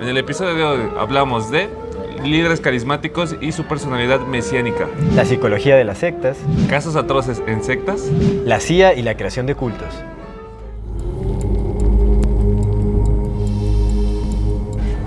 [0.00, 1.68] En el episodio de hoy hablamos de
[2.24, 6.38] líderes carismáticos y su personalidad mesiánica, La psicología de las sectas,
[6.70, 8.10] casos atroces en sectas,
[8.46, 9.88] la CIA y la creación de cultos.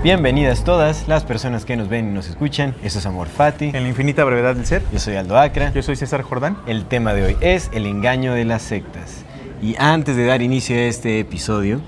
[0.04, 2.76] Bienvenidas todas las personas que nos ven y nos escuchan.
[2.84, 3.70] Eso es Amor Fati.
[3.74, 4.82] En la infinita brevedad del ser.
[4.92, 5.72] Yo soy Aldo Acra.
[5.72, 6.56] Yo soy César Jordán.
[6.68, 9.24] El tema de hoy es el engaño de las sectas.
[9.60, 11.80] Y antes de dar inicio a este episodio,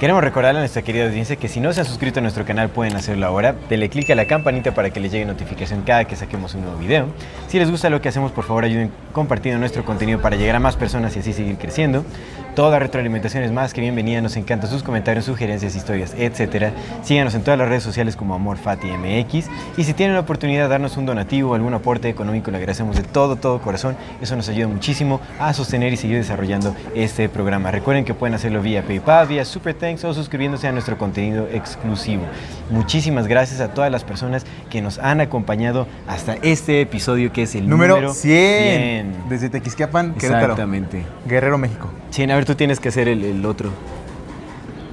[0.00, 2.70] queremos recordarle a nuestra querida audiencia que si no se han suscrito a nuestro canal
[2.70, 3.54] pueden hacerlo ahora.
[3.68, 6.78] Dele clic a la campanita para que les llegue notificación cada que saquemos un nuevo
[6.78, 7.06] video.
[7.48, 10.58] Si les gusta lo que hacemos, por favor ayuden compartiendo nuestro contenido para llegar a
[10.58, 12.06] más personas y así seguir creciendo.
[12.54, 14.20] Toda retroalimentación es más que bienvenida.
[14.20, 16.72] Nos encantan sus comentarios, sugerencias, historias, etc.
[17.02, 19.48] Síganos en todas las redes sociales como AmorFatiMX.
[19.76, 22.96] Y si tienen la oportunidad de darnos un donativo o algún aporte económico, le agradecemos
[22.96, 23.96] de todo, todo corazón.
[24.20, 27.70] Eso nos ayuda muchísimo a sostener y seguir desarrollando este programa.
[27.70, 32.24] Recuerden que pueden hacerlo vía PayPal, vía Super Thanks o suscribiéndose a nuestro contenido exclusivo.
[32.70, 37.54] Muchísimas gracias a todas las personas que nos han acompañado hasta este episodio que es
[37.54, 39.28] el Número, número 100.
[39.28, 40.52] Desde Tequisquiapan, Querétaro.
[40.52, 41.04] Exactamente.
[41.26, 41.90] Guerrero, México.
[42.10, 43.70] 100, a ver, tú tienes que hacer el, el otro.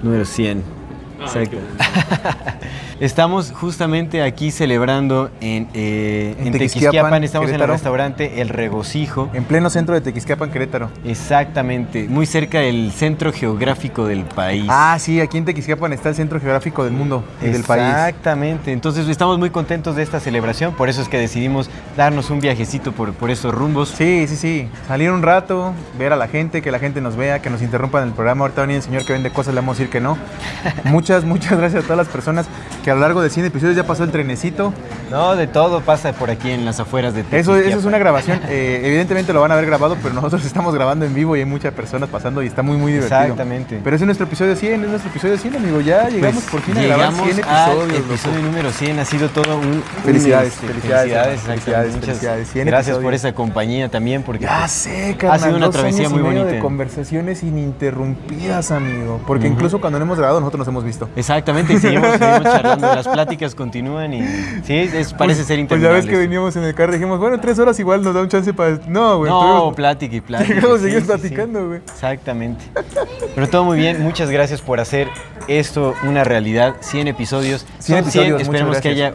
[0.04, 0.77] Número 100.
[1.20, 1.58] Exacto.
[3.00, 7.24] Estamos justamente aquí celebrando en, eh, En en Tequisquiapan, Tequisquiapan.
[7.24, 9.30] Estamos en el restaurante El Regocijo.
[9.34, 10.90] En pleno centro de Tequisquiapan, Querétaro.
[11.06, 14.66] Exactamente, muy cerca del centro geográfico del país.
[14.68, 17.84] Ah, sí, aquí en Tequisquiapan está el centro geográfico del mundo y del país.
[17.84, 22.40] Exactamente, entonces estamos muy contentos de esta celebración, por eso es que decidimos darnos un
[22.40, 23.90] viajecito por, por esos rumbos.
[23.90, 24.70] Sí, sí, sí.
[24.88, 28.08] Salir un rato, ver a la gente, que la gente nos vea, que nos interrumpan
[28.08, 28.42] el programa.
[28.46, 30.18] Ahorita va a venir el señor que vende cosas, le vamos a decir que no.
[31.08, 32.48] muchas, muchas gracias a todas las personas
[32.84, 34.74] que a lo largo de 100 episodios ya pasó el trenecito.
[35.10, 38.42] No, de todo pasa por aquí en las afueras de Eso, eso es una grabación.
[38.50, 41.46] eh, evidentemente lo van a ver grabado, pero nosotros estamos grabando en vivo y hay
[41.46, 43.22] muchas personas pasando y está muy, muy divertido.
[43.22, 43.80] Exactamente.
[43.82, 45.80] Pero ese es nuestro episodio 100, es nuestro episodio 100, amigo.
[45.80, 48.00] Ya llegamos Pues, por fin a grabar llegamos 100 al episodios.
[48.00, 48.14] loco.
[48.14, 49.66] episodio número 100, ha sido todo un...
[49.66, 51.94] un, Felicidades, este, felicidades, felicidades, felicidades.
[51.94, 54.44] Muchas felicidades, 100 Gracias por esa compañía también, porque...
[54.44, 55.40] Ya pues, sé, carnal.
[55.40, 56.48] sido una travesía muy bonita.
[56.48, 59.22] de conversaciones ininterrumpidas, amigo.
[59.26, 60.97] Porque incluso cuando no hemos grabado, nosotros nos hemos visto.
[61.16, 64.22] Exactamente, y seguimos, seguimos charlando, las pláticas continúan y
[64.64, 67.40] sí, es- parece ser Pues ya ves que veníamos en el carro y dijimos, bueno,
[67.40, 68.80] tres horas igual nos da un chance para...
[68.88, 69.32] No, güey.
[69.32, 70.54] No, plática y plática.
[70.54, 71.80] Llegamos, sí, platicando, güey.
[71.80, 72.66] Exactamente.
[73.36, 75.08] Pero todo muy bien, muchas gracias por hacer
[75.48, 76.76] esto una realidad.
[76.82, 77.66] 100 episodios.
[77.80, 79.14] 100 Son episodios, esperemos muchas que haya.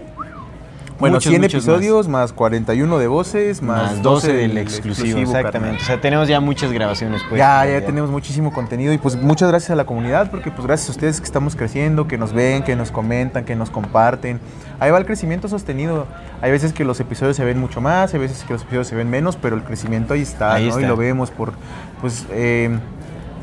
[1.02, 1.76] Bueno, muchos, 100 muchos más.
[1.76, 2.32] episodios más.
[2.32, 5.52] 41 de voces más, más 12 del exclusivo, exactamente.
[5.52, 5.76] carnal.
[5.76, 7.40] O sea, tenemos ya muchas grabaciones pues.
[7.40, 10.88] ya, ya tenemos muchísimo contenido y pues muchas gracias a la comunidad porque pues gracias
[10.90, 14.38] a ustedes que estamos creciendo, que nos ven, que nos comentan, que nos comparten.
[14.78, 16.06] Ahí va el crecimiento sostenido.
[16.40, 18.94] Hay veces que los episodios se ven mucho más, hay veces que los episodios se
[18.94, 20.78] ven menos, pero el crecimiento ahí está, Ahí ¿no?
[20.78, 21.52] Y lo vemos por
[22.00, 22.78] pues eh,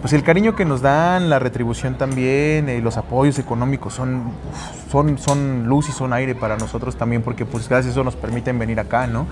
[0.02, 4.32] pues el cariño que nos dan, la retribución también, eh, los apoyos económicos son,
[4.90, 8.16] son, son luz y son aire para nosotros también, porque pues gracias a eso nos
[8.16, 9.28] permiten venir acá, ¿no?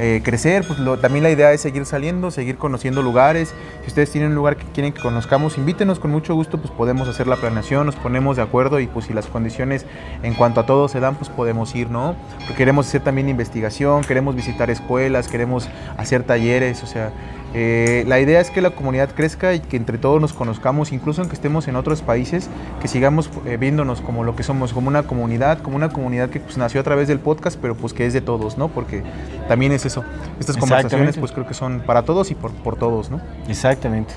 [0.00, 3.52] Eh, crecer, pues también la idea es seguir saliendo, seguir conociendo lugares.
[3.82, 7.08] Si ustedes tienen un lugar que quieren que conozcamos, invítenos con mucho gusto, pues podemos
[7.08, 9.86] hacer la planeación, nos ponemos de acuerdo y pues si las condiciones
[10.22, 12.14] en cuanto a todo se dan, pues podemos ir, ¿no?
[12.38, 17.10] Porque queremos hacer también investigación, queremos visitar escuelas, queremos hacer talleres, o sea,
[17.54, 21.22] eh, la idea es que la comunidad crezca y que entre todos nos conozcamos, incluso
[21.22, 22.48] aunque estemos en otros países,
[22.80, 26.40] que sigamos eh, viéndonos como lo que somos, como una comunidad, como una comunidad que
[26.40, 28.68] pues, nació a través del podcast, pero pues que es de todos, ¿no?
[28.68, 29.02] Porque
[29.48, 30.04] también es eso.
[30.38, 33.20] Estas conversaciones pues creo que son para todos y por, por todos, ¿no?
[33.48, 34.14] Exactamente.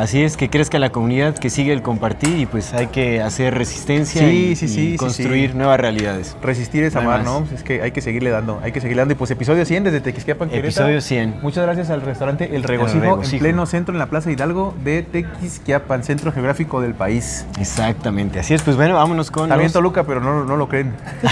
[0.00, 3.54] Así es, que crezca la comunidad, que sigue el compartir y pues hay que hacer
[3.54, 5.56] resistencia Sí, y, sí, sí, construir sí.
[5.58, 6.38] nuevas realidades.
[6.42, 7.22] Resistir es amar.
[7.22, 7.40] ¿no?
[7.40, 9.12] Pues es que hay que seguirle dando, hay que seguirle dando.
[9.12, 10.68] Y pues episodio 100 desde Tequisquiapan, Querétaro.
[10.88, 11.40] Episodio 100.
[11.42, 13.34] Muchas gracias al restaurante El Regocijo, Regocijo.
[13.36, 17.44] en pleno centro, en la Plaza Hidalgo de Tequisquiapan, centro geográfico del país.
[17.60, 18.62] Exactamente, así es.
[18.62, 20.94] Pues bueno, vámonos con También los- Toluca, pero no, no lo creen.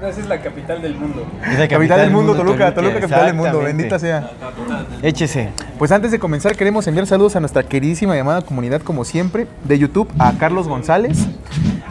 [0.00, 1.26] Esa es la capital del mundo.
[1.50, 4.30] Es la Capital, del mundo, Toluca, Toluca, capital del mundo, bendita sea.
[5.02, 5.48] Échese.
[5.78, 9.78] Pues antes de comenzar queremos enviar saludos a nuestra queridísima llamada comunidad como siempre de
[9.78, 11.26] YouTube, a Carlos González,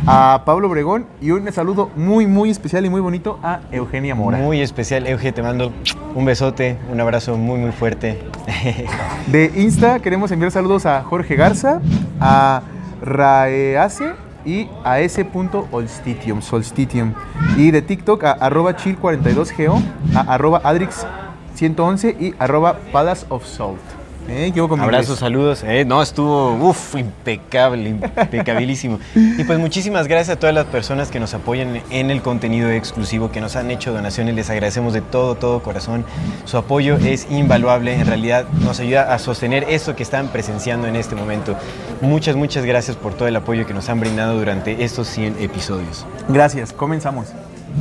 [0.05, 4.37] a Pablo Obregón y un saludo muy muy especial y muy bonito a Eugenia Mora.
[4.37, 5.71] Muy especial, Euge, te mando
[6.15, 8.19] un besote, un abrazo muy, muy fuerte.
[9.27, 11.81] De Insta queremos enviar saludos a Jorge Garza,
[12.19, 12.61] a
[13.01, 14.13] Raeace
[14.45, 17.13] y as.olstitium, solstitium.
[17.57, 19.81] Y de TikTok a arroba chill42go,
[20.15, 24.02] a arroba adrix111 y arroba palace of salt.
[24.27, 24.51] ¿Eh?
[24.53, 25.63] ¿Qué hubo con Abrazos, saludos.
[25.63, 28.99] Eh, no, estuvo uf, impecable, impecabilísimo.
[29.15, 33.31] Y pues muchísimas gracias a todas las personas que nos apoyan en el contenido exclusivo,
[33.31, 34.35] que nos han hecho donaciones.
[34.35, 36.05] Les agradecemos de todo, todo corazón.
[36.45, 37.93] Su apoyo es invaluable.
[37.95, 41.55] En realidad nos ayuda a sostener eso que están presenciando en este momento.
[42.01, 46.05] Muchas, muchas gracias por todo el apoyo que nos han brindado durante estos 100 episodios.
[46.29, 47.27] Gracias, comenzamos.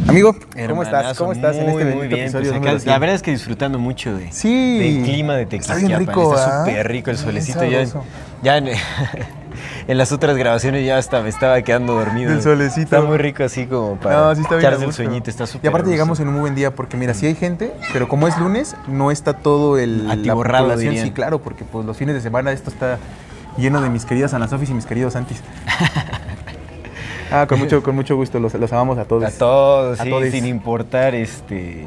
[0.08, 0.34] Amigo,
[0.68, 1.16] ¿cómo estás?
[1.18, 3.00] ¿Cómo estás en muy, este muy bien, pues acá, La 100?
[3.00, 4.78] verdad es que disfrutando mucho de, Sí.
[4.78, 6.64] del clima de Está bien rico, Está ¿ah?
[6.66, 7.64] súper rico el solecito.
[7.64, 7.84] Ya,
[8.42, 8.68] ya en,
[9.88, 12.30] en las otras grabaciones ya hasta me estaba quedando dormido.
[12.30, 12.96] Del solecito.
[12.96, 14.66] Está muy rico así como para No, sí está bien.
[14.66, 15.30] a echarse el sueñito.
[15.30, 17.72] Está súper Y aparte llegamos en un muy buen día porque mira, sí hay gente,
[17.92, 20.90] pero como es lunes, no está todo el la Atiborrado, población.
[20.90, 21.06] dirían.
[21.06, 22.98] Sí, claro, porque pues los fines de semana esto está
[23.58, 25.40] lleno de mis queridas Ana Sofis y mis queridos Santis.
[27.32, 29.24] ah, con mucho, con mucho gusto, los, los amamos a todos.
[29.24, 30.32] A todos, A sí, todes.
[30.32, 31.86] sin importar este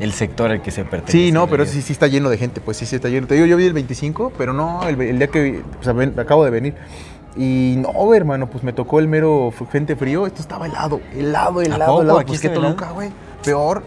[0.00, 1.12] el sector al que se pertenece.
[1.12, 3.26] Sí, no, pero sí, sí está lleno de gente, pues sí, sí está lleno.
[3.28, 6.18] Te digo, yo vi el 25, pero no, el, el día que o sea, ven-
[6.18, 6.74] acabo de venir.
[7.36, 10.26] Y no, hermano, pues me tocó el mero frente frío.
[10.26, 12.18] Esto estaba helado, helado, helado, helado.
[12.18, 13.10] ¿Aquí Pues que estaba Toluca, güey.
[13.44, 13.82] Peor.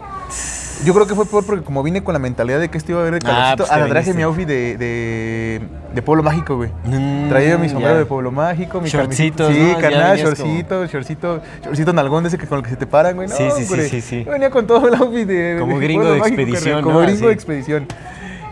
[0.84, 3.00] Yo creo que fue peor porque como vine con la mentalidad de que esto iba
[3.00, 5.60] a haber de Ah, calorcito, pues te hasta traje mi outfit de, de,
[5.94, 6.70] de Pueblo Mágico, güey.
[6.84, 9.80] Mm, Traía mi sombrero de Pueblo Mágico, mi Shortcitos, camiseta- Sí, ¿no?
[9.80, 13.16] Carnal, como- shortcito, shortcito, shortcito nalgón de ese que con el que se te paran,
[13.16, 13.26] güey.
[13.28, 14.24] No, Sí, sí, sí, sí, sí.
[14.24, 16.94] Yo venía con todo el outfit de Como de gringo de Mágico, expedición, carnal, Como
[17.00, 17.00] ¿no?
[17.06, 17.26] gringo Así.
[17.26, 17.86] de expedición.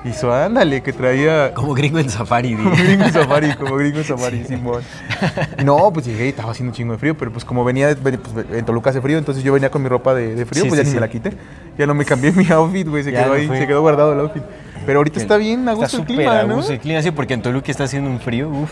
[0.04, 1.54] Y su ándale, que traía...
[1.54, 2.54] Como gringo en safari.
[2.56, 4.82] Como gringo en safari, como gringo en safari, Simón.
[5.64, 8.18] No, pues llegué y estaba haciendo un chingo de frío, pero pues como venía, pues,
[8.52, 10.78] en Toluca hace frío, entonces yo venía con mi ropa de, de frío, Sí, pues
[10.78, 11.32] ya sí, ni me la quité.
[11.78, 14.12] Ya no me cambié mi outfit, güey, se Ya quedó no ahí, se quedó guardado
[14.12, 14.42] el outfit.
[14.84, 16.56] Pero ahorita está bien a gusto el clima, ¿no?
[16.56, 18.70] gusto el clima, sí, porque en Toluca está haciendo un frío, uff.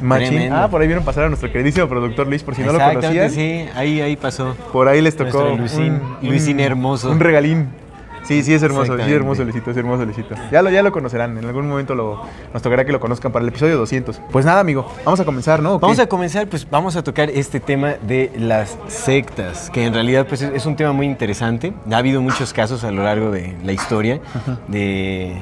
[0.00, 0.50] Machín.
[0.52, 3.30] Ah, por ahí vieron pasar a nuestro queridísimo productor Luis, por si no lo conocían.
[3.30, 4.54] sí, ahí, ahí pasó.
[4.72, 7.10] Por ahí les tocó Luisín, Luisín hermoso.
[7.10, 7.68] Un regalín.
[8.22, 10.34] Sí, sí, es hermoso, sí, hermoso Luisito, es hermoso Luisito.
[10.52, 12.22] Ya lo, ya lo conocerán, en algún momento lo,
[12.52, 14.20] nos tocará que lo conozcan para el episodio 200.
[14.30, 15.78] Pues nada, amigo, vamos a comenzar, ¿no?
[15.78, 20.26] Vamos a comenzar, pues vamos a tocar este tema de las sectas, que en realidad
[20.28, 21.72] pues es, un tema muy interesante.
[21.90, 24.20] Ha habido muchos casos a lo largo de la historia
[24.68, 25.36] de...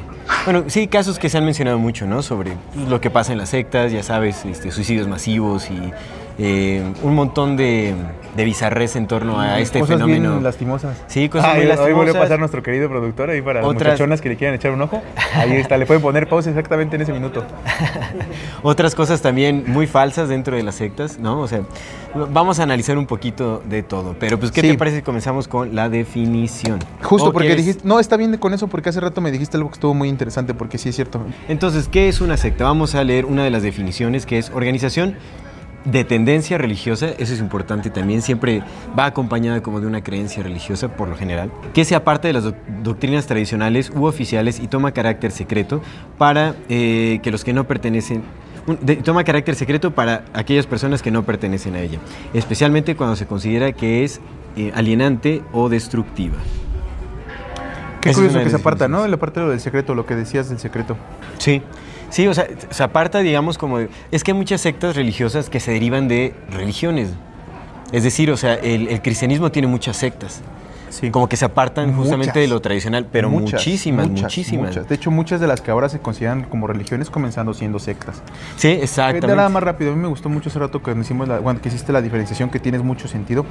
[0.45, 2.23] Bueno, sí, casos que se han mencionado mucho, ¿no?
[2.23, 2.53] Sobre
[2.89, 5.93] lo que pasa en las sectas, ya sabes, este, suicidios masivos y
[6.39, 7.95] eh, un montón de,
[8.37, 10.31] de bizarrez en torno a este Cosas fenómeno.
[10.33, 10.97] bien lastimosas.
[11.09, 12.17] Sí, cosas muy Hoy volvió a lastimosas.
[12.23, 15.03] pasar nuestro querido productor ahí para las Otras- muchachonas que le quieran echar un ojo.
[15.35, 17.45] Ahí está, le pueden poner pausa exactamente en ese minuto.
[18.63, 21.41] Otras cosas también muy falsas dentro de las sectas, ¿no?
[21.41, 21.63] O sea,
[22.31, 24.15] vamos a analizar un poquito de todo.
[24.19, 24.69] Pero pues, ¿qué Sí.
[24.69, 26.79] te parece si comenzamos con la definición?
[27.03, 29.57] Justo ¿O porque quieres- dijiste, no, está bien con eso porque hace rato me dijiste
[29.57, 31.21] algo que estuvo muy interesante porque sí es cierto.
[31.49, 32.65] Entonces, ¿qué es una secta?
[32.65, 35.17] Vamos a leer una de las definiciones que es organización
[35.91, 38.63] de tendencia religiosa, eso es importante también, siempre
[38.99, 42.45] va acompañada como de una creencia religiosa por lo general, que se aparte de las
[42.45, 45.81] doc- doctrinas tradicionales u oficiales y toma carácter secreto
[46.19, 48.23] para eh, que los que no pertenecen
[48.83, 51.99] de- toma carácter secreto para aquellas personas que no pertenecen a ella,
[52.35, 54.21] especialmente cuando se considera que es
[54.57, 56.37] eh, alienante o destructiva.
[58.01, 59.07] Qué Esa es curioso que se aparta, ¿no?
[59.09, 60.97] La parte del secreto, lo que decías del secreto.
[61.39, 61.63] Sí,
[62.11, 63.79] sí, o sea, se aparta, digamos, como...
[63.79, 67.11] de- es que hay muchas sectas religiosas que se derivan de religiones.
[67.93, 70.41] Es decir, o sea, el, el cristianismo tiene muchas sectas.
[70.91, 71.11] Sí.
[71.11, 72.35] Como que se apartan justamente Muchas.
[72.35, 74.89] de lo tradicional, pero Muchas, muchísimas, muchas, muchísimas.
[74.89, 78.23] De hecho, muchas de las que ahora se consideran como religiones comenzando siendo sectas.
[78.57, 79.27] Sí, Eh, exactamente.
[79.27, 81.61] de nada más rápido, a mí me gustó mucho ese rato que hicimos la, bueno,
[81.61, 83.45] que hiciste la diferenciación que tienes mucho sentido.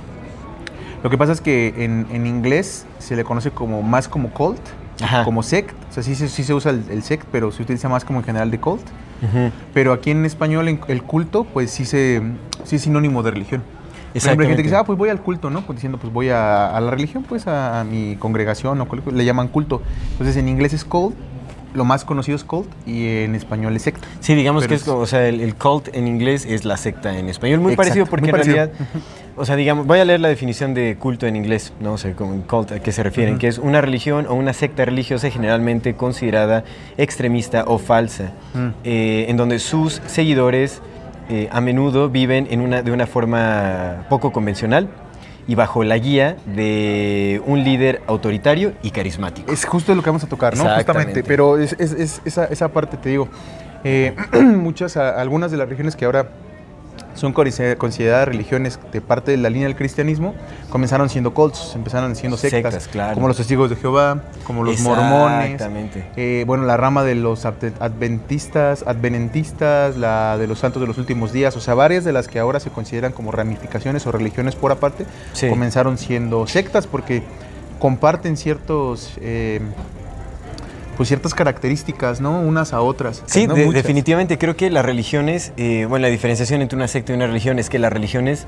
[1.03, 4.59] Lo que pasa es que en, en inglés se le conoce como más como cult,
[5.01, 5.23] Ajá.
[5.23, 5.71] como sect.
[5.89, 8.19] O sea, sí, se- sí se usa el, el sect, pero se utiliza más como
[8.19, 8.81] en general de cult.
[9.73, 12.21] Pero aquí en español en- el culto, pues sí, se,
[12.63, 13.63] sí es sinónimo de religión.
[14.13, 15.61] Por ejemplo, hay gente que dice, ah, pues voy al culto, ¿no?
[15.61, 19.25] Pues diciendo, pues voy a, a la religión, pues a, a mi congregación, o le
[19.25, 19.81] llaman culto.
[20.13, 21.15] Entonces en inglés es cult,
[21.73, 24.07] lo más conocido es cult, y en español es secta.
[24.21, 26.77] Sí, digamos Pero que es como, o sea, el, el cult en inglés es la
[26.77, 27.59] secta en español.
[27.59, 28.71] Muy Exacto, parecido porque muy en realidad,
[29.37, 32.13] o sea, digamos, voy a leer la definición de culto en inglés, no o sea,
[32.13, 35.29] como en cult a qué se refieren, que es una religión o una secta religiosa
[35.29, 36.63] generalmente considerada
[36.97, 38.67] extremista o falsa, Mm.
[38.83, 40.81] eh, en donde sus seguidores
[41.29, 44.87] eh, a menudo viven en una, de una forma poco convencional
[45.47, 49.51] y bajo la guía de un líder autoritario y carismático.
[49.51, 50.63] Es justo lo que vamos a tocar, ¿no?
[50.63, 51.21] Exactamente.
[51.21, 51.23] Justamente.
[51.27, 53.27] Pero es, es- es- esa, esa parte, te digo,
[53.83, 56.27] eh, muchas, a- algunas de las religiones que ahora
[57.13, 60.35] son consider- consideradas religiones de parte de la línea del cristianismo,
[60.69, 63.15] comenzaron siendo cultos, empezaron siendo sectas, Sectas, claro.
[63.15, 66.05] como los testigos de Jehová, como los mormones, Exactamente.
[66.15, 70.97] eh, bueno, la rama de los adve- adventistas, advenentistas, la de los santos de los
[70.97, 74.55] últimos días, o sea, varias de las que ahora se consideran como ramificaciones o religiones
[74.55, 75.49] por aparte, Sí.
[75.49, 77.23] comenzaron siendo sectas porque
[77.79, 79.59] comparten ciertos, eh,
[80.97, 82.41] pues ciertas características, ¿no?
[82.41, 83.23] Unas a otras.
[83.27, 83.53] Sí, ¿no?
[83.53, 83.83] de- Muchas.
[83.83, 87.59] definitivamente creo que las religiones, eh, bueno, la diferenciación entre una secta y una religión
[87.59, 88.47] es que las religiones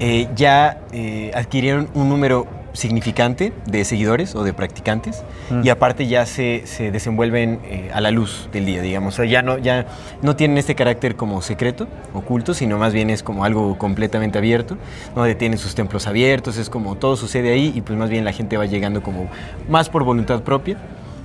[0.00, 5.62] eh, ya eh, adquirieron un número significante de seguidores o de practicantes Mm.
[5.64, 9.14] y aparte ya se, se desenvuelven eh, a la luz del día, digamos.
[9.14, 9.86] O sea, ya no, ya
[10.22, 14.78] no tienen este carácter como secreto, oculto, sino más bien es como algo completamente abierto,
[15.14, 18.32] donde tienen sus templos abiertos, es como todo sucede ahí y pues más bien la
[18.32, 19.28] gente va llegando como
[19.68, 20.76] más por voluntad propia,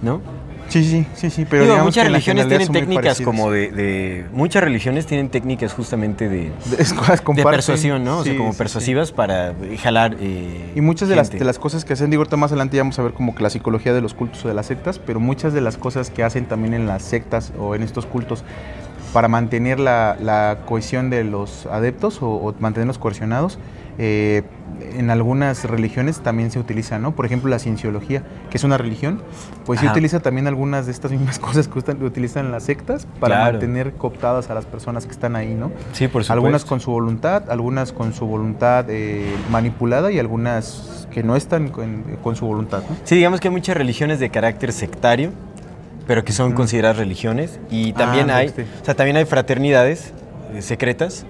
[0.01, 0.21] ¿no?
[0.67, 4.63] Sí, sí, sí, sí, pero Digo, muchas que religiones tienen técnicas como de, de- Muchas
[4.63, 6.77] religiones tienen técnicas justamente de, De,
[7.35, 8.17] de persuasión, ¿no?
[8.19, 8.57] o sea, Sí, como sí, sí.
[8.57, 10.17] persuasivas para eh, jalar.
[10.19, 12.83] eh, Y muchas de las, de las cosas que hacen, digo, ahorita más adelante ya
[12.83, 15.19] vamos a ver como que la psicología de los cultos o de las sectas, pero
[15.19, 18.43] muchas de las cosas que hacen también en las sectas o en estos cultos
[19.13, 23.59] para mantener la, la cohesión de los adeptos o, o mantenerlos coercionados,
[23.97, 24.43] eh,
[24.97, 27.15] en algunas religiones también se utiliza, ¿no?
[27.15, 29.21] Por ejemplo, la cienciología, que es una religión,
[29.65, 29.93] pues sí Ajá.
[29.93, 33.51] utiliza también algunas de estas mismas cosas que utilizan las sectas para Claro.
[33.53, 35.71] mantener cooptadas a las personas que están ahí, ¿no?
[35.93, 36.33] Sí, por supuesto.
[36.33, 41.69] Algunas con su voluntad, algunas con su voluntad eh, manipulada y algunas que no están
[41.69, 42.83] con, con su voluntad.
[42.89, 42.95] ¿no?
[43.05, 45.31] Sí, digamos que hay muchas religiones de carácter sectario,
[46.07, 47.59] pero que son consideradas religiones.
[47.71, 48.63] Y también Ah, hay, este.
[48.81, 50.13] o sea, también hay fraternidades
[50.53, 51.25] eh, secretas,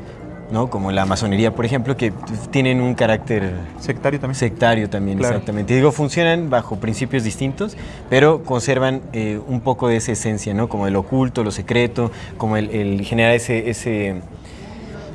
[0.56, 0.70] ¿no?
[0.70, 2.14] Como la masonería, por ejemplo, que
[2.50, 4.36] tienen un carácter Sectario también.
[4.40, 5.36] sectario también, Claro.
[5.36, 5.76] exactamente.
[5.76, 7.76] Digo, funcionan bajo principios distintos,
[8.10, 10.70] pero conservan eh, un poco de esa esencia, ¿no?
[10.70, 14.22] Como el oculto, lo secreto, como el, el generar ese, ese,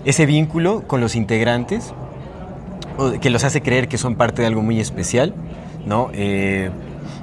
[0.04, 1.94] ese vínculo con los integrantes,
[3.22, 5.32] que los hace creer que son parte de algo muy especial,
[5.86, 6.10] ¿no?
[6.12, 6.68] Eh,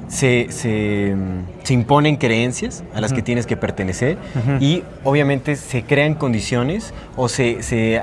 [0.08, 1.16] se, se,
[1.64, 4.18] se imponen creencias a las que tienes que pertenecer
[4.60, 8.02] y obviamente se crean condiciones o se, se,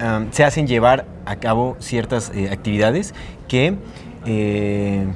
[0.00, 3.14] am, se hacen llevar a cabo ciertas eh, actividades
[3.48, 3.74] que
[4.26, 5.06] eh,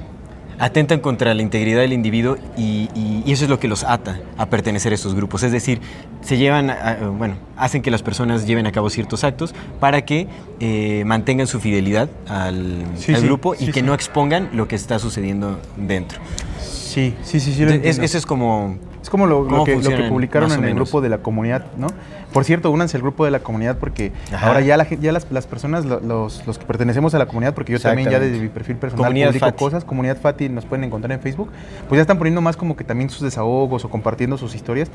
[0.58, 4.20] atentan contra la integridad del individuo y, y- y eso es lo que los ata
[4.38, 5.42] a pertenecer a estos grupos.
[5.42, 5.80] Es decir,
[6.22, 10.26] se llevan, a- bueno, hacen que las personas lleven a cabo ciertos actos para que
[10.60, 14.66] eh, mantengan su fidelidad al, Sí, al sí, grupo y sí, que no expongan lo
[14.68, 16.18] que está sucediendo dentro.
[16.60, 17.62] Sí, sí, sí, sí.
[17.62, 18.78] Entonces, eso es como...
[19.02, 20.76] Es como lo, lo ¿Cómo que, lo que funcionan, publicaron en el menos?
[20.76, 21.86] grupo de la comunidad, ¿no?
[22.32, 24.48] Por cierto, únanse al grupo de la comunidad porque Ajá.
[24.48, 27.54] ahora ya, la, ya las, las personas, lo- los, los que pertenecemos a la comunidad,
[27.54, 29.58] porque yo también ya desde mi perfil personal Comunidad publico Fati.
[29.58, 31.50] cosas, comunidad Fati nos pueden encontrar en Facebook,
[31.88, 34.90] pues ya están poniendo más como que también sus desahogos o compartiendo sus historias.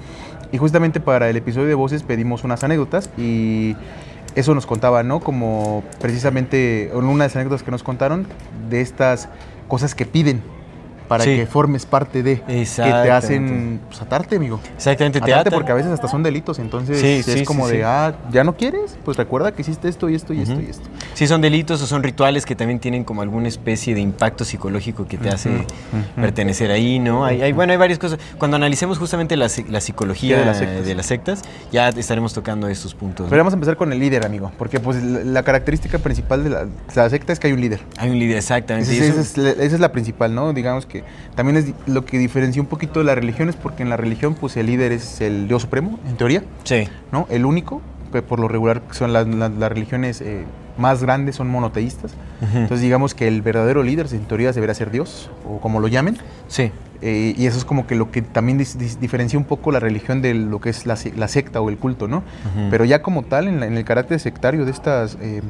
[0.51, 3.75] Y justamente para el episodio de voces pedimos unas anécdotas y
[4.35, 5.19] eso nos contaba, ¿no?
[5.19, 8.27] Como precisamente en una de las anécdotas que nos contaron
[8.69, 9.29] de estas
[9.67, 10.41] cosas que piden
[11.11, 11.35] para Sí.
[11.35, 14.61] que formes parte de, que te hacen pues, atarte, amigo.
[14.77, 18.13] Exactamente, te Atarte porque a veces hasta son delitos, entonces Sí, es como de, ah,
[18.31, 18.97] ¿ya no quieres?
[19.03, 20.87] Pues recuerda que hiciste esto y esto y esto y esto.
[21.13, 25.05] Sí, son delitos o son rituales que también tienen como alguna especie de impacto psicológico
[25.05, 25.49] que te hace
[26.15, 27.25] pertenecer ahí, ¿no?
[27.25, 28.17] Hay, hay- bueno, hay varias cosas.
[28.37, 31.41] Cuando analicemos justamente la, la psicología De de las sectas.
[31.73, 33.25] ya estaremos tocando estos puntos.
[33.25, 33.29] ¿no?
[33.29, 36.49] Pero vamos a empezar con el líder, amigo, porque pues la, la característica principal de
[36.95, 37.81] la, secta es que hay un líder.
[37.97, 38.95] Hay un líder, exactamente.
[38.95, 40.53] Esa, es- es, es la principal, ¿no?
[40.53, 41.00] Digamos que
[41.35, 44.57] también es lo que diferencia un poquito de las religiones, porque en la religión pues
[44.57, 46.87] el líder es el Dios supremo, en teoría, sí.
[47.11, 47.27] ¿no?
[47.29, 47.81] El único,
[48.11, 50.43] que por lo regular son las, las- las religiones eh,
[50.77, 52.11] más grandes, son monoteístas.
[52.41, 52.57] Ujú.
[52.57, 56.17] Entonces digamos que el verdadero líder en teoría debería ser Dios, o como lo llamen.
[56.47, 56.71] Sí.
[57.03, 60.33] Eh, y eso es como que lo que también diferencia un poco la religión de
[60.35, 62.21] lo que es la, se- la secta o el culto, ¿no?
[62.69, 65.41] Pero ya como tal, en, la- en el carácter sectario de estas eh,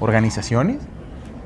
[0.00, 0.78] organizaciones,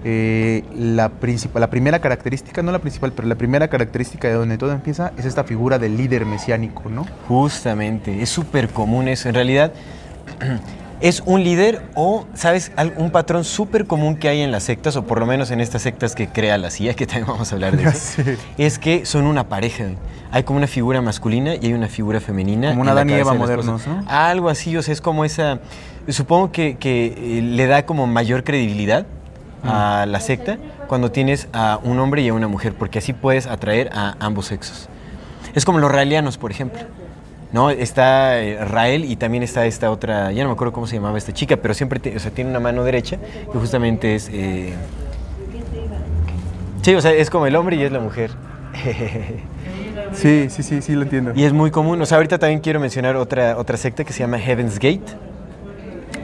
[0.08, 1.10] eh, la,
[1.54, 5.24] la primera característica, no la principal, pero la primera característica de donde todo empieza es
[5.24, 7.04] esta figura del líder mesiánico, ¿no?
[7.26, 9.28] Justamente, es súper común eso.
[9.28, 9.72] En realidad,
[11.00, 12.70] es un líder o, ¿sabes?
[12.96, 15.82] Un patrón súper común que hay en las sectas, o por lo menos en estas
[15.82, 18.38] sectas que crea la CIA, que también vamos a hablar de Ya eso, sé.
[18.58, 19.86] es que son una pareja.
[20.30, 22.68] Hay como una figura masculina y hay una figura femenina.
[22.68, 23.84] Como una Adán y Eva modernos.
[23.88, 24.04] ¿no?
[24.06, 25.58] Algo así, o sea, es como esa...
[26.08, 29.04] Supongo que, que, eh, le da como mayor credibilidad
[29.66, 30.58] a la secta
[30.88, 34.46] cuando tienes a un hombre y a una mujer, porque así puedes atraer a ambos
[34.46, 34.88] sexos.
[35.54, 36.80] Es como los raelianos, por ejemplo.
[37.52, 37.70] ¿no?
[37.70, 41.16] Está eh, Rael y también está esta otra, ya no me acuerdo cómo se llamaba
[41.16, 43.18] esta chica, pero siempre o sea, tiene una mano derecha
[43.52, 44.28] que justamente es...
[44.32, 44.74] eh,
[46.82, 48.30] Sí, o sea, es como el hombre y es la mujer.
[50.12, 51.32] Sí, sí, sí, sí, lo entiendo.
[51.34, 52.00] y es muy común.
[52.00, 55.02] O sea, ahorita también quiero mencionar otra, otra secta que se llama Heaven's Gate.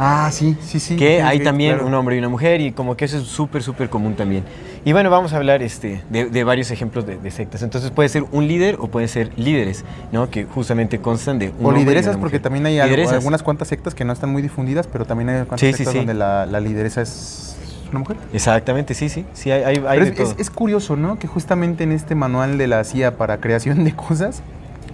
[0.04, 0.96] Ah, sí, sí, sí.
[0.96, 1.86] que sí, hay sí, también claro.
[1.86, 4.42] un hombre y una mujer y como que eso es súper, súper común también.
[4.84, 7.62] Y bueno, vamos a hablar este, de, de varios ejemplos de, de sectas.
[7.62, 10.28] Entonces puede ser un líder o pueden ser líderes, ¿no?
[10.28, 14.04] Que justamente constan de un O lideresas, porque también hay algo- algunas cuantas sectas que
[14.04, 15.98] no están muy difundidas, pero también hay cuantas Sí, sí, sectas sí.
[15.98, 17.56] donde la, la lideresa es
[17.90, 18.16] una mujer.
[18.32, 19.24] Exactamente, sí, sí.
[19.34, 20.30] Sí, hay, hay, hay Pero de es, todo.
[20.32, 21.16] es- es curioso, ¿no?
[21.18, 24.42] Que justamente en este manual de la CIA para creación de cosas,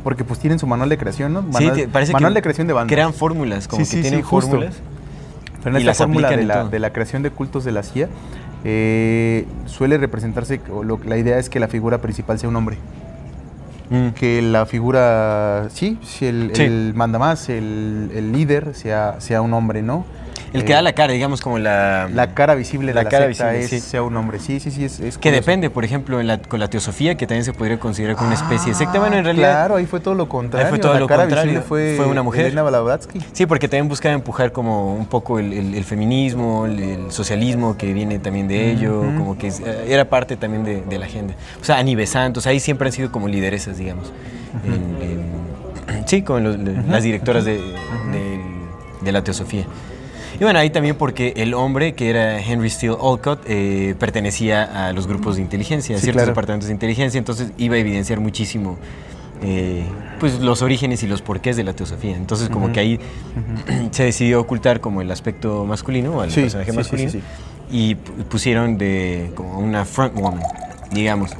[0.04, 1.40] porque pues tienen su manual de creación, ¿no?
[1.42, 2.92] Sí, Manual, te- parece manual que de creación de bandas.
[2.94, 4.76] crean fórmulas, como Sí, que sí, tienen sí, fórmulas.
[5.62, 7.82] Pero en y esta las fórmula de la, de la creación de cultos de la
[7.82, 8.08] CIA,
[8.64, 12.76] eh, suele representarse, lo- la idea es que la figura principal sea un hombre.
[13.90, 14.08] Mm.
[14.10, 16.62] Que la figura, sí, sí, el, Sí.
[16.62, 20.04] el mandamás, el, el líder sea, sea un hombre, ¿no?
[20.52, 22.08] El Eh, que da la cara, digamos, como la...
[22.12, 23.90] La cara visible La de la cara secta visible, es, sí.
[23.90, 24.38] sea un hombre.
[24.38, 25.40] Sí, sí, sí, es, es Que curioso.
[25.42, 28.36] depende, por ejemplo, en la- con la teosofía, que también se podría considerar como una
[28.36, 28.98] especie de secta.
[28.98, 29.50] Bueno, en Ah, realidad...
[29.52, 30.78] Claro, ahí fue todo lo contrario.
[30.80, 31.50] todo la lo cara contrario.
[31.52, 32.46] visible fue, Fue una mujer.
[32.46, 33.20] Elena Blavatsky.
[33.32, 37.76] Sí, porque también buscaba empujar como un poco el, el- el feminismo, el, el socialismo
[37.76, 41.34] que viene también de ello, como que eh, era parte también de, de la agenda.
[41.60, 41.82] O sea,
[42.34, 44.12] o sea, ahí siempre han sido como lideresas, digamos.
[44.64, 45.02] En-
[45.94, 48.40] en- sí, como los- las directoras de, de-
[49.02, 49.64] de la teosofía.
[50.40, 54.92] Y bueno, ahí también porque el hombre, que era Henry Steele Olcott, eh, pertenecía a
[54.92, 56.30] los grupos de inteligencia, a Sí, ciertos claro.
[56.32, 58.76] departamentos de inteligencia, entonces iba a evidenciar muchísimo
[59.42, 59.84] eh,
[60.20, 62.16] pues los orígenes y los porqués de la teosofía.
[62.16, 63.00] Entonces como que ahí
[63.90, 67.20] se decidió ocultar como el aspecto masculino o el Sí, personaje sí, masculino sí,
[67.70, 70.42] y pu- pusieron de como una front woman,
[70.92, 71.30] digamos,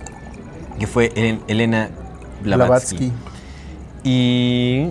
[0.79, 1.13] que fue
[1.49, 1.91] Elena
[2.43, 2.97] Blavatsky.
[2.97, 3.13] Blavatsky.
[4.05, 4.87] Y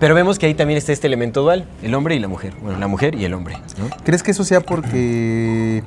[0.00, 2.54] pero vemos que ahí también está este elemento dual, el hombre y la mujer.
[2.62, 3.88] Bueno, la mujer y el hombre, ¿no?
[4.04, 5.82] ¿Crees que eso sea porque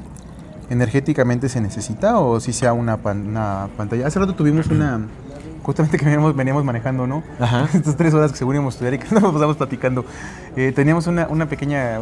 [0.70, 4.08] energéticamente se necesita o si sea una, pan- una pantalla?
[4.08, 5.02] Hace rato tuvimos una,
[5.64, 7.24] justamente que veníamos, veníamos manejando, ¿no?
[7.40, 7.68] Ajá.
[7.74, 10.06] Estas tres horas que según íbamos a estudiar y que nos pasamos platicando.
[10.56, 12.00] Eh, teníamos una, una, pequeña,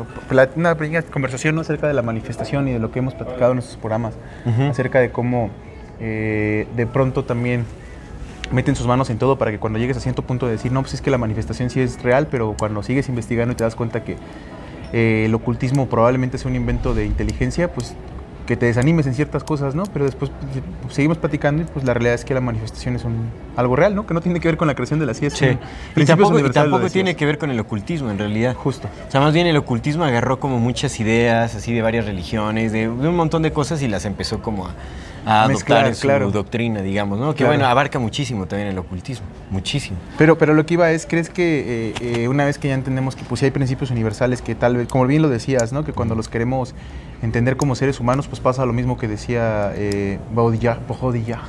[0.56, 1.62] una pequeña conversación ¿no?
[1.62, 4.14] acerca de la manifestación y de lo que hemos platicado en nuestros programas,
[4.70, 5.50] acerca de cómo
[6.00, 7.66] eh, de pronto también
[8.52, 10.82] meten sus manos en todo para que cuando llegues a cierto punto de decir, no,
[10.82, 13.76] pues es que la manifestación sí es real, pero cuando sigues investigando y te das
[13.76, 14.18] cuenta que
[14.94, 17.96] eh, el ocultismo probablemente sea un invento de inteligencia, pues
[18.48, 19.84] que te desanimes en ciertas cosas, ¿no?
[19.94, 23.04] Pero después pues, pues, seguimos platicando y pues la realidad es que la manifestación es
[23.04, 24.08] un, algo real, ¿no?
[24.08, 25.54] Que no tiene que ver con la creación de la ciencia.
[25.54, 26.02] Sí.
[26.02, 28.56] Y tampoco, y tiene que ver con el ocultismo, en realidad.
[28.56, 28.88] Justo.
[29.08, 32.88] O sea, más bien el ocultismo agarró como muchas ideas, así de varias religiones, de,
[32.88, 34.72] de un montón de cosas y las empezó como a,
[35.26, 36.32] a adoptar Mezclar, en su claro.
[36.32, 37.32] doctrina, digamos, ¿no?
[37.32, 37.52] Que Claro.
[37.52, 39.98] bueno, abarca muchísimo también el ocultismo, muchísimo.
[40.18, 43.16] Pero, pero lo que iba es, ¿crees que eh, eh, una vez que ya entendemos
[43.18, 45.84] que pues sí hay principios universales que tal vez, como bien lo decías, ¿no?
[45.84, 46.74] Que cuando los queremos
[47.22, 51.42] entender como seres humanos, pues pasa lo mismo que decía eh, Baudrillard, Baudrillard,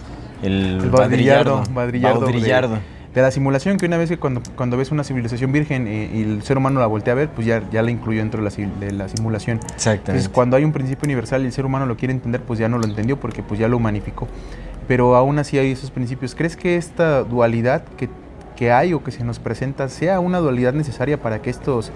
[0.42, 2.20] El, el Baudrillardo, Baudrillardo.
[2.20, 2.98] Baudrillardo de-.
[3.14, 6.22] De, la simulación, que una vez que cuando, cuando ves una civilización virgen eh, y
[6.22, 8.70] el ser humano la voltea a ver, pues ya, ya la incluyó dentro de la,
[8.78, 9.58] de la simulación.
[9.74, 10.12] Exactamente.
[10.12, 12.68] Entonces, cuando hay un principio universal y el ser humano lo quiere entender, pues ya
[12.68, 14.28] no lo entendió porque pues ya lo humanificó.
[14.86, 16.34] Pero aún así hay esos principios.
[16.34, 18.08] ¿Crees que esta dualidad que,
[18.56, 21.90] que hay o que se nos presenta sea una dualidad necesaria para que estos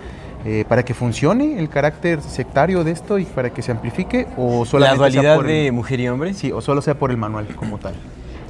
[0.45, 4.61] eh, para que funcione el carácter sectario de esto y para que se amplifique o
[4.61, 6.35] la solamente sea dualidad por el- de mujer y hombre.
[6.35, 7.95] sí o solo sea por el manual como tal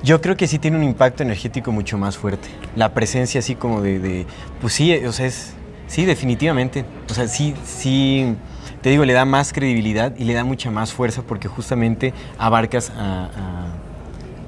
[0.03, 2.49] Yo creo que sí tiene un impacto energético mucho más fuerte.
[2.75, 4.27] La presencia así como de, de-
[4.61, 5.53] pues sí, o sea, es,
[5.87, 6.85] sí, definitivamente.
[7.09, 8.35] O sea, sí, sí,
[8.81, 12.91] te digo, le da más credibilidad y le da mucha más fuerza porque justamente abarcas
[12.97, 13.27] a,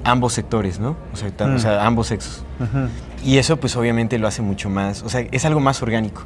[0.05, 0.97] a ambos sectores, ¿no?
[1.13, 1.59] O sea, ta- o Mm.
[1.61, 2.45] sea, ambos sexos.
[3.25, 6.23] Y eso pues obviamente lo hace mucho más, o sea, es algo más orgánico.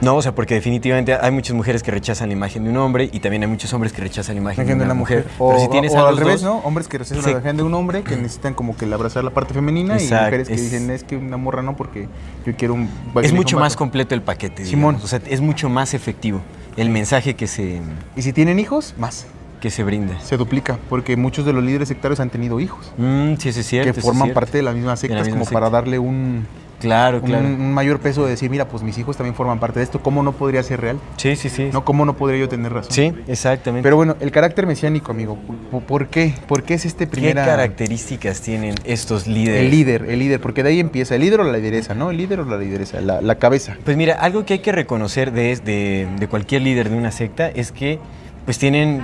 [0.00, 3.08] No, o sea, porque definitivamente hay muchas mujeres que rechazan la imagen de un hombre
[3.12, 5.26] y también hay muchos hombres que rechazan la imagen de una, mujer.
[5.38, 6.58] O, Pero si tienes o a al revés, dos- ¿no?
[6.58, 7.14] Hombres que Sí.
[7.14, 10.04] la imagen de un hombre que necesitan como que el abrazar la parte femenina y
[10.04, 12.08] mujeres que es- dicen es que una morra no porque
[12.44, 12.88] yo quiero un
[13.22, 13.60] Es mucho macho".
[13.60, 14.64] más completo el paquete.
[14.66, 14.96] Simón.
[14.96, 15.04] digamos.
[15.04, 16.40] O sea, es mucho más efectivo
[16.76, 17.80] el mensaje que se,
[18.16, 19.26] Y si tienen hijos, más.
[19.60, 20.20] que se brinda.
[20.20, 23.66] Se duplica, porque muchos de los líderes sectarios han tenido hijos, Mm, sí, eso es
[23.66, 23.92] cierto.
[23.94, 24.40] que es forman cierto.
[24.40, 25.54] parte de la misma secta, misma como secta.
[25.54, 26.46] para darle un,
[26.84, 27.44] Claro, un- claro.
[27.46, 30.22] un mayor peso de decir, mira, pues mis hijos también forman parte de esto, ¿cómo
[30.22, 30.98] no podría ser real?
[31.16, 31.70] Sí, sí, sí.
[31.72, 31.84] ¿No?
[31.84, 32.92] ¿Cómo no podría yo tener razón?
[32.92, 33.82] Sí, exactamente.
[33.82, 35.36] Pero bueno, el carácter mesiánico, amigo,
[35.70, 36.34] ¿por- ¿por qué?
[36.46, 37.44] ¿Por qué es este ¿Qué primera...
[37.44, 39.62] características tienen estos líderes?
[39.62, 42.10] El líder, el líder, porque de ahí empieza, el líder o la lideresa, ¿no?
[42.10, 43.76] El líder o la lideresa, la, la cabeza.
[43.84, 47.48] Pues mira, algo que hay que reconocer de, de- de cualquier líder de una secta
[47.48, 47.98] es que
[48.44, 49.02] pues tienen,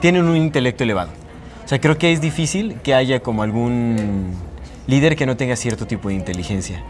[0.00, 1.10] tienen un intelecto elevado.
[1.64, 4.34] O sea, creo que es difícil que haya como algún
[4.90, 6.82] líder que no tenga cierto tipo de inteligencia.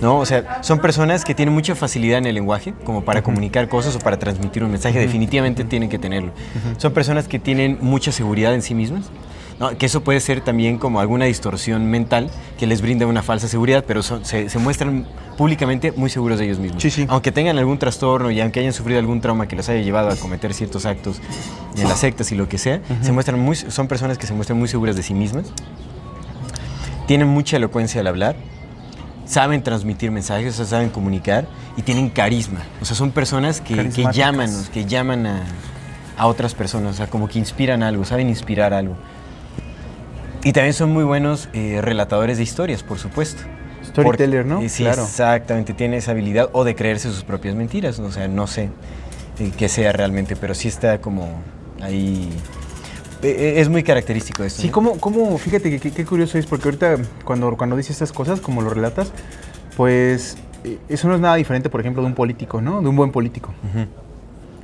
[0.00, 0.18] ¿No?
[0.18, 3.96] O sea, son personas que tienen mucha facilidad en el lenguaje, como para comunicar cosas
[3.96, 6.30] o para transmitir un mensaje, definitivamente tienen que tenerlo.
[6.76, 9.06] Son personas que tienen mucha seguridad en sí mismas,
[9.58, 13.48] No, que eso puede ser también como alguna distorsión mental que les brinda una falsa
[13.48, 15.04] seguridad, pero son- se, se muestran
[15.36, 16.80] públicamente muy seguros de ellos mismos.
[16.80, 17.06] Sí, sí.
[17.08, 20.14] Aunque tengan algún trastorno y aunque hayan sufrido algún trauma que los haya llevado a
[20.16, 21.20] cometer ciertos actos
[21.76, 24.60] en las sectas y lo que sea, se muestran muy, son personas que se muestran
[24.60, 25.52] muy seguras de sí mismas,
[27.08, 28.36] tienen mucha elocuencia al hablar,
[29.24, 31.46] saben transmitir mensajes, o sea, saben comunicar
[31.78, 32.60] y tienen carisma.
[32.82, 35.42] O sea, son personas que, que llaman, que llaman a,
[36.18, 38.94] a otras personas, o sea, como que inspiran algo, saben inspirar algo.
[40.44, 43.42] Y también son muy buenos eh, relatadores de historias, por supuesto.
[43.86, 44.60] Storyteller, ¿no?
[44.60, 45.02] eh, sí, Claro.
[45.04, 48.68] exactamente, tiene esa habilidad o de creerse sus propias mentiras, o sea, no sé
[49.38, 51.40] eh, qué sea realmente, pero sí está como
[51.80, 52.28] ahí...
[53.22, 54.60] eh, eh, es muy característico esto.
[54.62, 54.72] Sí, ¿no?
[54.72, 58.62] cómo, cómo fíjate que qué- curioso es, porque ahorita cuando, cuando dices estas cosas, como
[58.62, 59.12] lo relatas,
[59.76, 62.80] pues eh, eso no es nada diferente, por ejemplo, de un político, ¿no?
[62.82, 63.52] De un buen político.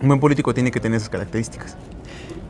[0.02, 1.76] Un buen político tiene que tener esas características.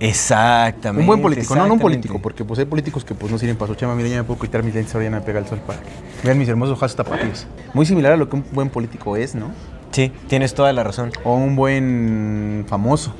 [0.00, 1.00] Exactamente.
[1.00, 3.56] Un buen político, no, no un político, porque pues hay políticos que pues no sirven
[3.56, 3.94] para su chama.
[3.94, 5.86] Mira, ya me puedo quitar mis lentes, ahora ya me pega el sol para que
[6.24, 7.46] vean mis hermosos ojos tapatíos.
[7.72, 9.50] Muy similar a lo que un buen político es, ¿no?
[9.92, 11.12] Sí, tienes toda la razón.
[11.22, 13.14] O un buen famoso,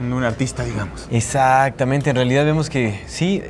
[0.00, 1.06] un artista, digamos.
[1.10, 3.42] Exactamente, en realidad vemos que sí.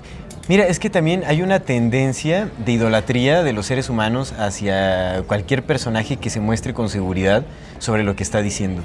[0.49, 5.63] Mira, es que también hay una tendencia de idolatría de los seres humanos hacia cualquier
[5.63, 7.43] personaje que se muestre con seguridad
[7.79, 8.83] sobre lo que está diciendo.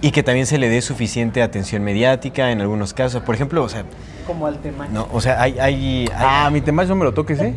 [0.00, 3.22] Y que también se le dé suficiente atención mediática en algunos casos.
[3.22, 3.84] Por ejemplo, o sea,
[4.26, 4.86] Como al tema.
[4.88, 7.54] no, o sea, hay, hay, hay, Ah, mi tema no me lo toques, ¿eh?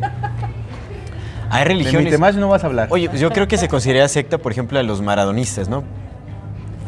[1.50, 2.12] hay De mi religiones.
[2.12, 2.88] tema no vas a hablar.
[2.90, 5.84] Oye, pues yo creo que se considera secta, por ejemplo, a los maradonistas, ¿no?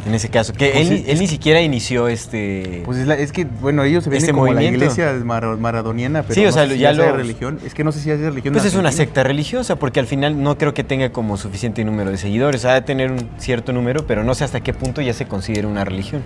[0.07, 2.83] En ese caso, que Pues él, ni- él ni siquiera inició este...
[2.85, 4.79] Pues es, la- es que, bueno, ellos se ven Este como movimiento.
[4.79, 7.59] la iglesia mara- maradoniana, pero Sí, o no sea, sé si ya sea lo- religión.
[7.67, 8.55] Es que no sé si es religión.
[8.55, 12.11] Pues es una secta religiosa, porque al final no creo que tenga como suficiente número
[12.11, 12.65] de seguidores.
[12.65, 15.69] Ha de tener un cierto número, pero no sé hasta qué punto ya se considera
[15.69, 16.23] una religión.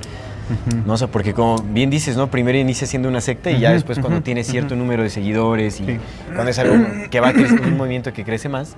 [0.87, 2.31] No sé, porque como bien dices, ¿no?
[2.31, 5.87] Primero inicia siendo una secta y ya después cuando tiene cierto número de seguidores y
[5.87, 5.99] Sí.
[6.35, 6.75] cuando es algo
[7.11, 8.75] que va creciendo, un movimiento que crece más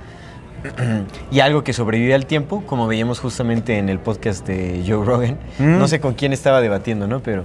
[1.31, 5.39] y algo que sobrevive al tiempo, como veíamos justamente en el podcast de Joe Rogan.
[5.59, 5.79] Mm.
[5.79, 7.21] No sé con quién estaba debatiendo, ¿no?
[7.21, 7.43] Pero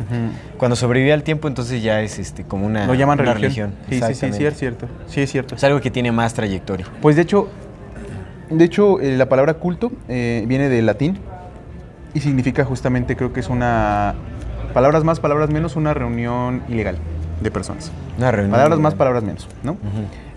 [0.57, 3.73] cuando sobrevive al tiempo, entonces ya es este como una, Lo llaman una religión.
[3.89, 4.87] Sí, sí, sí, sí, es cierto.
[5.07, 5.55] Sí, es cierto.
[5.55, 6.85] Es algo que tiene más trayectoria.
[7.01, 7.49] Pues de hecho,
[8.49, 11.19] de hecho eh, la palabra culto eh, viene del latín
[12.13, 14.15] y significa justamente, creo que es una,
[14.73, 16.97] palabras más, palabras menos, una reunión ilegal
[17.41, 17.91] de personas.
[18.17, 18.51] Una reunión.
[18.51, 19.77] Palabras más, palabras menos, ¿no?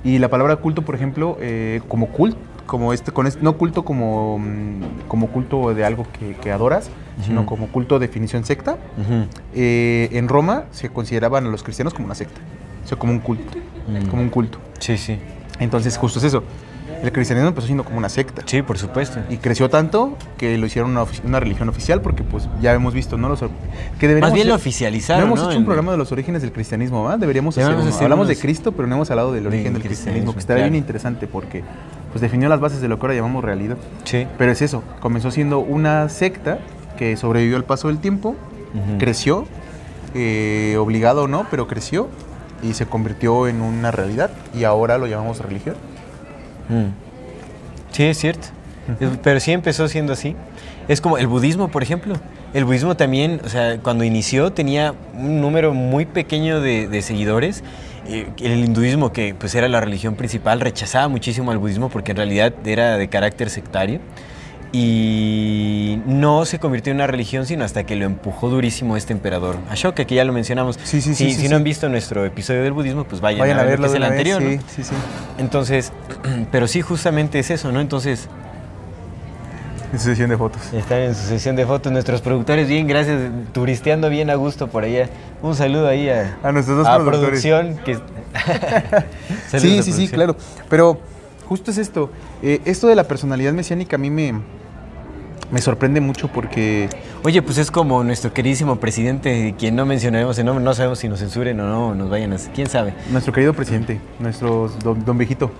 [0.04, 3.84] Y la palabra culto, por ejemplo, eh, como cult, como este, con este, no culto
[3.84, 6.90] como, mm, como culto de algo que, que adoras,
[7.24, 8.78] sino como culto definición secta,
[9.54, 12.40] eh, en Roma se consideraban a los cristianos como una secta,
[12.84, 14.06] o sea, como un culto, Mm.
[14.08, 14.58] como un culto.
[14.78, 15.18] Sí, sí.
[15.58, 16.42] Entonces, justo es eso.
[17.02, 18.42] El cristianismo empezó siendo como una secta.
[18.46, 19.18] Sí, por supuesto.
[19.28, 23.28] Y creció tanto que lo hicieron una, religión oficial porque pues ya hemos visto, ¿no?
[23.28, 23.48] Los, que
[24.06, 25.50] deberíamos Más bien lo oficializaron, No hemos ¿no?
[25.50, 27.18] hecho un programa de los orígenes del cristianismo, ¿verdad?
[27.18, 27.94] Deberíamos hacer Deberíamos uno.
[27.96, 30.38] hacer Hablamos de Cristo, pero no hemos hablado del Del origen del cristianismo, cristianismo, que
[30.38, 30.70] estaría claro.
[30.70, 31.64] bien interesante porque
[32.12, 33.76] pues definió las bases de lo que ahora llamamos realidad.
[34.04, 34.26] Sí.
[34.38, 36.58] Pero es eso, comenzó siendo una secta
[36.96, 38.98] que sobrevivió al paso del tiempo, Ujú.
[38.98, 39.46] creció,
[40.14, 42.08] eh, obligado o no, pero creció
[42.62, 45.74] y se convirtió en una realidad y ahora lo llamamos religión.
[46.68, 46.92] Mm.
[47.92, 48.48] Sí, es cierto.
[49.00, 50.36] Es- Pero sí empezó siendo así.
[50.88, 52.14] Es como el budismo, por ejemplo.
[52.54, 57.62] El budismo también, o sea, cuando inició tenía un número muy pequeño de, de seguidores.
[58.08, 62.52] El hinduismo, que pues era la religión principal, rechazaba muchísimo al budismo porque en realidad
[62.64, 64.00] era de carácter sectario.
[64.74, 69.58] Y no se convirtió en una religión sino hasta que lo empujó durísimo este emperador
[69.68, 70.78] Ashoka, que ya lo mencionamos.
[70.82, 73.58] Sí, sí, sí, Si, si no han visto nuestro episodio del budismo, pues vayan, Vayan
[73.58, 74.94] a a ver lo verlo que es el vez, anterior.
[74.96, 75.42] ¿no?
[75.44, 75.92] Entonces,
[76.50, 77.82] pero sí, justamente es eso, ¿no?
[77.82, 78.28] Entonces,
[79.92, 80.72] En su sesión de fotos.
[80.72, 83.20] están en su sesión de fotos nuestros productores, bien, gracias,
[83.52, 85.08] turisteando bien a gusto por allá.
[85.42, 87.42] Un saludo ahí a, A nuestros dos a productores.
[87.42, 87.76] producción.
[87.84, 87.98] Que...
[89.58, 90.34] Sí, sí, sí, claro.
[90.70, 90.98] Pero
[91.46, 92.10] justo es esto.
[92.42, 94.32] Eh, esto de la personalidad mesiánica a mí me,
[95.50, 96.88] me sorprende mucho porque...
[97.22, 101.08] Oye, pues es como nuestro queridísimo presidente, quien no mencionaremos el nombre, no sabemos si
[101.08, 102.36] nos censuren o no, nos vayan a...
[102.54, 102.94] ¿Quién sabe?
[103.10, 105.50] Nuestro querido presidente, nuestro don, don viejito.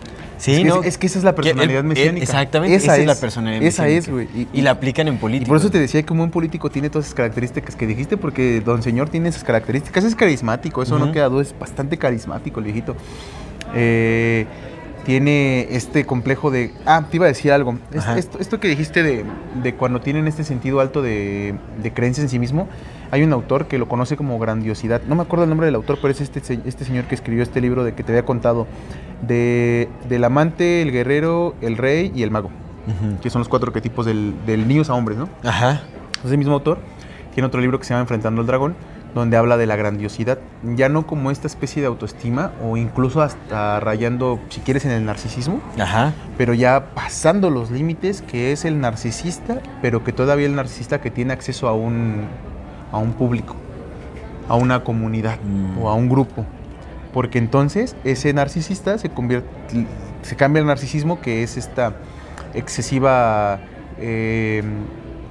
[0.43, 0.81] Sí, es, que, ¿no?
[0.81, 2.25] es, es que esa es la Que personalidad mesiánica.
[2.25, 4.27] exactamente, esa, es la personalidad Esa es, güey.
[4.53, 5.47] Y, la aplican en política.
[5.47, 8.61] por eso te decía que un buen político tiene todas esas características que dijiste, porque
[8.61, 10.03] don señor tiene esas características.
[10.03, 12.97] Es carismático, eso no queda duda, es bastante carismático el viejito.
[13.73, 14.47] Eh,
[15.05, 16.73] tiene este complejo de...
[16.87, 17.79] Ah, te iba a decir algo.
[18.17, 19.25] Esto, esto que dijiste de,
[19.63, 22.69] de cuando tienen este sentido alto de, de creencia en sí mismo,
[23.13, 25.03] hay un autor que lo conoce como grandiosidad.
[25.07, 27.61] No me acuerdo el nombre del autor, pero es este, este señor que escribió este
[27.61, 28.67] libro de que te había contado.
[29.21, 32.51] De, del amante, el guerrero, el rey y el mago.
[33.21, 35.29] Que son los cuatro arquetipos del, del niños a hombres, ¿no?
[35.45, 35.83] Ajá.
[36.25, 36.79] Ese mismo autor
[37.35, 38.75] tiene otro libro que se llama Enfrentando al Dragón,
[39.15, 43.79] donde habla de la grandiosidad, ya no como esta especie de autoestima o incluso hasta
[43.79, 46.15] rayando, si quieres, en el narcisismo, Ajá.
[46.39, 51.11] pero ya pasando los límites, que es el narcisista, pero que todavía el narcisista que
[51.11, 52.27] tiene acceso a un,
[52.93, 53.57] a un público,
[54.49, 55.79] a una comunidad Mm.
[55.83, 56.45] o a un grupo.
[57.13, 59.49] Porque entonces ese narcisista se convierte,
[60.23, 61.95] se cambia el narcisismo que es esta
[62.55, 63.61] excesiva,
[63.99, 64.63] eh,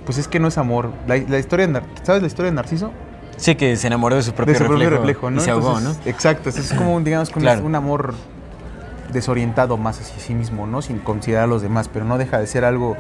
[0.06, 0.92] pues es que no es amor.
[1.08, 2.92] La, la historia, de ¿sabes la historia de Narciso?
[3.38, 5.38] Sí, que se enamoró de su propio de su propio reflejo, reflejo, ¿no?
[5.42, 7.64] y se ahogó, Entonces, Exacto, es como, un, digamos, Claro.
[7.66, 8.14] un amor
[9.12, 10.82] desorientado más hacia sí mismo, ¿no?
[10.84, 12.96] Sin considerar a los demás, pero no deja de ser algo,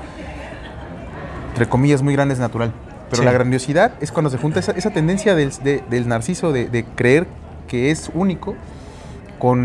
[1.49, 2.73] entre comillas, muy grande, es natural.
[3.11, 3.25] Pero Sí.
[3.25, 6.83] la grandiosidad es cuando se junta esa, esa tendencia del, de- del narciso de, de
[6.85, 7.27] creer
[7.67, 8.55] que es único
[9.37, 9.59] con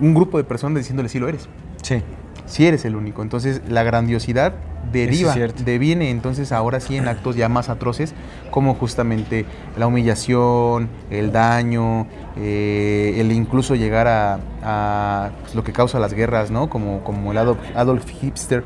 [0.00, 1.48] un grupo de personas diciéndole sí lo eres.
[1.82, 2.02] Sí.
[2.46, 3.22] sí eres el único.
[3.22, 4.52] Entonces la grandiosidad
[4.92, 8.14] deriva, deviene entonces ahora sí en actos ya más atroces
[8.50, 9.46] como justamente
[9.78, 16.12] la humillación, el daño, eh, el incluso llegar a, a, pues, lo que causa las
[16.14, 16.68] guerras, ¿no?
[16.68, 18.64] Como, como el Adolf, Adolf Hitler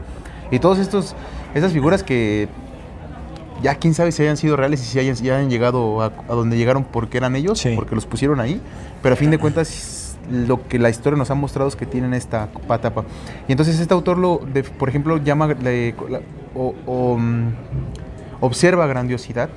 [0.50, 1.14] y todos estos,
[1.54, 2.48] esas figuras que
[3.62, 6.34] ya quién sabe si hayan sido reales y si hayan, si hayan llegado a, a
[6.34, 7.72] donde llegaron porque eran ellos, Sí.
[7.76, 8.60] porque los pusieron ahí,
[9.02, 12.12] pero a fin de cuentas lo que la historia nos ha mostrado es que tienen
[12.12, 13.04] esta patapa.
[13.48, 16.20] Y entonces este autor, lo, de- por ejemplo, llama le- la-
[16.54, 17.48] o, o, mm,
[18.40, 19.48] observa grandiosidad,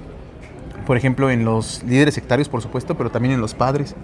[0.85, 3.95] por ejemplo, en los líderes sectarios, por supuesto, pero también en los padres,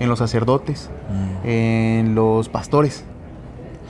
[0.00, 3.04] en los sacerdotes, Mm, en los pastores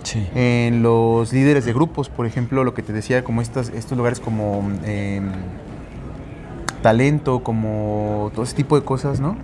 [0.02, 0.26] sí.
[0.34, 4.20] en los líderes de grupos, por ejemplo, lo que te decía, como estas, estos lugares
[4.20, 5.20] como eh,
[6.82, 9.37] talento, como todo ese tipo de cosas, ¿no?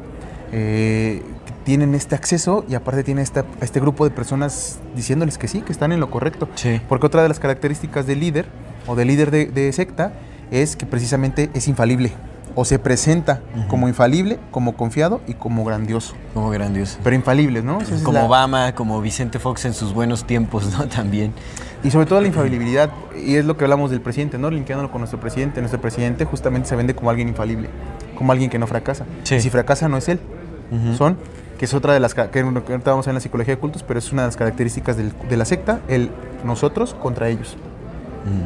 [0.53, 1.23] Eh,
[1.65, 5.73] tienen este acceso y aparte tienen esta, este grupo de personas diciéndoles que sí, que
[5.73, 6.49] están en lo correcto.
[6.55, 6.81] Sí.
[6.89, 8.47] Porque otra de las características del líder
[8.87, 10.13] o del líder de, de secta
[10.51, 12.13] es que precisamente es infalible
[12.57, 16.15] o se presenta como infalible, como confiado y como grandioso.
[16.35, 16.99] Como grandioso.
[17.03, 17.81] Pero infalible, ¿no?
[17.81, 20.85] Esa Como la- Obama, como Vicente Fox en sus buenos tiempos, ¿no?
[20.89, 21.33] También.
[21.83, 22.91] Y sobre todo la infalibilidad,
[23.27, 24.51] y es lo que hablamos del presidente, ¿no?
[24.51, 25.61] Linkeándolo con nuestro presidente.
[25.61, 27.69] Nuestro presidente justamente se vende como alguien infalible,
[28.17, 29.05] como alguien que no fracasa.
[29.25, 29.35] Sí.
[29.35, 30.21] Y si fracasa no es él,
[30.97, 31.19] son,
[31.59, 33.83] que es otra de las, que ahorita vamos a ver en la psicología de cultos,
[33.83, 36.11] pero es una de las características del- de la secta, el
[36.45, 37.57] nosotros contra ellos.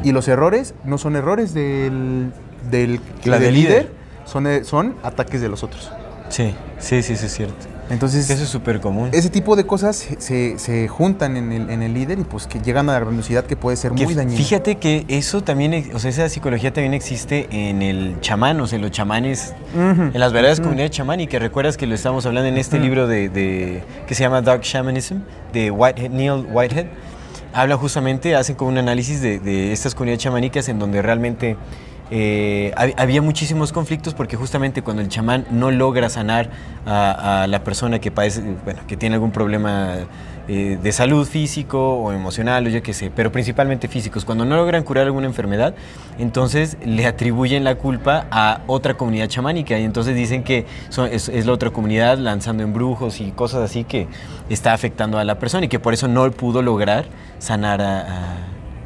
[0.03, 0.07] Mm.
[0.07, 2.31] Y los errores no son errores del,
[2.69, 3.98] del, La del del líder, líder.
[4.29, 5.91] Son, eh, son ataques de los otros.
[6.29, 7.55] Sí, sí, sí, sí, es cierto.
[7.89, 9.09] Entonces, Eso es súper común.
[9.13, 12.59] ese tipo de cosas se, se- juntan en el, en el líder y pues que
[12.59, 14.37] llegan a la grandiosidad que puede ser Que muy dañina.
[14.37, 18.75] Fíjate que eso también, o sea, esa psicología también existe en el chamán, o sea,
[18.75, 20.65] en los chamanes, en las verdaderas Ujú.
[20.67, 21.41] comunidades chamánicas.
[21.41, 25.21] ¿Recuerdas que lo estábamos hablando en este libro de, de- que se llama Dark Shamanism,
[25.51, 26.85] de Whitehead, Neil Whitehead?
[27.53, 31.57] Habla justamente, hacen como un análisis de, de estas comunidades chamánicas en donde realmente
[32.11, 36.49] eh, hab- había muchísimos conflictos porque justamente cuando el chamán no logra sanar
[36.85, 39.97] a, la persona que padece, bueno, que tiene algún problema
[40.47, 44.55] eh, de salud físico o emocional o yo qué sé, pero principalmente físicos, cuando no
[44.55, 45.75] logran curar alguna enfermedad,
[46.17, 50.65] entonces le atribuyen la culpa a otra comunidad chamánica y entonces dicen que
[51.11, 54.07] es la otra comunidad lanzando embrujos y cosas así que
[54.49, 57.05] está afectando a la persona y que por eso no pudo lograr
[57.37, 58.37] sanar a, a-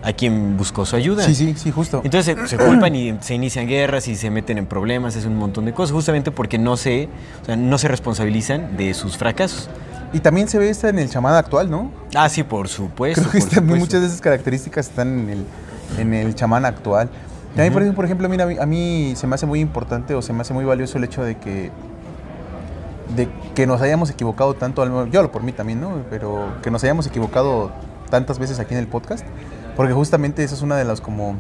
[0.04, 1.24] a quien buscó su ayuda.
[1.24, 2.02] Sí, sí, sí, justo.
[2.04, 5.38] Entonces se, se culpan y se inician guerras y se meten en problemas, es un
[5.38, 7.08] montón de cosas, justamente porque no se,
[7.42, 9.70] o sea, no se responsabilizan de sus fracasos.
[10.12, 11.90] Y también se ve esta en el chamán actual, ¿no?
[12.16, 13.22] Ah, sí, por supuesto.
[13.22, 13.80] Creo que también supuesto.
[13.80, 15.46] muchas de esas características están en el,
[15.98, 17.10] en el chamán actual.
[17.56, 20.34] Y a mí, por ejemplo, mira, a mí- se me hace muy importante o se
[20.34, 21.72] me hace muy valioso el hecho de que
[23.16, 26.02] de que nos hayamos equivocado tanto, yo hablo por mí también, ¿no?
[26.10, 27.72] Pero que nos hayamos equivocado
[28.10, 29.24] tantas veces aquí en el podcast,
[29.76, 31.36] porque justamente eso es una de los como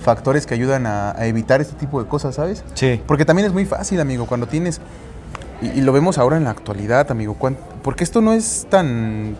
[0.00, 2.64] factores que ayudan a, a evitar este tipo de cosas, ¿sabes?
[2.74, 3.00] Sí.
[3.06, 4.80] Porque también es muy fácil, amigo, cuando tienes,
[5.62, 9.36] y, y lo vemos ahora en la actualidad, amigo, cuan- porque esto no es tan...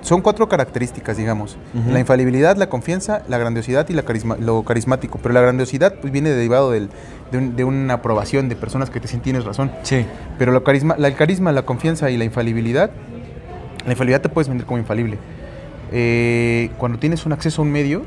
[0.00, 1.56] Son cuatro características, digamos.
[1.90, 5.18] La infalibilidad, la confianza, la grandiosidad y la carisma- lo carismático.
[5.22, 6.90] Pero la grandiosidad pues, viene derivado del-
[7.32, 9.70] de, un- de una aprobación de personas que te dicen tienes razón.
[9.82, 10.04] Sí.
[10.38, 12.90] Pero lo carisma, la, el carisma, la confianza y la infalibilidad,
[13.86, 15.16] la infalibilidad te puedes vender como infalible.
[15.96, 18.02] Eh, cuando tienes un acceso a un medio,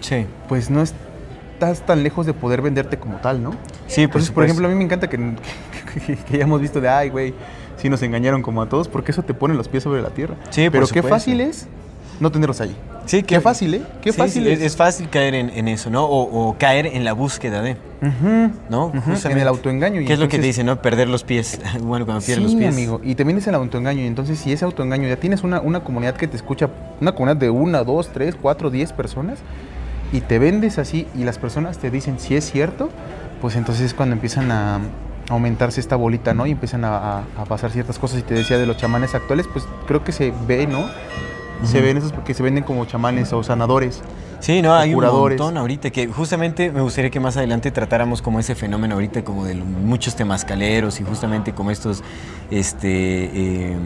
[0.00, 0.26] Sí.
[0.46, 3.52] pues no estás tan lejos de poder venderte como tal, ¿no?
[3.86, 6.80] Sí, por, Entonces, por ejemplo, a mí me encanta que, que, que ya hemos visto
[6.82, 7.32] de, ay, güey,
[7.78, 10.34] sí nos engañaron como a todos, porque eso te pone los pies sobre la tierra.
[10.50, 11.66] Sí, por Pero qué fácil es
[12.20, 12.76] no tenerlos ahí.
[13.06, 13.82] Sí, Qué fácil, ¿eh?
[14.02, 14.60] Qué sí, fácil sí, es.
[14.60, 14.76] es.
[14.76, 16.04] fácil caer en, en eso, ¿no?
[16.04, 17.76] O, o caer en la búsqueda de,
[18.68, 18.92] ¿no?
[19.24, 20.00] En el autoengaño.
[20.00, 20.80] y ¿Qué es lo que te dicen, no?
[20.80, 21.58] Perder los pies.
[21.80, 22.72] bueno, cuando pierdes sí, los pies.
[22.74, 23.00] amigo.
[23.02, 24.02] Y también es el autoengaño.
[24.02, 26.68] Y entonces, si ese autoengaño ya tienes una, una comunidad que te escucha,
[27.00, 29.38] una comunidad de una, dos, tres, cuatro, diez personas,
[30.12, 32.90] y te vendes así, y las personas te dicen si es cierto,
[33.40, 34.78] pues entonces es cuando empiezan a,
[35.30, 36.44] aumentarse esta bolita, ¿no?
[36.46, 38.18] Y empiezan a, a- a pasar ciertas cosas.
[38.18, 40.84] Y te decía de los chamanes actuales, pues creo que se ve, ¿no?
[41.64, 44.02] Se ven esos porque se venden como chamanes o sanadores.
[44.40, 45.38] Sí, no, hay curadores.
[45.38, 49.22] un montón ahorita que justamente me gustaría que más adelante tratáramos como ese fenómeno ahorita
[49.22, 52.02] como de muchos temascaleros y justamente como estos,
[52.50, 53.76] este, eh,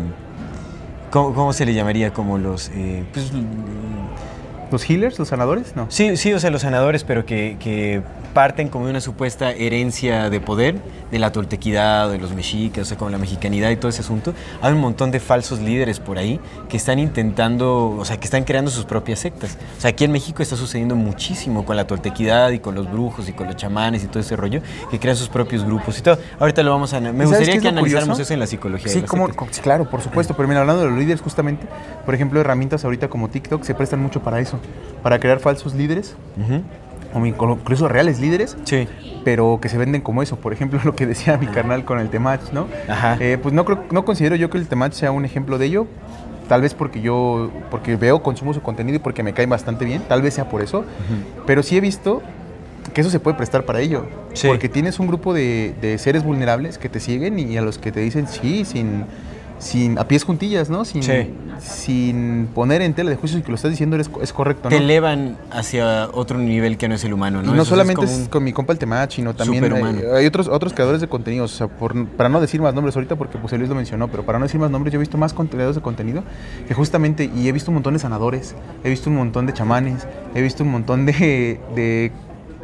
[1.11, 2.13] ¿cómo, cómo se le llamaría?
[2.13, 3.33] Como los, eh, pues,
[4.71, 5.77] ¿Los healers, los sanadores?
[5.77, 5.87] No.
[5.89, 10.29] Sí, sí, o sea, los sanadores, pero que, que parten como de una supuesta herencia
[10.29, 10.77] de poder
[11.11, 14.35] de la toltequidad, de los mexicas, o sea, como la mexicanidad y todo ese asunto.
[14.61, 18.43] Hay un montón de falsos líderes por ahí que están intentando, o sea, que están
[18.43, 19.57] creando sus propias sectas.
[19.79, 23.29] O sea, aquí en México está sucediendo muchísimo con la toltequidad y con los brujos
[23.29, 26.19] y con los chamanes y todo ese rollo, que crean sus propios grupos y todo.
[26.41, 27.01] Ahorita lo vamos a...
[27.01, 28.23] Me ¿Y sabes gustaría es que analizáramos curioso?
[28.23, 28.93] eso en la psicología.
[28.93, 29.29] Sí, como,
[29.63, 30.35] claro, por supuesto.
[30.35, 31.67] Pero mira, hablando de los líderes, justamente,
[32.05, 34.54] por ejemplo, herramientas ahorita como TikTok se prestan mucho para eso,
[35.03, 36.17] para crear falsos líderes,
[37.13, 38.89] o incluso reales líderes, Sí.
[39.25, 40.37] pero que se venden como eso.
[40.37, 42.67] Por ejemplo, lo que decía mi carnal con el Temach, ¿no?
[42.89, 43.17] Ajá.
[43.21, 45.87] Eh, pues no, creo, no considero yo que el Temach sea un ejemplo de ello.
[46.49, 50.03] Tal vez porque yo, porque veo, consumo su contenido y porque me cae bastante bien.
[50.09, 50.85] Tal vez sea por eso.
[51.47, 52.21] Pero sí he visto
[52.93, 54.07] que eso se puede prestar para ello.
[54.35, 54.47] Sí.
[54.49, 57.93] Porque tienes un grupo de, de seres vulnerables que te siguen y a los que
[57.93, 59.07] te dicen sí, sin,
[59.65, 60.85] sin a pies juntillas, ¿no?
[60.85, 61.31] Sin, Sí.
[61.59, 64.83] sin poner en tela de juicio que lo estás diciendo eres- es correcto, Te ¿no?
[64.85, 67.53] elevan hacia otro nivel que no es el humano, ¿no?
[67.53, 70.49] Y no Eso solamente es, con mi compa el Temach, sino también hay, hay otros,
[70.49, 71.55] otros creadores de contenidos.
[71.55, 74.25] O sea, por- para no decir más nombres ahorita, porque José Luis lo mencionó, pero
[74.25, 76.23] para no decir más nombres, yo he visto más creadores de contenido
[76.69, 80.07] que justamente, y he visto un montón de sanadores, he visto un montón de chamanes,
[80.35, 81.59] he visto un montón de.
[81.75, 82.13] de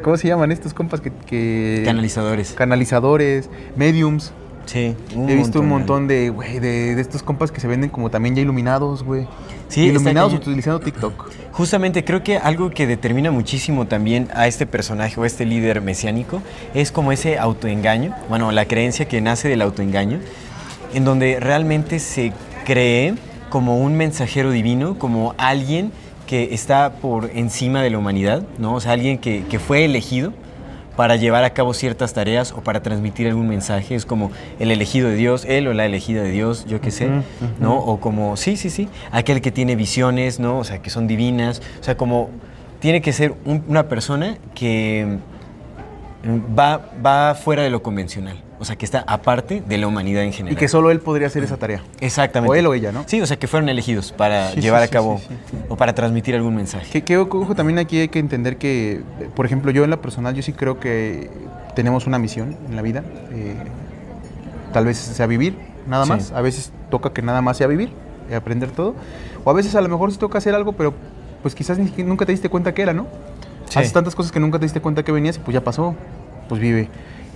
[0.03, 1.11] ¿Cómo se llaman estos compas que.
[1.11, 2.53] que- Canalizadores.
[2.53, 4.33] Canalizadores, mediums.
[4.65, 8.09] Sí, he visto un montón de, güey, de, de estos compas que se venden como
[8.09, 9.27] también ya iluminados, güey.
[9.67, 11.31] Sí, iluminados utilizando TikTok.
[11.51, 15.81] Justamente creo que algo que determina muchísimo también a este personaje o a este líder
[15.81, 16.41] mesiánico
[16.73, 20.19] es como ese autoengaño, bueno, la creencia que nace del autoengaño,
[20.93, 22.33] en donde realmente se
[22.65, 23.15] cree
[23.49, 25.91] como un mensajero divino, como alguien
[26.27, 28.75] que está por encima de la humanidad, ¿no?
[28.75, 30.33] O sea, alguien que, que fue elegido
[30.95, 33.95] para llevar a cabo ciertas tareas o para transmitir algún mensaje.
[33.95, 37.09] Es como el elegido de Dios, él o la elegida de Dios, yo qué sé,
[37.59, 37.77] ¿no?
[37.77, 40.57] O como, sí, sí, sí, aquel que tiene visiones, ¿no?
[40.59, 41.61] O sea, que son divinas.
[41.79, 42.29] O sea, como
[42.79, 45.17] tiene que ser un- una persona que
[46.57, 48.37] va, va fuera de lo convencional.
[48.61, 50.53] O sea, que está aparte de la humanidad en general.
[50.53, 51.81] Y que solo él podría hacer esa tarea.
[51.99, 52.51] Exactamente.
[52.51, 53.03] O él o ella, ¿no?
[53.07, 55.33] Sí, o sea, que fueron elegidos para Sí, llevar sí, a cabo sí,
[55.67, 56.87] o para transmitir algún mensaje.
[56.91, 59.01] Que, que, ojo, también aquí hay que entender que,
[59.35, 61.31] por ejemplo, yo en la personal, yo sí creo que
[61.75, 63.03] tenemos una misión en la vida.
[63.31, 63.55] eh,
[64.71, 66.31] tal vez sea vivir, nada más.
[66.31, 67.91] A veces toca que nada más sea vivir,
[68.29, 68.95] eh, aprender todo.
[69.43, 70.93] O a veces a lo mejor sí toca hacer algo, pero
[71.41, 73.07] pues quizás nunca te diste cuenta que era, ¿no?
[73.75, 75.95] Haces tantas cosas que nunca te diste cuenta que venías y pues ya pasó,
[76.47, 76.89] pues vive.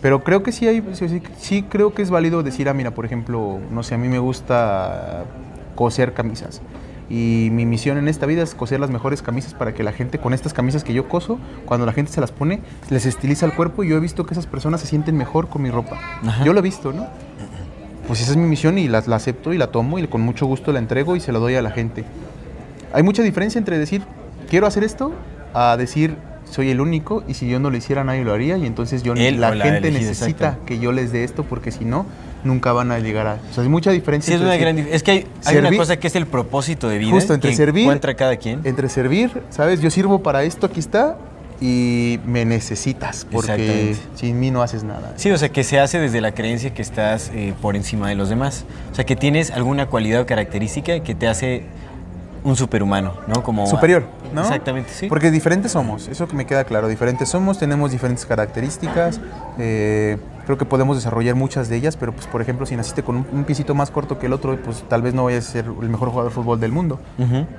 [0.06, 3.06] Pero creo que sí hay, sí, sí- creo que es válido decir, ah, mira, por
[3.08, 5.24] ejemplo, no sé, a mí me gusta
[5.74, 6.62] coser camisas.
[7.10, 10.20] Y mi misión en esta vida es coser las mejores camisas para que la gente
[10.20, 13.54] con estas camisas que yo coso, cuando la gente se las pone, les estiliza el
[13.54, 15.98] cuerpo y yo he visto que esas personas se sienten mejor con mi ropa.
[16.24, 16.44] Ajá.
[16.46, 17.08] Yo lo he visto, ¿no?
[18.08, 20.46] Pues esa es mi misión y la, la acepto y la tomo y con mucho
[20.46, 22.04] gusto la entrego y se la doy a la gente.
[22.94, 24.04] Hay mucha diferencia entre decir,
[24.52, 25.14] quiero hacer esto,
[25.56, 26.16] a decir,
[26.50, 29.14] soy el único y si yo no lo hiciera nadie lo haría y entonces yo,
[29.14, 32.06] Él la gente necesita que yo les dé esto porque si no,
[32.44, 33.40] nunca van a llegar a...
[33.50, 34.32] O sea, hay mucha diferencia.
[34.32, 37.00] Sí, es una gran Es que hay, hay una cosa que es el propósito de
[37.00, 38.62] vida Justo, entre que servir- encuentra cada quien.
[38.64, 39.82] Entre servir, ¿sabes?
[39.82, 41.18] Yo sirvo para esto, aquí está,
[41.62, 45.14] y me necesitas porque sin mí no haces nada.
[45.16, 48.16] Sí, o sea, que se hace desde la creencia que estás eh, por encima de
[48.16, 48.66] los demás.
[48.92, 51.64] O sea, que tienes alguna cualidad o característica que te hace
[52.46, 53.44] un superhumano, ¿no?
[53.44, 54.04] Como Superior,
[54.34, 54.42] ¿no?
[54.42, 55.08] Exactamente, sí.
[55.08, 56.88] Porque diferentes somos, eso que me queda claro.
[56.88, 59.20] Diferentes somos, tenemos diferentes características.
[59.58, 63.18] eh, creo que podemos desarrollar muchas de ellas, pero pues por ejemplo, si naciste con
[63.18, 65.66] un, un piecito más corto que el otro, pues tal vez no vayas a ser
[65.66, 67.00] el mejor jugador de fútbol del mundo.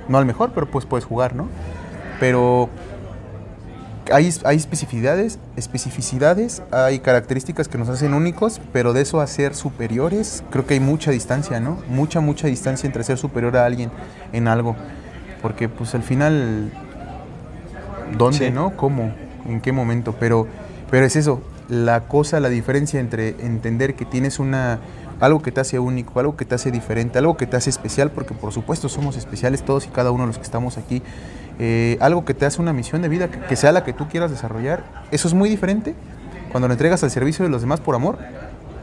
[0.07, 1.47] No el mejor, pero pues puedes jugar, ¿no?
[2.19, 2.69] Pero
[4.11, 9.55] hay, hay especificidades, especificidades, hay características que nos hacen únicos, pero de eso a ser
[9.55, 11.77] superiores, creo que hay mucha distancia, ¿no?
[11.89, 13.91] Mucha, mucha distancia entre ser superior a alguien
[14.33, 14.75] en algo.
[15.41, 16.71] Porque pues al final,
[18.17, 18.51] ¿dónde, Sí.
[18.51, 18.75] no?
[18.75, 19.13] ¿Cómo?
[19.47, 20.15] ¿En qué momento?
[20.19, 20.47] Pero,
[20.89, 24.79] pero es eso, la cosa, la diferencia entre entender que tienes una
[25.19, 28.11] algo que te hace único, algo que te hace diferente, algo que te hace especial,
[28.11, 31.01] porque por supuesto somos especiales todos y cada uno de los que estamos aquí,
[31.59, 34.07] eh, algo que te hace una misión de vida, que, que sea la que tú
[34.07, 35.95] quieras desarrollar, eso es muy diferente
[36.51, 38.17] cuando lo entregas al servicio de los demás por amor,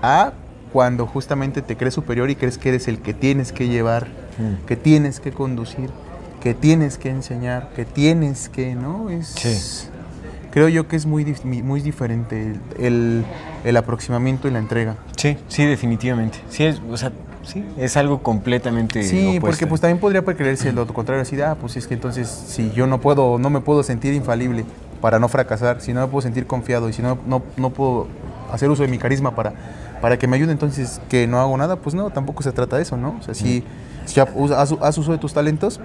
[0.02, 0.32] a
[0.72, 4.66] cuando justamente te crees superior y crees que eres el que tienes que llevar, Mm.
[4.66, 5.88] que tienes que conducir,
[6.42, 9.08] que tienes que enseñar, que tienes que, ¿no?
[9.08, 9.88] Es, Sí.
[10.50, 13.24] creo yo que es muy, muy diferente el, el-
[13.64, 14.96] el aproximamiento y la entrega.
[15.16, 16.38] Sí, sí, definitivamente.
[16.50, 17.12] Sí, es, o sea,
[17.44, 19.46] sí, es algo completamente Sí, opuesto.
[19.46, 22.70] porque pues también podría creerse lo contrario, así de, ah, pues es que entonces si
[22.72, 24.64] yo no puedo, no me puedo sentir infalible
[25.00, 28.06] para no fracasar, si no me puedo sentir confiado y si no, no, no puedo
[28.52, 29.52] hacer uso de mi carisma para,
[30.00, 32.82] para que me ayude, entonces que no hago nada, pues no, tampoco se trata de
[32.82, 33.16] eso, ¿no?
[33.20, 33.64] O sea, sí,
[34.06, 35.80] sí, haz, haz- haz uso de tus talentos,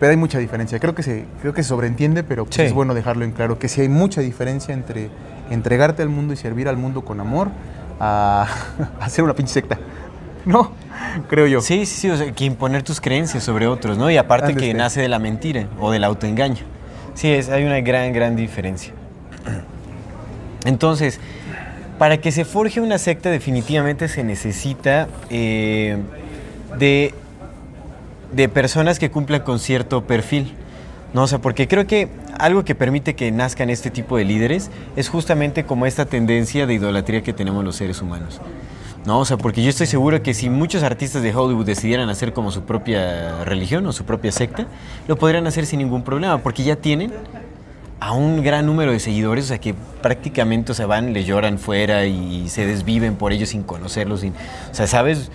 [0.00, 0.78] pero hay mucha diferencia.
[0.80, 2.62] Creo que se, creo que se sobreentiende, pero pues Sí.
[2.62, 5.10] es bueno dejarlo en claro, que sí hay mucha diferencia entre
[5.50, 7.48] entregarte al mundo y servir al mundo con amor
[8.00, 8.46] a
[9.00, 9.78] hacer una pinche secta.
[10.46, 10.72] No,
[11.28, 11.60] creo yo.
[11.60, 14.10] Sí, sí, sí, o sea, que imponer tus creencias sobre otros, ¿no?
[14.10, 16.64] Y aparte que nace de la mentira o del autoengaño.
[17.14, 18.92] Sí, es, hay una gran, gran diferencia.
[20.64, 21.20] Entonces,
[21.98, 25.98] para que se forje una secta definitivamente se necesita eh,
[26.78, 27.14] de,
[28.32, 30.54] de personas que cumplan con cierto perfil.
[31.12, 34.70] No, o sea, porque creo que algo que permite que nazcan este tipo de líderes
[34.96, 38.40] es justamente como esta tendencia de idolatría que tenemos los seres humanos.
[39.06, 42.32] No, o sea, porque yo estoy seguro que si muchos artistas de Hollywood decidieran hacer
[42.32, 44.66] como su propia religión o su propia secta,
[45.08, 47.12] lo podrían hacer sin ningún problema, porque ya tienen
[48.00, 51.58] a un gran número de seguidores, o sea, que prácticamente o sea, van, le lloran
[51.58, 54.20] fuera y se desviven por ellos sin conocerlos.
[54.20, 55.30] Sin, o sea, ¿sabes?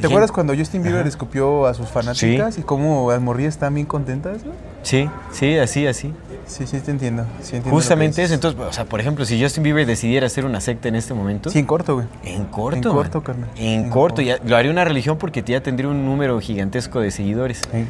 [0.00, 2.60] ¿Te acuerdas cuando Justin Bieber escupió a sus fanáticas Sí.
[2.62, 4.42] y cómo las morrillas están bien contentas?
[4.44, 4.56] güey?
[4.82, 6.12] Sí, sí, así, así.
[6.50, 7.24] Sí, sí, te entiendo.
[7.40, 8.34] sí entiendo Justamente eso.
[8.34, 11.48] Entonces, o sea, por ejemplo, si Justin Bieber decidiera hacer una secta en este momento,
[11.50, 12.06] Sí, en corto, güey.
[12.24, 12.76] en corto.
[12.76, 12.92] En man.
[12.94, 13.48] corto, carnal.
[13.56, 14.16] En, En corto.
[14.16, 14.22] corto.
[14.22, 17.62] Ya, lo haría una religión porque ya tendría un número gigantesco de seguidores.
[17.72, 17.84] Sí.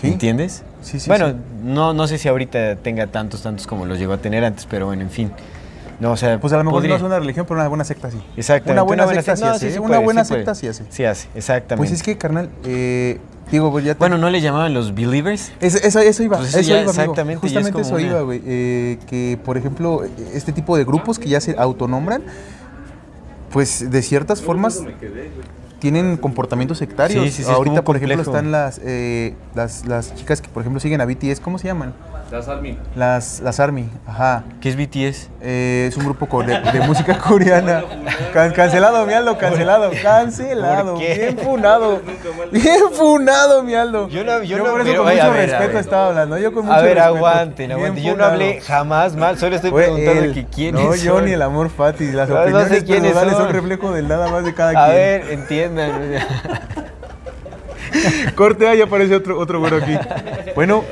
[0.00, 0.06] ¿Sí?
[0.08, 0.62] ¿Entiendes?
[0.82, 1.34] Sí, sí, Bueno, sí.
[1.64, 4.86] No, no sé si ahorita tenga tantos, tantos como los llegó a tener antes, pero
[4.86, 5.32] bueno, en fin.
[6.00, 6.90] No, o sea, Pues a lo mejor podría.
[6.90, 8.18] no es una religión, pero una buena secta sí.
[8.36, 8.72] Exactamente.
[8.72, 10.84] Una buena secta sí no, sí, sí una puede, buena secta sí hace.
[10.90, 11.76] Sí hace, exactamente.
[11.76, 13.18] Pues es que, carnal, eh,
[13.50, 15.50] digo, pues ya te- Bueno, ¿no le llamaban los believers?
[15.60, 18.02] Eso, eso, eso iba, Pues eso eso ya iba, exactamente, es Justamente como eso una-
[18.06, 18.42] iba, güey.
[18.46, 22.22] eh, que, por ejemplo, este tipo de grupos que ya se autonombran,
[23.50, 24.80] pues de ciertas formas
[25.78, 27.24] tienen comportamientos sectarios.
[27.24, 30.62] Sí, sí, sí, es Ahorita, por ejemplo, están las, eh, las, las chicas que, por
[30.62, 31.40] ejemplo, siguen a BTS.
[31.40, 31.94] ¿Cómo se llaman?
[32.30, 32.76] Las Army.
[32.94, 33.88] Las, las ARMY.
[34.06, 34.44] Ajá.
[34.60, 35.30] ¿Qué es BTS?
[35.40, 37.82] Eh, es un grupo de, de música coreana.
[38.34, 39.90] Can- cancelado, mi Aldo, cancelado.
[40.02, 40.94] Cancelado.
[40.96, 41.14] ¿Por qué?
[41.14, 42.02] Bien funado.
[42.52, 44.08] Bien funado, mi Aldo.
[44.10, 45.76] Yo no- yo no- por eso pero, con mucho a ver, a respeto ver.
[45.80, 46.36] estaba hablando.
[46.36, 47.16] Yo con mucho A ver, respeto.
[47.16, 48.04] aguanten, aguanten.
[48.04, 51.24] Yo no hablé jamás mal, solo estoy Fue preguntando él, que quiénes No, yo son.
[51.24, 52.12] ni el amor fati.
[52.12, 52.50] Las No, no sé
[52.80, 53.52] opiniones personales son son.
[53.54, 54.96] reflejo del nada más de cada A quien.
[54.98, 55.32] ver,
[55.68, 56.22] entiendan.
[58.34, 59.96] Corte, ahí aparece otro, otro güero aquí.
[60.54, 60.84] Bueno,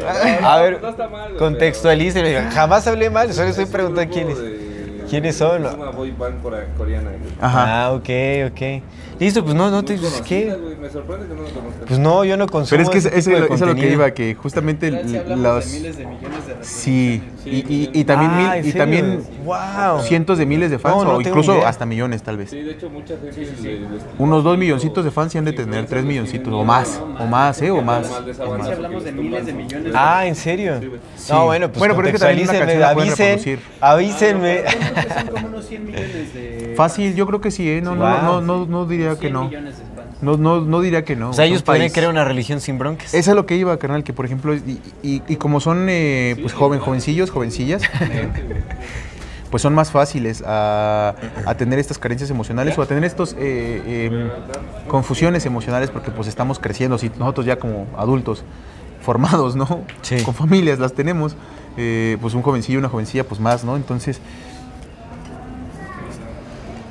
[0.43, 2.51] A ver, No está mal, güey, contextualicen.
[2.51, 4.39] Jamás hablé mal, solo estoy Es un preguntando quiénes.
[4.39, 4.67] de-
[5.09, 5.65] ¿Quiénes son?
[5.67, 7.11] Es una boy band core- coreana.
[7.11, 7.33] güey.
[7.41, 7.85] ajá.
[7.85, 8.09] Ah, ok,
[8.51, 8.83] ok.
[9.19, 9.97] Listo, pues no, no te.
[9.97, 10.57] Conocida, ¿Qué?
[10.81, 11.83] Me sorprende que no lo conozcas.
[11.87, 12.71] Pues no, yo no consumo.
[12.71, 15.11] Pero es que ese ese, es lo que iba, que justamente los...
[15.13, 17.71] de miles de millones de Sí, reproducciones.
[17.71, 20.01] y, y- y también, Ah, mil- ¿en y también Wow.
[20.03, 21.69] cientos de miles de fans No, no o incluso idea.
[21.69, 22.51] hasta millones tal vez.
[22.51, 23.41] Sí, de hecho, mucha gente.
[23.63, 27.01] le- les- Unos dos milloncitos de fans sí han de tener tres milloncitos o más,
[27.19, 27.71] o más, ¿eh?
[27.71, 28.07] O más.
[28.07, 30.79] Si hablamos de miles de millones de Ah, ¿en serio?
[31.17, 31.33] Sí.
[31.33, 34.63] No, bueno, pues Bueno, pero es que también una avisen, avísenme.
[34.67, 36.75] Son como unos 100 millones de...
[36.77, 37.81] Fácil, yo creo que sí, ¿eh?
[37.81, 38.23] No, no, Wow.
[38.23, 39.51] no, no, no diría que 100 no.
[40.23, 41.31] No, no, no diría que no.
[41.31, 41.93] O sea, ellos país.
[41.93, 43.13] crear una religión sin broncas.
[43.15, 46.37] Esa es lo que iba, carnal, que por ejemplo, y, y- y como son eh,
[46.41, 47.83] pues joven, jovencillos, jovencillas,
[49.51, 51.15] pues son más fáciles a,
[51.47, 54.29] a tener estas carencias emocionales o a tener estos eh, em,
[54.89, 58.43] confusiones emocionales porque pues estamos creciendo, si nosotros ya como adultos
[59.03, 59.83] formados, ¿no?
[60.03, 60.23] Sí.
[60.25, 61.37] Con familias las tenemos,
[61.77, 63.77] eh, pues un jovencillo, una jovencilla, pues más, ¿no?
[63.77, 64.21] Entonces,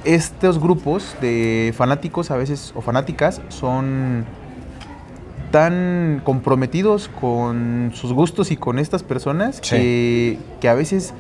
[0.06, 4.26] estos grupos de fanáticos a veces o fanáticas son
[5.52, 9.76] tan comprometidos con sus gustos y con estas personas Sí.
[9.76, 11.14] que, que a veces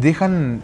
[0.00, 0.60] dejan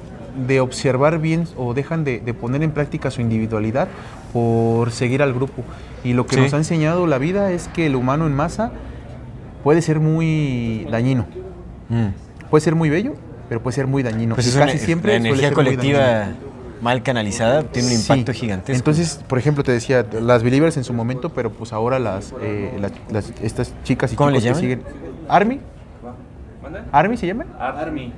[0.47, 3.89] de observar bien o dejan de, de poner en práctica su individualidad
[4.33, 5.63] por seguir al grupo.
[6.05, 6.41] Y lo que Sí.
[6.41, 8.71] nos ha enseñado la vida es que el humano en masa
[9.63, 11.27] puede ser muy dañino.
[11.91, 12.07] Mm.
[12.49, 13.15] Puede ser muy bello,
[13.49, 14.35] pero puede ser muy dañino.
[14.37, 16.29] Pues Y es casi siempre la suele energía colectiva.
[16.81, 18.13] Mal canalizada tiene un Sí.
[18.13, 18.77] impacto gigantesco.
[18.79, 22.77] Entonces, por ejemplo, te decía, las Believers en su momento, pero pues ahora las, eh,
[22.81, 24.61] las- las- estas chicas y ¿Cómo chicos le que llaman?
[24.61, 24.83] siguen.
[25.29, 25.61] ¿Army?
[26.93, 27.45] ¿Army se llama?
[27.59, 28.13] Army.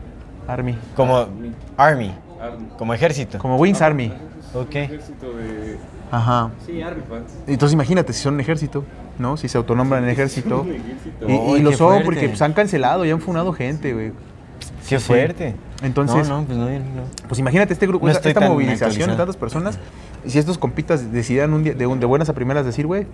[0.47, 0.77] Army.
[0.97, 2.15] como Army, Army.
[2.77, 3.39] como ejército.
[3.39, 4.13] Como Wings Army.
[4.55, 4.75] Ok.
[4.75, 5.79] Ejército de
[6.11, 6.51] Ajá.
[6.67, 7.03] Sí, Army.
[7.09, 7.33] fans.
[7.47, 8.85] Entonces imagínate si son un ejército,
[9.19, 9.37] ¿no?
[9.37, 10.67] Si se autonombran en ejército.
[11.27, 12.05] Y, y Ay, lo qué son fuerte.
[12.05, 14.13] porque pues, han cancelado y han funado gente, güey.
[14.89, 15.05] Qué Sí.
[15.07, 15.55] fuerte.
[15.83, 16.67] Entonces- No, no, pues no.
[16.69, 16.81] no.
[17.29, 19.79] Pues imagínate este grupo, esta, movilización de tantas personas.
[20.25, 23.07] Y si estos compitas decidieran un día, de, un- de buenas a primeras decir, güey,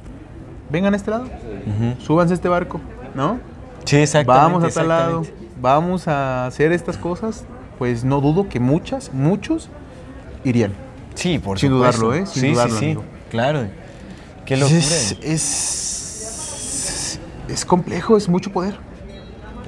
[0.70, 2.00] vengan a este lado, Ujú.
[2.04, 2.80] súbanse a este barco,
[3.14, 3.38] ¿no?
[3.84, 4.52] Sí, exactamente.
[4.54, 5.22] vamos a tal lado,
[5.60, 7.44] vamos a hacer estas cosas,
[7.78, 9.68] pues no dudo que muchas, muchos
[10.44, 10.72] irían.
[11.14, 12.00] Sí, por Sin supuesto.
[12.02, 12.26] dudarlo, ¿eh?
[12.26, 12.84] Sin sí, dudarlo, sí, sí.
[12.86, 13.04] amigo.
[13.30, 13.66] Claro.
[14.44, 14.78] Qué locura.
[14.78, 18.76] Es, es, es complejo, es mucho poder.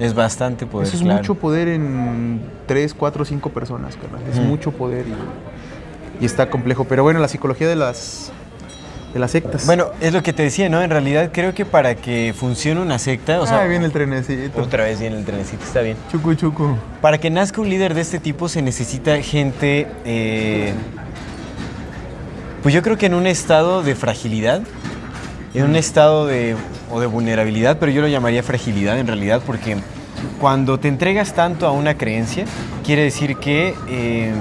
[0.01, 0.87] Es bastante poder.
[0.87, 1.19] Eso es claro.
[1.19, 4.21] mucho poder en 3, 4, 5 personas, carnal.
[4.27, 6.85] Es mucho poder y, y está complejo.
[6.85, 8.31] Pero bueno, la psicología de las,
[9.13, 9.67] de las sectas.
[9.67, 10.81] Bueno, es lo que te decía, ¿no?
[10.81, 14.59] En realidad creo que para que funcione una secta, o sea, ah, viene el trenecito.
[14.59, 15.97] otra vez viene el trenecito, está bien.
[16.11, 16.77] Chucu, chucu.
[16.99, 20.73] Para que nazca un líder de este tipo se necesita gente, eh,
[22.63, 24.63] pues yo creo que en un estado de fragilidad,
[25.53, 26.55] en un estado de,
[26.91, 29.77] o de vulnerabilidad, pero yo lo llamaría fragilidad en realidad, porque
[30.39, 32.45] cuando te entregas tanto a una creencia,
[32.85, 34.31] quiere decir que eh,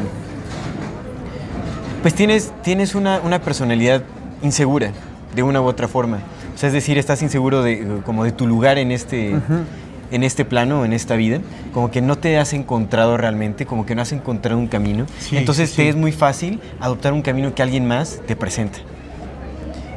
[2.03, 4.03] pues tienes, tienes una, una personalidad
[4.43, 4.93] insegura,
[5.35, 6.19] de una u otra forma.
[6.55, 9.35] O sea, es decir, estás inseguro de, como de tu lugar en este,
[10.11, 11.41] en este plano, en esta vida,
[11.73, 15.07] como que no te has encontrado realmente, como que no has encontrado un camino.
[15.19, 18.79] Sí, Entonces sí, te es muy fácil adoptar un camino que alguien más te presenta.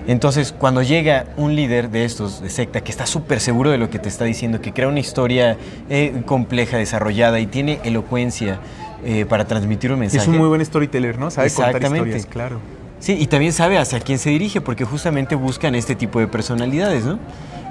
[0.07, 3.89] Entonces, cuando llega un líder de estos, de secta, que está súper seguro de lo
[3.89, 5.57] que te está diciendo, que crea una historia
[5.89, 8.59] eh, compleja, desarrollada y tiene elocuencia
[9.05, 10.23] eh, para transmitir un mensaje.
[10.23, 11.31] Es un muy buen storyteller, ¿no?
[11.31, 12.09] Sabe contar Exactamente.
[12.09, 12.59] historias, claro.
[12.99, 17.03] Sí, y también sabe hacia quién se dirige, porque justamente buscan este tipo de personalidades,
[17.03, 17.19] ¿no?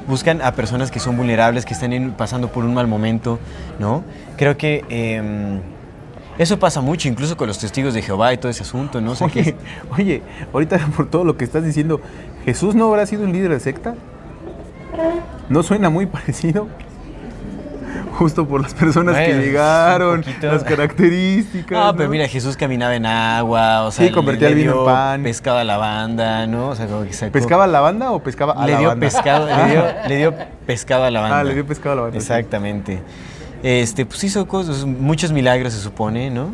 [0.06, 3.38] Buscan a personas que son vulnerables, que están pasando por un mal momento,
[3.78, 4.04] ¿no?
[4.36, 5.60] Creo que em,
[6.38, 9.12] eso pasa mucho, incluso con los testigos de Jehová y todo ese asunto, ¿no?
[9.12, 9.56] O sea, que Oye,
[9.96, 10.22] oye,
[10.52, 12.00] ahorita por todo lo que estás diciendo,
[12.44, 13.94] ¿Jesús no habrá sido un líder de secta?
[15.48, 16.68] ¿No suena muy parecido?
[18.18, 21.70] Justo por las personas que llegaron, las características.
[21.86, 24.76] No, pero mira, Jesús caminaba en agua, o sea, Sí, convertía le el vino en
[24.78, 25.22] dio pan.
[25.22, 26.68] pescado a la banda, ¿no?
[26.68, 29.46] O sea, como que sacó- ¿Pescaba a la banda o pescaba a le dio pescado,
[29.46, 30.34] le dio, le dio
[30.66, 31.40] pescado a la banda.
[31.40, 32.18] Ah, le dio pescado a la banda.
[32.20, 32.98] sí.
[33.62, 36.50] Este, pues hizo cosas, muchos milagros se supone, ¿no?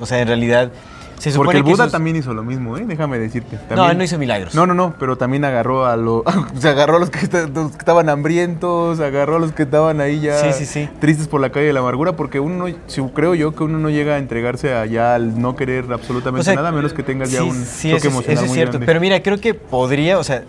[0.00, 0.70] O sea, en realidad
[1.18, 2.84] se supone Porque el que Buda esos- también hizo lo mismo, ¿eh?
[2.86, 3.56] Déjame decirte.
[3.56, 4.54] No, También- él no hizo milagros.
[4.54, 6.22] No, no, no, pero también agarró a los...
[6.58, 10.00] se agarró a los que, esta- los que estaban hambrientos, agarró a los que estaban
[10.00, 10.88] ahí ya Sí, sí, sí.
[11.00, 13.78] tristes por la calle de la amargura, porque uno, no- si- creo yo que uno
[13.78, 17.02] no llega a entregarse allá al no querer absolutamente O sea, nada, a menos que
[17.02, 18.72] tengas ya un choque eso, emocional eso es muy cierto.
[18.72, 18.86] grande.
[18.86, 20.42] Pero mira, creo que podría, o sea,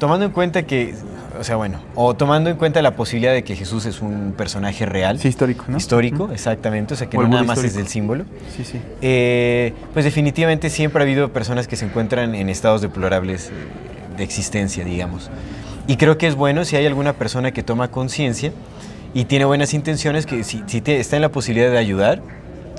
[0.00, 0.94] tomando en cuenta que,
[1.38, 4.86] o sea, bueno, o tomando en cuenta la posibilidad de que Jesús es un personaje
[4.86, 5.18] real.
[5.18, 5.76] Sí, histórico, ¿no?
[5.76, 6.94] Histórico, exactamente.
[6.94, 8.24] O sea, que O no nada más es del símbolo.
[8.56, 8.80] Sí, sí.
[9.02, 13.52] Eh, pues definitivamente siempre ha habido personas que se encuentran en estados deplorables eh,
[14.16, 15.30] de existencia, digamos.
[15.88, 18.52] Y creo que es bueno si hay alguna persona que toma conciencia
[19.14, 22.20] y tiene buenas intenciones, que si, si te- está en la posibilidad de ayudar,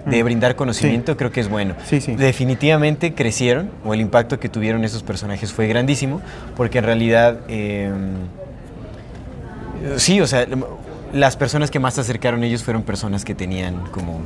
[0.06, 0.26] de Mm.
[0.26, 1.76] brindar conocimiento, creo que es bueno.
[1.86, 2.16] Sí, sí.
[2.16, 6.22] Definitivamente crecieron, o el impacto que tuvieron esos personajes fue grandísimo,
[6.56, 7.92] porque en realidad, eh,
[9.98, 10.46] sí, o sea,
[11.14, 14.20] las personas que más se acercaron a ellos fueron personas que tenían como...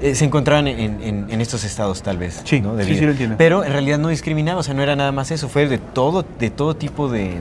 [0.00, 2.40] eh, se encontraban en, en- en estos estados tal vez.
[2.44, 2.74] Sí, ¿no?
[2.76, 2.98] de sí, vida.
[3.00, 3.36] sí lo entiendo.
[3.38, 6.24] Pero en realidad no discriminaba, o sea, no era nada más eso, fue de todo,
[6.38, 7.34] de todo tipo de...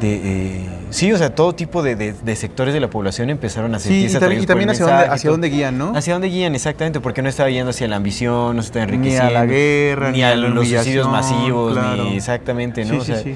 [0.00, 3.74] de, eh, sí, o sea, todo tipo de, de- de sectores de la población empezaron
[3.74, 5.96] a Sí, sentirse y también, y también hacia, dónde, mensaje hacia dónde guían, ¿no?
[5.96, 6.54] ¿Hacia dónde guían?
[6.54, 9.32] Exactamente, porque no estaba yendo hacia la ambición, no se estaba Ni a enriqueciendo.
[9.32, 12.04] la guerra, ni, ni a, los suicidios masivos, claro.
[12.04, 12.90] ni exactamente, ¿no?
[12.94, 13.34] Sí, O sí, sea, sí.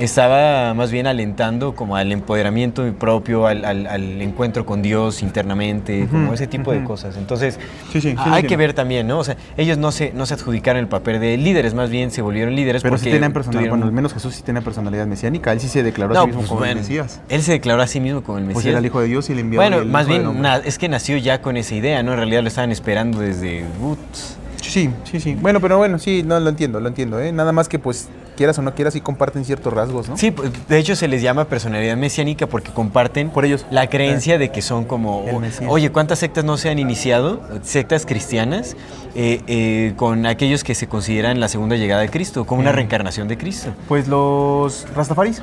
[0.00, 6.08] Estaba más bien alentando como al empoderamiento propio, al, al- al encuentro con Dios internamente,
[6.10, 7.16] como ese tipo de cosas.
[7.16, 7.58] Entonces,
[7.92, 9.18] Sí, sí, sí, lo hay que ver también, ¿no?
[9.18, 12.22] O sea, ellos no se, no se adjudicaron el papel de líderes, más bien se
[12.22, 15.06] volvieron líderes Pero porque sí tenían personalidad, tuvieron- bueno, al menos Jesús sí tenía personalidad
[15.06, 17.20] mesiánica, él sí se declaró a No, sí mismo pues, como el Mesías.
[17.28, 18.54] él se declaró a sí mismo como el Mesías.
[18.54, 20.78] Pues era el Hijo de Dios y el enviado Bueno, el más bien na- es
[20.78, 22.12] que nació ya con esa idea, ¿no?
[22.12, 23.64] En realidad lo estaban esperando desde...
[23.82, 24.36] Uts.
[24.62, 25.34] Sí, sí, sí.
[25.40, 27.32] Bueno, pero bueno, sí, no, lo entiendo, lo entiendo, ¿eh?
[27.32, 30.16] Nada más que, pues, quieras o no quieras, sí comparten ciertos rasgos, ¿no?
[30.16, 33.66] Sí, pues, de hecho se les llama personalidad mesiánica porque comparten Por ellos.
[33.70, 35.24] la creencia de que son como,
[35.68, 37.40] oye, ¿cuántas sectas no se han iniciado?
[37.62, 38.76] Sectas cristianas
[39.14, 43.28] eh, eh, con aquellos que se consideran la segunda llegada de Cristo, como una reencarnación
[43.28, 43.70] de Cristo.
[43.88, 45.42] Pues los Rastafaris,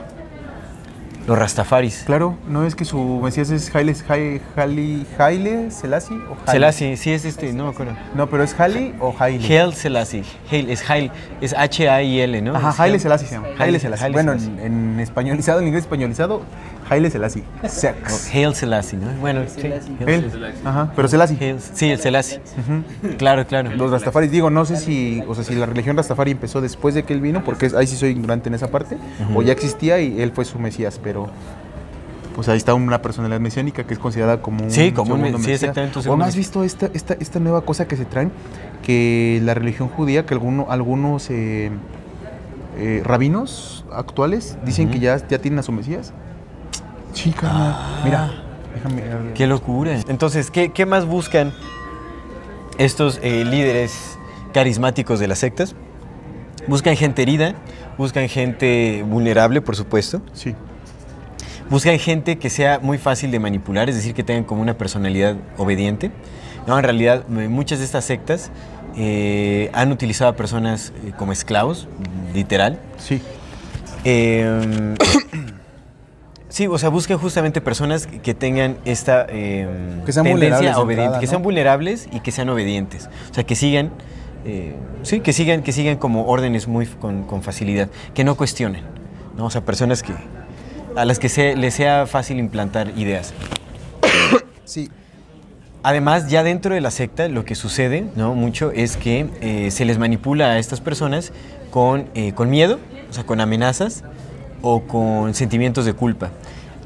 [1.28, 2.04] Los rastafaris.
[2.06, 6.52] claro, ¿no es que su Mesías es Haile, Haile, Haile, Haile Selassie o Haile?
[6.54, 7.94] Selassie, sí es este, no me acuerdo.
[8.16, 9.46] No, pero es Haile o Haile.
[9.46, 11.12] Hail Selassie, Hail, es Hail,
[11.42, 12.56] es H-A-I-L, ¿no?
[12.56, 13.02] Ajá, Haile Hail.
[13.02, 13.48] Selassie se llama.
[13.60, 14.06] Haile Haile- Selassie.
[14.06, 16.44] Haile bueno, en españolizado, en inglés españolizado,
[16.90, 17.44] Haile Selassie.
[17.68, 18.30] Sex.
[18.34, 19.08] Hail Selassie, ¿no?
[19.20, 19.62] Bueno, sí.
[19.62, 19.96] Selassie.
[20.06, 20.32] Hail.
[20.66, 21.38] Ajá, pero Selassie.
[21.40, 22.40] Hail- sí, el Selassie.
[23.18, 23.72] Claro, claro.
[23.76, 27.04] Los Rastafaris, digo, no sé si, o sea, si la religión Rastafari empezó después de
[27.04, 28.98] que él vino, porque ahí sí soy ignorante en esa parte,
[29.36, 31.30] o ya existía y él fue su Mesías, pero
[32.36, 35.32] pues ahí está una personalidad mesiánica que es considerada como un Sí, como un sí,
[35.34, 35.64] Mesías.
[35.64, 38.32] exactamente, un ¿O no has visto esta, esta, esta nueva cosa que se traen?
[38.84, 41.72] Que la religión judía, que alguno- algunos eh,
[42.78, 46.14] eh, rabinos actuales dicen que ya, ya tienen a su Mesías.
[47.40, 47.76] Carnal.
[48.04, 48.32] Mira,
[48.74, 49.34] déjame.
[49.34, 50.00] Qué locura.
[50.08, 51.54] Entonces, ¿qué, qué más buscan
[52.78, 54.18] estos eh, líderes
[54.54, 55.76] carismáticos de las sectas?
[56.68, 57.56] Buscan gente herida,
[57.98, 60.22] buscan gente vulnerable, por supuesto.
[60.34, 60.56] Sí.
[61.70, 65.36] Buscan gente que sea muy fácil de manipular, es decir, que tengan como una personalidad
[65.58, 66.12] obediente.
[66.66, 68.52] No, en realidad, muchas de estas sectas
[68.96, 71.88] eh, han utilizado a personas eh, como esclavos,
[72.34, 72.80] literal.
[72.98, 73.22] Sí.
[74.04, 74.96] Eh,
[76.50, 79.68] sí, o sea, buscan justamente personas que tengan esta eh,
[80.06, 81.30] Que sean tendencia vulnerables de a obedi- entrada, que ¿no?
[81.30, 83.10] sean vulnerables y que sean obedientes.
[83.30, 83.92] O sea, que sigan,
[84.46, 88.84] eh, sí, que sigan, que sigan como órdenes muy con facilidad, que no cuestionen,
[89.38, 89.46] ¿no?
[89.46, 90.14] O sea, personas que
[90.96, 93.34] a las que se- les sea fácil implantar ideas.
[94.66, 94.90] Sí.
[95.84, 98.34] Además, ya dentro de la secta lo que sucede ¿no?
[98.34, 101.32] mucho es que eh, se les manipula a estas personas
[101.70, 102.80] con, eh, con miedo,
[103.10, 104.04] o sea, con amenazas
[104.62, 106.30] o con sentimientos de culpa.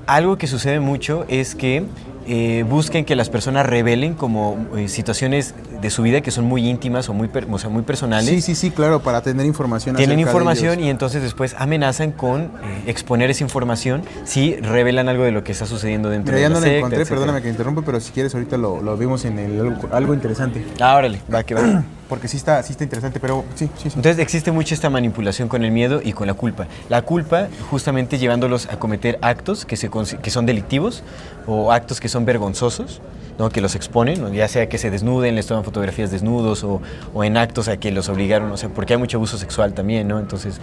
[0.07, 1.83] Algo que sucede mucho es que
[2.27, 6.67] eh, busquen que las personas revelen como eh, situaciones de su vida que son muy
[6.69, 8.29] íntimas o muy, per- o sea, muy personales.
[8.29, 9.95] Sí, sí, sí, claro, para tener información.
[9.95, 12.49] Tienen de información y entonces después amenazan con eh,
[12.87, 16.49] exponer esa información si revelan algo de lo que está sucediendo dentro Mira, de ya
[16.49, 17.19] la no secta, encontré, etcétera.
[17.19, 20.63] perdóname que interrumpa, pero si quieres ahorita lo, lo vimos en el, algo, algo interesante.
[20.79, 21.83] Ah, órale, va que va.
[22.11, 23.69] Porque sí está, sí está interesante, pero sí.
[23.85, 26.67] Entonces existe mucho esta manipulación con el miedo y con la culpa.
[26.89, 31.03] La culpa justamente llevándolos a cometer actos que, son delictivos
[31.47, 32.99] o actos que son vergonzosos,
[33.39, 33.49] ¿no?
[33.49, 36.81] que los exponen, ya sea que se desnuden, les toman fotografías desnudos o,
[37.23, 40.19] en actos a que los obligaron, o sea, porque hay mucho abuso sexual también, ¿no?
[40.19, 40.59] Entonces,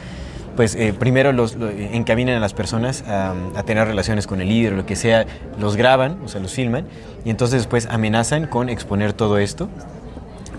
[0.54, 3.32] pues eh, primero los lo- encaminan a las personas a,
[3.64, 5.24] tener relaciones con el líder o lo que sea,
[5.58, 6.84] los graban, o sea, los filman,
[7.24, 9.70] y entonces después amenazan con exponer todo esto.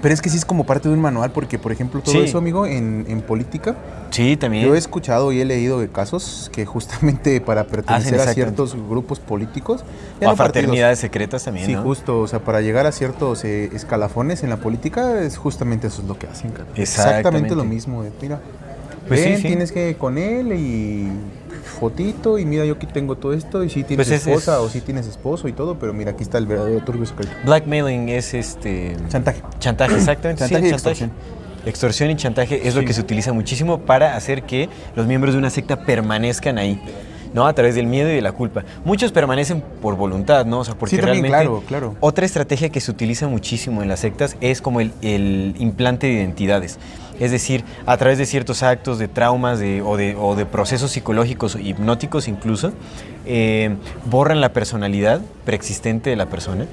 [0.02, 2.20] Pero es que sí es como parte de un manual, porque, por ejemplo, todo Sí.
[2.22, 3.76] eso, amigo, en, en política,
[4.12, 4.66] Sí, también.
[4.66, 8.34] yo he escuchado y he leído de casos que justamente para pertenecer a exactamente.
[8.34, 11.84] ciertos grupos políticos, o a no partidos, fraternidades secretas también, Sí, ¿no?
[11.84, 16.02] justo, o sea, para llegar a ciertos eh, escalafones en la política, es justamente eso
[16.02, 16.52] es lo que hacen.
[16.52, 16.66] cara.
[16.76, 16.82] Exactamente.
[16.82, 18.39] Exactamente lo mismo, de, mira,
[19.08, 19.47] Pues sí, ven, sí.
[19.47, 21.10] tienes que ir con él y
[21.80, 24.60] fotito y mira, yo aquí tengo todo esto y sí tienes Pues es- esposa es-
[24.60, 27.32] o sí tienes esposo y todo, pero mira, aquí está el verdadero turbio secreto.
[27.46, 28.96] Blackmailing es este...
[29.10, 29.42] Chantaje.
[29.60, 30.44] Chantaje, exactamente.
[30.46, 31.10] sí, Chantaje y chantaje.
[31.66, 35.40] Extorsión y chantaje es lo que se utiliza muchísimo para hacer que los miembros de
[35.40, 36.82] una secta permanezcan ahí,
[37.34, 37.46] ¿no?
[37.48, 38.64] A través del miedo y de la culpa.
[38.86, 40.60] Muchos permanecen por voluntad, ¿no?
[40.60, 41.46] O sea, porque Sí, también, realmente...
[41.68, 41.96] claro, claro.
[42.00, 46.14] Otra estrategia que se utiliza muchísimo en las sectas es como el, el implante de
[46.14, 46.80] identidades.
[47.20, 52.28] Es decir, a través de ciertos actos de traumas de- o, de, procesos psicológicos hipnóticos
[52.28, 52.72] incluso,
[53.26, 53.76] eh,
[54.10, 56.66] borran la personalidad preexistente de la persona.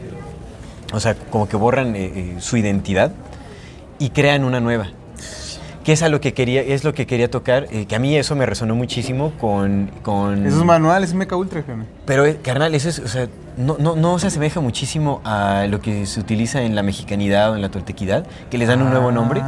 [0.92, 3.12] O sea, como que borran eh, eh, su identidad
[3.98, 4.88] y crean una nueva.
[5.86, 8.16] Que es a lo que quería, es lo que quería tocar, eh, que a mí
[8.16, 9.92] eso me resonó muchísimo con...
[10.02, 11.86] con Esos manuales, Mecha Ultra, carnal.
[12.04, 15.80] pero, eh, carnal, eso es, o sea, no, no, no se asemeja muchísimo a lo
[15.80, 19.12] que se utiliza en la mexicanidad o en la toltequidad, que les dan un nuevo
[19.12, 19.40] nombre.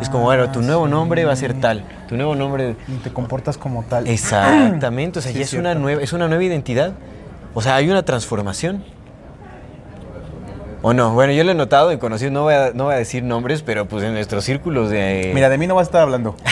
[0.00, 0.92] Es como, bueno, tu nuevo sí.
[0.92, 2.76] nombre va a ser tal, tu nuevo nombre...
[2.86, 4.06] Y te comportas como tal.
[4.06, 6.92] Exactamente, o sea, Sí, ya es es una, nueva, es una nueva identidad.
[7.52, 8.84] O sea, hay una transformación.
[10.82, 11.12] ¿O no?
[11.12, 13.62] Bueno, yo lo he notado en conocidos, no voy a, no voy a decir nombres,
[13.62, 15.30] pero pues en nuestros círculos de...
[15.34, 16.34] Mira, de mí no vas a estar hablando.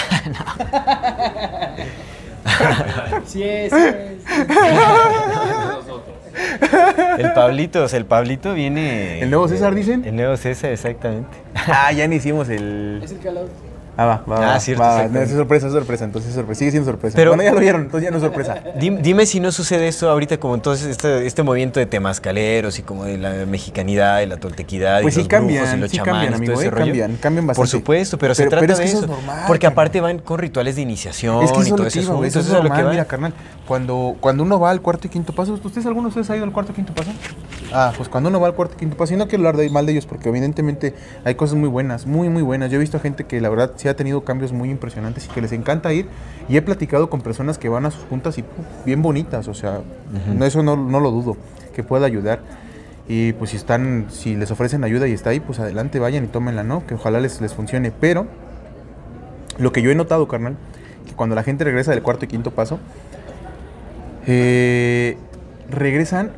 [3.27, 4.25] Sí es, sí es.
[7.19, 9.21] El Pablito, o sea, el Pablito viene...
[9.21, 10.05] ¿El nuevo César, dicen?
[10.05, 11.37] El nuevo César, exactamente.
[11.55, 13.01] Ah, ya ni hicimos el.
[13.03, 13.49] Es el calor.
[14.01, 14.37] Ah, va, va.
[14.37, 16.59] Ah, va, cierto, va, no, es sorpresa, es sorpresa, entonces es sorpresa.
[16.61, 17.17] Sigue siendo sorpresa.
[17.17, 18.55] Pero- bueno, ya lo vieron, entonces ya no es sorpresa.
[18.81, 22.83] Dim- Dime, si no sucede esto ahorita como entonces este, este movimiento de temascaleros y
[22.85, 25.91] como de la mexicanidad y la toltequidad Pues y sí los cambian, brujos y los
[25.91, 26.85] sí chamanes cambian, y amigo, todo ese eh, rollo.
[26.85, 27.71] cambian, cambian Por bastante.
[27.73, 29.05] supuesto, pero, se trata pero es de eso eso.
[29.07, 29.73] es normal, porque carnal.
[29.73, 32.25] aparte van con rituales de iniciación Es que y eso todo güey, asunto.
[32.25, 32.91] eso es Eso es a lo que va.
[32.93, 33.33] Mira, carnal,
[33.67, 36.45] cuando, cuando uno va al cuarto y quinto paso, ¿ustedes alguno de ustedes ha ido
[36.45, 37.11] al cuarto y quinto paso?
[37.73, 39.69] Ah, pues cuando uno va al cuarto y quinto paso, y no quiero hablar de,
[39.69, 40.95] mal de ellos, porque evidentemente
[41.25, 42.71] hay cosas muy buenas, muy, muy buenas.
[42.71, 45.43] Yo he visto gente que la verdad sí ha tenido cambios muy impresionantes y que
[45.43, 46.07] les encanta ir,
[46.49, 49.55] y he platicado con personas que van a sus juntas y puf, bien bonitas, o
[49.55, 49.81] sea,
[50.43, 51.37] eso no, no lo dudo,
[51.75, 52.41] que pueda ayudar.
[53.07, 56.27] Y pues si están, si les ofrecen ayuda y está ahí, pues adelante, vayan y
[56.29, 56.87] tómenla, ¿no?
[56.87, 57.91] Que ojalá les, les funcione.
[57.91, 58.27] Pero
[59.59, 60.57] lo que yo he notado, carnal,
[61.07, 62.79] que cuando la gente regresa del cuarto y quinto paso,
[64.27, 65.17] eh,
[65.71, 66.33] regresan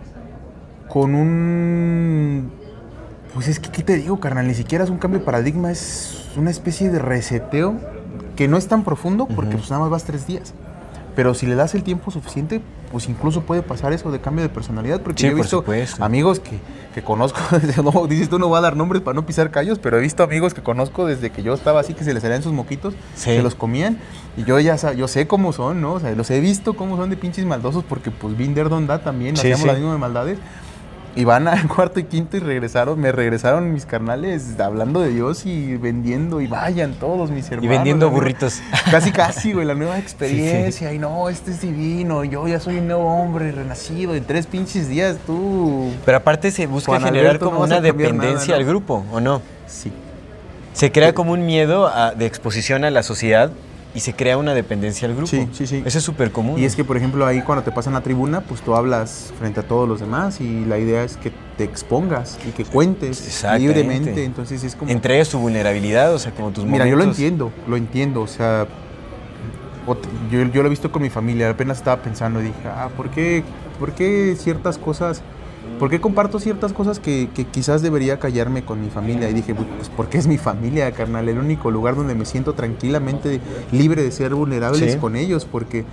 [0.91, 2.51] con un...
[3.33, 4.49] Pues es que, ¿qué te digo, carnal?
[4.49, 7.77] Ni siquiera es un cambio de paradigma, es una especie de reseteo
[8.37, 9.59] que no es tan profundo porque Ujú.
[9.59, 10.53] pues nada más vas tres días.
[11.15, 12.61] Pero si le das el tiempo suficiente,
[12.91, 15.01] pues incluso puede pasar eso de cambio de personalidad.
[15.01, 15.65] Porque Sí, yo he visto
[16.01, 16.59] amigos que,
[16.95, 17.39] que conozco,
[17.85, 20.23] no, dices tú no voy a dar nombres para no pisar callos, pero he visto
[20.25, 23.31] amigos que conozco desde que yo estaba así, que se les salían sus moquitos, Sí.
[23.37, 23.99] se los comían.
[24.37, 25.95] Y yo ya yo sé cómo son, ¿no?
[25.95, 29.37] O sea, los he visto cómo son de pinches maldosos porque pues Binder Donda también,
[29.37, 30.39] Sí, hacíamos las mismas maldades.
[31.17, 35.45] Y van al cuarto y quinto y regresaron, me regresaron mis carnales hablando de Dios
[35.45, 37.65] y vendiendo y vayan todos mis hermanos.
[37.65, 38.61] Y vendiendo nueva- burritos.
[38.91, 40.93] Casi, casi, güey, la nueva experiencia.
[40.93, 44.15] Y no, este es divino, yo ya soy un nuevo hombre renacido.
[44.15, 45.91] En tres pinches días tú...
[46.05, 49.21] Pero aparte se busca Juan generar Alberto, como no una dependencia nada, al grupo, ¿o
[49.21, 49.43] no?
[49.67, 49.93] Sí.
[50.73, 53.51] Se crea como un miedo a- de exposición a la sociedad
[53.95, 55.29] y se crea una dependencia al grupo.
[55.29, 55.83] Sí, sí, sí.
[55.85, 56.59] Eso es súper común.
[56.59, 59.61] Y es que, por ejemplo, ahí cuando te pasan la tribuna, pues tú hablas frente
[59.61, 64.25] a todos los demás y la idea es que te expongas y que cuentes libremente.
[64.25, 64.91] Entonces es como...
[64.91, 68.23] Entregas tu vulnerabilidad, o sea, como tus Mira, yo lo entiendo, lo entiendo.
[68.23, 68.67] O sea,
[70.31, 71.51] yo, yo lo he visto con mi familia.
[71.51, 73.43] Apenas estaba pensando y dije, ah, ¿por qué,
[73.79, 75.23] por qué ciertas cosas,
[75.79, 79.31] por qué comparto ciertas cosas que, que quizás debería callarme con mi familia?
[79.31, 81.29] Y dije, pues porque es mi familia, carnal.
[81.29, 83.41] El único lugar donde me siento tranquilamente
[83.73, 84.99] libre de ser vulnerable es Sí.
[84.99, 85.85] con ellos, porque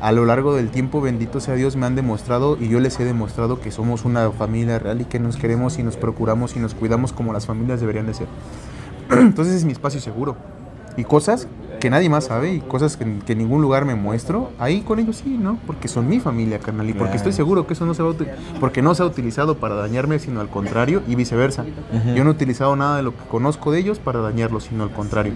[0.00, 3.04] a lo largo del tiempo, bendito sea Dios, me han demostrado y yo les he
[3.04, 6.74] demostrado que somos una familia real y que nos queremos y nos procuramos y nos
[6.74, 8.26] cuidamos como las familias deberían de ser.
[9.10, 10.36] Entonces es mi espacio seguro.
[10.96, 11.46] Y cosas
[11.78, 14.98] que nadie más sabe y cosas que, que en ningún lugar me muestro, ahí con
[14.98, 15.58] ellos sí, ¿no?
[15.66, 16.88] Porque son mi familia, carnal.
[16.88, 18.14] Y porque estoy seguro que eso no se va a
[18.60, 21.64] porque no se ha utilizado para dañarme, sino al contrario, y viceversa.
[22.14, 24.90] Yo no he utilizado nada de lo que conozco de ellos para dañarlos, sino al
[24.92, 25.32] contrario.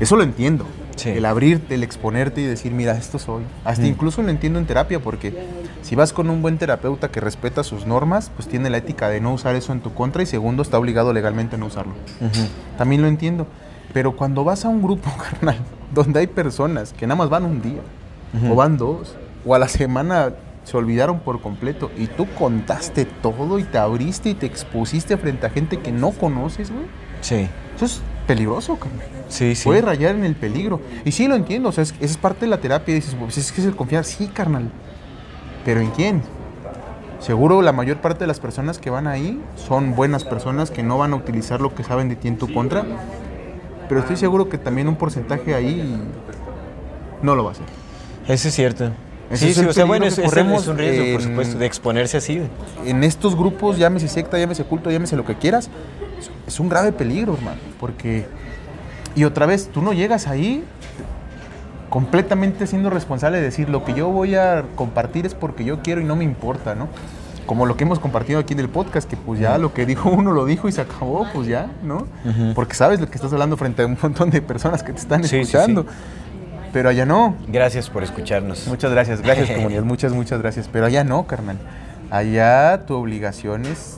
[0.00, 0.66] Eso lo entiendo.
[0.96, 1.10] Sí.
[1.10, 3.42] El abrirte, el exponerte y decir, mira, esto soy.
[3.64, 3.86] Hasta Mm.
[3.86, 5.34] incluso lo entiendo en terapia, porque
[5.82, 9.20] si vas con un buen terapeuta que respeta sus normas, pues tiene la ética de
[9.20, 11.92] no usar eso en tu contra y segundo, está obligado legalmente a no usarlo.
[12.78, 13.46] También lo entiendo.
[13.96, 15.56] Pero cuando vas a un grupo, carnal,
[15.94, 17.80] donde hay personas que nada más van un día,
[18.46, 19.16] o van dos,
[19.46, 20.34] o a la semana
[20.64, 25.46] se olvidaron por completo, y tú contaste todo y te abriste y te expusiste frente
[25.46, 26.84] a gente que no conoces, güey,
[27.22, 29.06] Sí, eso es peligroso, carnal.
[29.30, 29.64] sí, sí.
[29.64, 30.82] Puede rayar en el peligro.
[31.06, 32.92] Y sí lo entiendo, o sea, es, esa es parte de la terapia.
[32.92, 34.70] Y dices, pues es que es el confiar, sí, carnal.
[35.64, 36.22] Pero ¿en quién?
[37.18, 40.98] Seguro la mayor parte de las personas que van ahí son buenas personas que no
[40.98, 42.84] van a utilizar lo que saben de ti en tu contra.
[43.88, 46.00] Pero estoy seguro que también un porcentaje ahí
[47.22, 47.66] no lo va a hacer.
[48.28, 48.90] Eso es cierto.
[49.30, 52.16] Ese sí, es sí, o sea, bueno, es, corremos un riesgo, por supuesto, de exponerse
[52.16, 52.42] así.
[52.84, 55.68] En estos grupos, llámese secta, llámese culto, llámese lo que quieras,
[56.46, 57.58] es un grave peligro, hermano.
[57.80, 58.26] Porque,
[59.16, 60.62] y otra vez, tú no llegas ahí
[61.88, 66.00] completamente siendo responsable de decir lo que yo voy a compartir es porque yo quiero
[66.00, 66.88] y no me importa, ¿no?
[67.46, 70.10] Como lo que hemos compartido aquí en el podcast, que pues ya lo que dijo
[70.10, 72.06] uno lo dijo y se acabó, pues ya, ¿no?
[72.54, 75.22] Porque sabes lo que estás hablando frente a un montón de personas que te están
[75.24, 75.82] Sí, escuchando.
[75.82, 75.88] sí.
[76.72, 77.36] Pero allá no.
[77.48, 78.66] Gracias por escucharnos.
[78.66, 80.68] Muchas gracias, gracias comunidad, muchas, muchas gracias.
[80.70, 81.56] Pero allá no, carnal.
[82.10, 83.96] Allá tu obligación es...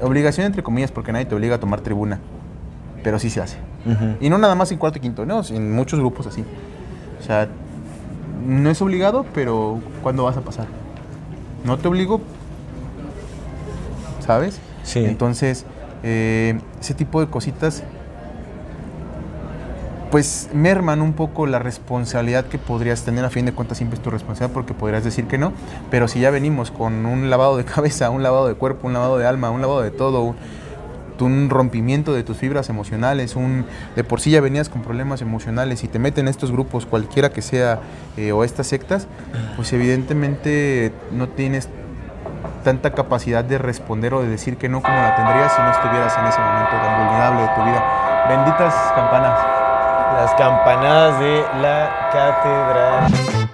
[0.00, 2.18] Obligación entre comillas, porque nadie te obliga a tomar tribuna.
[3.04, 3.58] Pero sí se hace.
[4.20, 6.42] Y no nada más en cuarto y quinto, no, en muchos grupos así.
[7.20, 7.48] O sea,
[8.46, 10.66] no es obligado, pero ¿cuándo vas a pasar?
[11.64, 12.20] No te obligo,
[14.24, 14.58] ¿sabes?
[14.82, 15.04] Sí.
[15.04, 15.64] Entonces,
[16.02, 17.82] eh, ese tipo de cositas,
[20.10, 23.24] pues merman un poco la responsabilidad que podrías tener.
[23.24, 25.52] A fin de cuentas, siempre es tu responsabilidad porque podrías decir que no.
[25.90, 29.18] Pero si ya venimos con un lavado de cabeza, un lavado de cuerpo, un lavado
[29.18, 30.36] de alma, un lavado de todo, un,
[31.20, 33.64] un rompimiento de tus fibras emocionales, un
[33.96, 37.42] de por sí ya venías con problemas emocionales y te meten estos grupos, cualquiera que
[37.42, 37.80] sea,
[38.16, 39.06] eh, o estas sectas,
[39.56, 41.68] pues evidentemente no tienes
[42.64, 46.18] tanta capacidad de responder o de decir que no como la tendrías si no estuvieras
[46.18, 48.26] en ese momento tan vulnerable de tu vida.
[48.28, 49.38] Benditas campanas.
[50.14, 53.53] Las campanadas de la catedral.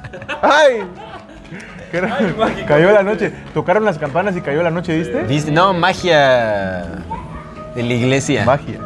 [0.41, 0.83] ¡Ay!
[1.91, 2.17] ¿Qué era?
[2.67, 3.31] cayó la noche.
[3.53, 5.23] Tocaron las campanas y cayó la noche, ¿viste?
[5.23, 5.51] ¿Viste?
[5.51, 6.85] No, magia
[7.75, 8.45] de la iglesia.
[8.45, 8.79] Magia.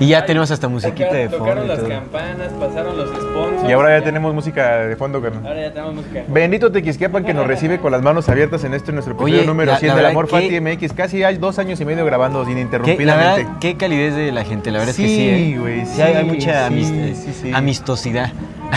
[0.00, 1.44] Y ya tenemos hasta musiquita de fondo.
[1.44, 3.68] Tocaron y las campanas, pasaron los sponsors.
[3.68, 5.46] Y ahora ya tenemos música de fondo, carnal.
[5.46, 6.24] Ahora ya tenemos música.
[6.28, 9.70] Bendito Tequisquiapan que nos recibe con las manos abiertas en este nuestro episodio Oye, número
[9.72, 10.92] la- 100 la del Amor que- Fati MX.
[10.94, 13.42] Casi hay dos años y medio grabando ¿Qué, la ininterrumpidamente.
[13.44, 15.28] verdad, qué calidez de la gente, la verdad es que Sí, sí.
[15.54, 15.58] ¿eh?
[15.60, 17.52] güey, Sí, hay, sí, mucha sí, amist- sí, sí.
[17.54, 18.32] amistosidad.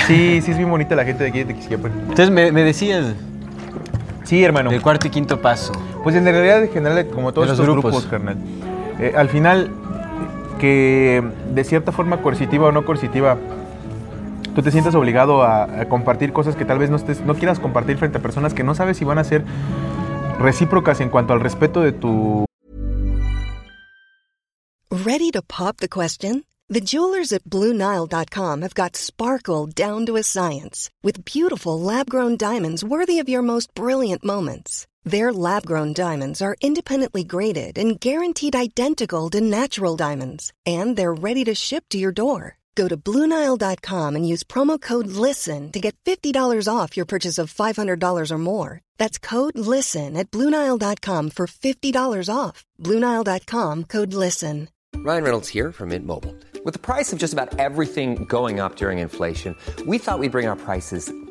[0.05, 1.91] Sí, sí es bien bonita la gente de aquí de Tequisquiapan.
[2.01, 3.05] Entonces me, me decías
[4.24, 4.70] Sí, hermano.
[4.70, 5.72] del cuarto y quinto paso.
[6.03, 7.91] Pues en realidad, en general, como todos los estos grupos.
[7.91, 8.36] grupos, carnal.
[8.99, 9.70] eh, al final,
[10.58, 13.38] que de cierta forma coercitiva o no coercitiva,
[14.55, 17.97] tú te sientas obligado a, compartir cosas que tal vez no, estés, no quieras compartir
[17.97, 19.43] frente a personas que no sabes si van a ser
[20.39, 22.45] recíprocas en cuanto al respeto de tu
[24.89, 26.43] Ready to pop the question?
[26.70, 32.36] The jewelers at BlueNile.com have got sparkle down to a science with beautiful lab grown
[32.36, 34.86] diamonds worthy of your most brilliant moments.
[35.08, 41.14] Their lab grown diamonds are independently graded and guaranteed identical to natural diamonds, and they're
[41.14, 42.58] ready to ship to your door.
[42.76, 47.53] Go to BlueNile.com and use promo code LISTEN to get $50 off your purchase of
[47.53, 48.82] $500 or more.
[48.97, 52.66] That's code LISTEN at BlueNile.com for $50 off.
[52.84, 54.68] BlueNile.com code LISTEN.
[54.97, 56.36] Ryan Reynolds here from Mint Mobile.
[56.66, 59.55] With the price of just about everything going up during inflation,
[59.86, 61.10] we thought we'd bring our prices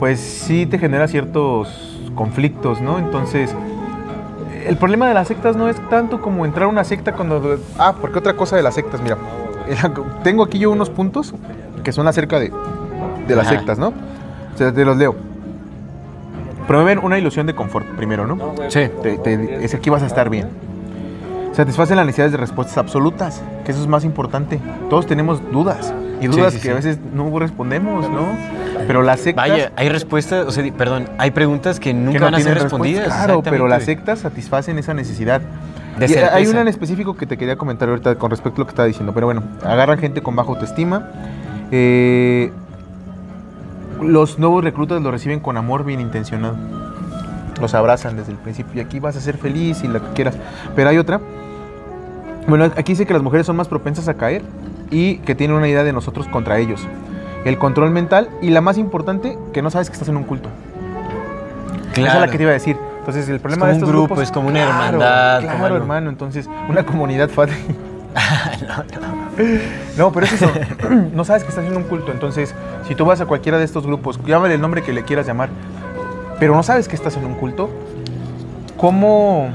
[0.00, 1.68] pues sí te genera ciertos
[2.16, 2.98] conflictos, ¿no?
[2.98, 3.54] Entonces,
[4.66, 7.58] el problema de las sectas no es tanto como entrar a una secta cuando...
[7.78, 9.16] Ah, porque otra cosa de las sectas, mira,
[10.24, 11.34] tengo aquí yo unos puntos
[11.84, 12.50] que son acerca de,
[13.28, 13.56] de las Ajá.
[13.58, 13.88] sectas, ¿no?
[13.88, 15.14] O sea, te los leo.
[16.66, 18.54] Promueven una ilusión de confort, primero, ¿no?
[18.68, 18.88] Sí.
[19.02, 20.48] Te- te- es aquí vas a estar bien.
[21.60, 24.58] Satisfacen las necesidades de respuestas absolutas, que eso es más importante.
[24.88, 26.70] Todos tenemos dudas y dudas sí, que sí.
[26.70, 28.28] a veces no respondemos, ¿no?
[28.86, 32.24] Pero las sectas Vaya, hay respuestas, o sea, perdón, hay preguntas que nunca que no
[32.24, 33.08] van a ser respondidas.
[33.08, 35.42] Claro, pero las sectas satisfacen esa necesidad.
[35.98, 36.34] De Y certeza.
[36.34, 38.86] hay una en específico que te quería comentar ahorita con respecto a lo que estaba
[38.86, 41.08] diciendo, pero bueno, agarran gente con baja autoestima.
[41.70, 42.52] eh,
[44.00, 46.56] los nuevos reclutas lo reciben con amor bien intencionado.
[47.60, 50.38] Los abrazan desde el principio y aquí vas a ser feliz y lo que quieras.
[50.74, 51.20] Pero hay otra.
[52.46, 54.42] Bueno, aquí dice que las mujeres son más propensas a caer
[54.90, 56.86] y que tienen una idea de nosotros contra ellos.
[57.44, 60.48] El control mental y la más importante, que no sabes que estás en un culto.
[61.92, 62.76] Esa es la que te iba a decir.
[62.98, 65.48] Entonces, el problema como de un estos grupo, grupos es como una Claro, hermandad, como
[65.50, 65.76] Claro, algo.
[65.78, 66.10] hermano.
[66.10, 67.50] Entonces, una comunidad fat.
[69.96, 70.50] no, pero es eso.
[71.14, 72.12] no sabes que estás en un culto.
[72.12, 72.54] Entonces,
[72.86, 75.48] si tú vas a cualquiera de estos grupos, llámale el nombre que le quieras llamar,
[76.38, 77.70] pero no sabes que estás en un culto,
[78.76, 79.48] ¿cómo,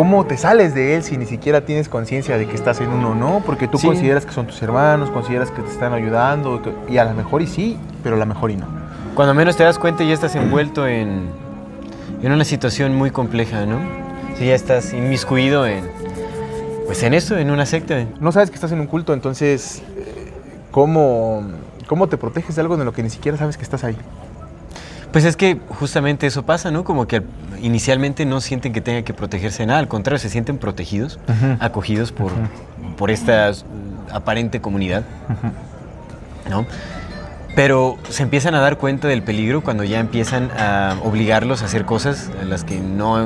[0.00, 3.14] cómo te sales de él si ni siquiera tienes conciencia de que estás en uno,
[3.14, 3.42] no?
[3.44, 3.86] Porque tú Sí.
[3.86, 7.46] consideras que son tus hermanos, consideras que te están ayudando, y a lo mejor y
[7.46, 8.64] sí, pero a lo mejor y no.
[9.14, 11.28] Cuando menos te das cuenta ya estás envuelto en,
[12.22, 13.76] en una situación muy compleja, ¿no?
[14.38, 15.84] Si ya estás inmiscuido en,
[16.86, 18.06] pues en eso, en una secta.
[18.20, 20.32] no sabes que estás en un culto, entonces, eh,
[20.70, 21.42] ¿cómo,
[21.86, 23.98] ¿cómo te proteges de algo de lo que ni siquiera sabes que estás ahí?
[25.12, 26.84] Pues es que justamente eso pasa, ¿no?
[26.84, 27.24] Como que al-
[27.60, 31.18] inicialmente no sienten que tengan que protegerse de nada, al contrario, se sienten protegidos,
[31.58, 32.30] acogidos por,
[32.96, 33.50] por esta
[34.12, 35.02] aparente comunidad,
[36.48, 36.64] ¿no?
[37.56, 41.84] Pero se empiezan a dar cuenta del peligro cuando ya empiezan a obligarlos a hacer
[41.84, 43.16] cosas a las que no,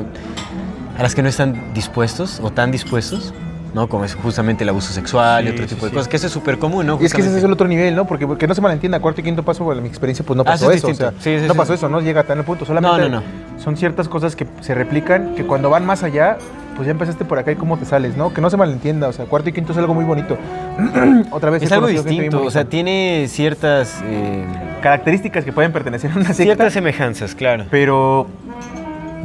[0.97, 3.33] a las que no están dispuestos o tan dispuestos.
[3.75, 3.87] ¿No?
[3.89, 6.33] Como es justamente el abuso sexual y otro sí, tipo de cosas, que eso es
[6.33, 6.97] súper común, ¿no?
[6.99, 8.07] Y es que ese es el otro nivel, ¿no?
[8.07, 10.41] Porque, porque no se malentienda, cuarto y quinto paso, bueno, en mi experiencia, pues no
[10.43, 10.87] Ah, pasó eso es eso.
[10.87, 11.23] O sea, distinto.
[11.23, 12.65] Sí, sí, no pasó eso, no llega a tal punto.
[12.65, 13.23] Solamente No, no,
[13.61, 16.37] son ciertas cosas que se replican, que cuando van más allá,
[16.77, 18.33] pues ya empezaste por acá y cómo te sales, ¿no?
[18.33, 20.37] Que no se malentienda, o sea, cuarto y quinto es algo muy bonito.
[21.31, 24.45] Otra vez Es algo distinto, o sea, tiene ciertas, eh,
[24.81, 26.43] características que pueden pertenecer a una secta.
[26.43, 27.65] ciertas semejanzas, claro.
[27.69, 28.27] Pero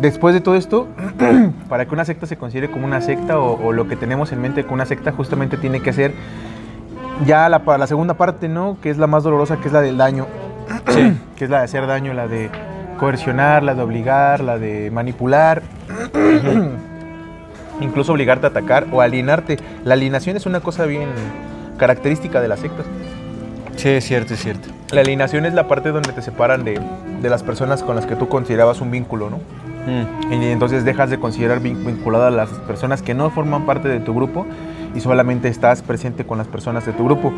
[0.00, 0.88] después de todo esto,
[1.68, 4.40] para que una secta se considere como una secta o, o lo que tenemos en
[4.40, 6.12] mente con una secta, justamente tiene que ser
[7.26, 8.78] ya la, la segunda parte, ¿no?
[8.80, 10.26] Que es la más dolorosa, que es la del daño.
[11.36, 12.50] que es la de hacer daño, la de
[12.98, 15.62] coercionar, la de obligar, la de manipular.
[17.80, 19.58] Incluso obligarte a atacar o alienarte.
[19.84, 21.08] La alienación es una cosa bien
[21.78, 22.86] característica de las sectas.
[23.76, 24.68] Sí, es cierto, es cierto.
[24.92, 26.78] La alienación es la parte donde te separan de,
[27.22, 29.38] de las personas con las que tú considerabas un vínculo, ¿no?
[29.86, 30.32] Mm.
[30.32, 34.00] Y entonces dejas de considerar vin- vinculada a las personas que no forman parte de
[34.00, 34.46] tu grupo
[34.94, 37.32] y solamente estás presente con las personas de tu grupo.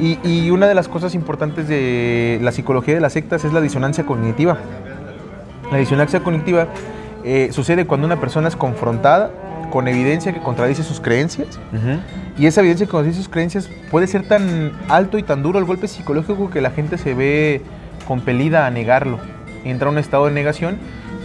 [0.00, 3.60] Y, y una de las cosas importantes de la psicología de las sectas es la
[3.60, 4.58] disonancia cognitiva.
[5.70, 6.66] La disonancia cognitiva
[7.24, 9.30] eh, sucede cuando una persona es confrontada
[9.70, 11.58] con evidencia que contradice sus creencias
[12.38, 15.64] y esa evidencia que contradice sus creencias puede ser tan alto y tan duro el
[15.64, 17.62] golpe psicológico que la gente se ve
[18.06, 19.18] compelida a negarlo.
[19.64, 20.76] Entra a un estado de negación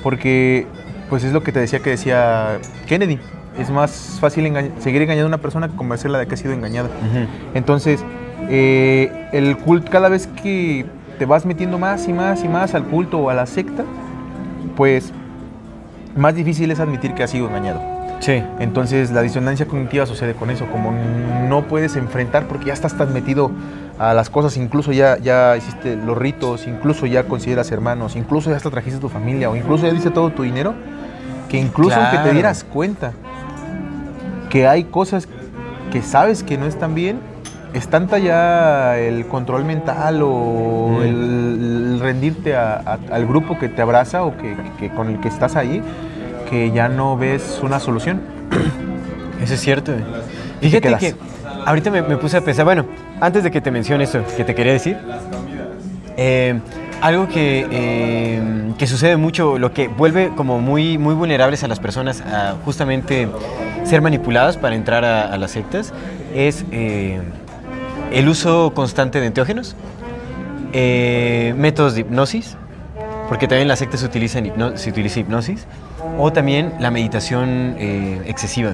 [0.04, 0.68] porque,
[1.10, 3.20] pues es lo que te decía que decía Kennedy.
[3.58, 6.54] Es más fácil engañ- seguir engañando a una persona que convencerla de que ha sido
[6.54, 6.90] engañada.
[7.54, 8.04] Entonces,
[8.50, 10.86] eh, el culto, cada vez que
[11.18, 13.84] te vas metiendo más y más y más al culto o a la secta,
[14.78, 15.12] pues
[16.16, 17.82] más difícil es admitir que has sido engañado.
[18.20, 18.44] Sí.
[18.60, 20.94] Entonces la disonancia cognitiva sucede con eso, como
[21.50, 23.52] no puedes enfrentar porque ya estás tan metido
[24.00, 28.56] a las cosas, incluso ya, ya hiciste los ritos, incluso ya consideras hermanos, incluso ya
[28.56, 30.74] hasta trajiste tu familia o incluso ya diste todo tu dinero,
[31.50, 33.12] que incluso aunque te dieras cuenta
[34.50, 35.28] que hay cosas
[35.92, 37.20] que sabes que no están bien,
[37.74, 41.02] es tanta ya el control mental o Mm.
[41.04, 41.10] el,
[41.94, 45.28] el rendirte a- a- al grupo que te abraza o que, que con el que
[45.28, 45.84] estás ahí,
[46.50, 48.22] que ya no ves una solución.
[49.44, 49.92] Eso es cierto.
[50.62, 51.16] Fíjate que
[51.66, 52.86] ahorita me, puse a pensar, bueno,
[53.22, 54.98] antes de que te mencione esto que te quería decir,
[56.18, 56.60] eh,
[57.02, 58.42] algo que, eh,
[58.78, 63.28] que sucede mucho, lo que vuelve como muy, muy vulnerables a las personas a justamente
[63.84, 65.94] ser manipuladas para entrar a, las sectas,
[66.36, 67.22] es eh,
[68.12, 69.76] el uso constante de enteógenos,
[70.74, 72.58] eh, métodos de hipnosis,
[73.30, 74.90] porque también las sectas se, utilizan se
[75.20, 75.68] hipnosis,
[76.18, 77.76] o también la meditación
[78.26, 78.72] excesiva.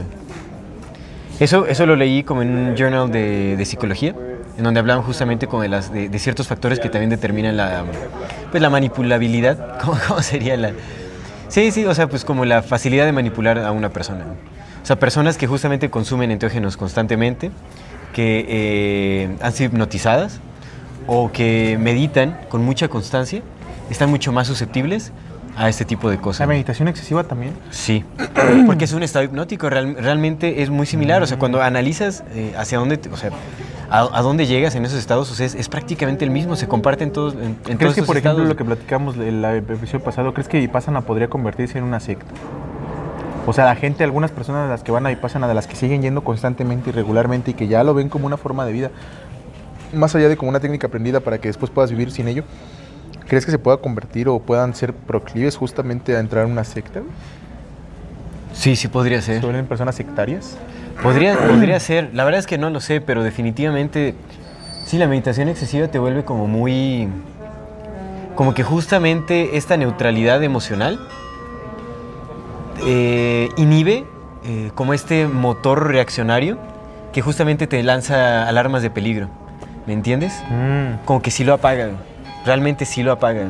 [1.40, 4.16] Eso, eso lo leí como en un journal de, de psicología,
[4.58, 7.84] en donde hablaban justamente como de, de ciertos factores que también determinan la,
[8.52, 9.78] pues, la manipulabilidad.
[9.84, 10.72] ¿Cómo, cómo sería la...?
[11.50, 14.26] Sí, sí, o sea, pues como la facilidad de manipular a una persona.
[14.82, 17.52] O sea, personas que justamente consumen enteógenos constantemente,
[18.14, 20.40] que eh, han sido hipnotizadas
[21.08, 23.42] o que meditan con mucha constancia,
[23.90, 25.12] están mucho más susceptibles
[25.58, 26.48] a este tipo de La cosas.
[26.48, 27.54] meditación excesiva también.
[27.72, 28.04] Sí,
[28.66, 31.22] porque es un estado hipnótico, real- realmente es muy similar.
[31.24, 33.30] O sea, cuando analizas eh, hacia dónde, te- o sea,
[33.90, 36.68] a, a dónde llegas en esos estados, o sea, es, es prácticamente el mismo, se
[36.68, 40.04] comparten todos, en, en ¿Crees todos que, por ejemplo, lo que platicamos en la episodio
[40.04, 42.26] pasado, ¿crees que Vipassana podría convertirse en una secta?
[43.48, 45.76] O sea, la gente, algunas personas de las que van a Vipassana, de las que
[45.76, 48.90] siguen yendo constantemente y regularmente y que ya lo ven como una forma de vida,
[49.94, 52.44] más allá de como una técnica aprendida para que después puedas vivir sin ello,
[53.28, 57.02] ¿crees que se pueda convertir o puedan ser proclives justamente a entrar en una secta?
[58.54, 59.42] Sí, sí podría ¿Se ser.
[59.42, 60.58] vuelven personas sectarias?
[61.04, 62.10] Podría, podría ser.
[62.14, 64.16] La verdad es que no lo sé, pero definitivamente,
[64.86, 67.10] sí, la meditación excesiva te vuelve como muy...
[68.36, 71.00] Como que justamente esta neutralidad emocional
[72.86, 74.06] eh, inhibe
[74.44, 76.58] eh, como este motor reaccionario
[77.14, 79.30] que justamente te lanza alarmas de peligro.
[79.88, 80.34] ¿Me entiendes?
[80.50, 81.06] Mm.
[81.06, 81.92] Como que sí lo apaga.
[82.46, 83.44] Realmente sí lo apaga.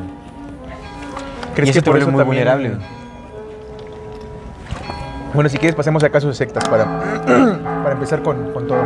[1.54, 2.76] ¿Crees Y eso te por vuelve muy también- vulnerable.
[5.34, 6.84] Bueno, si quieres pasemos a casos de sectas para,
[7.82, 8.82] para empezar con, con todo.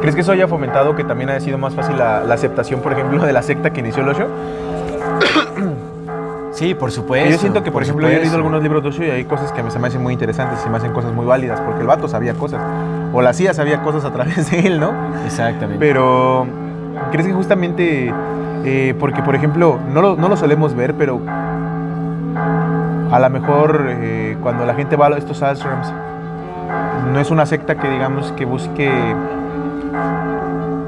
[0.00, 2.92] ¿Crees que eso haya fomentado que también haya sido más fácil la, la aceptación, por
[2.92, 4.26] ejemplo, de la secta que inició el Osho?
[6.52, 7.30] Sí, por supuesto.
[7.30, 9.50] yo siento que, por, ejemplo, yo he leído algunos libros de Osho y hay cosas
[9.52, 11.80] que me- se me hacen muy interesantes y se me hacen cosas muy válidas, porque
[11.80, 12.60] el vato sabía cosas,
[13.12, 14.92] o la CIA sabía cosas a través de él, ¿no?
[15.24, 15.78] Exactamente.
[15.80, 16.46] Pero,
[17.10, 18.12] ¿crees que justamente,
[18.64, 21.20] eh, porque por ejemplo, no lo, no lo solemos ver, pero
[23.10, 25.92] a lo mejor eh, cuando la gente va a estos ashrams,
[27.12, 28.90] no es una secta que digamos que busque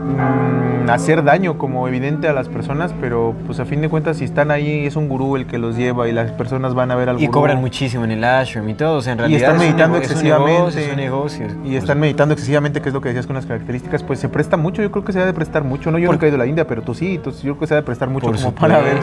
[0.03, 4.25] mm, hacer daño como evidente a las personas, pero pues a fin de cuentas si
[4.25, 7.09] están ahí es un gurú el que los lleva y las personas van a ver
[7.09, 7.41] al Y gurú.
[7.41, 8.99] cobran muchísimo en el ashram y todo.
[8.99, 10.53] O sea, en Y realidad están es un meditando nego- es un excesivamente.
[10.59, 11.47] negocio, es un negocio.
[11.65, 14.57] Y están meditando excesivamente, que es lo que decías con las características, pues se presta
[14.57, 15.99] mucho, yo creo que se ha de prestar mucho, ¿no?
[15.99, 17.75] Yo nunca he ido a la India, pero tú sí, entonces yo creo que se
[17.75, 18.97] ha de prestar mucho Por como para ver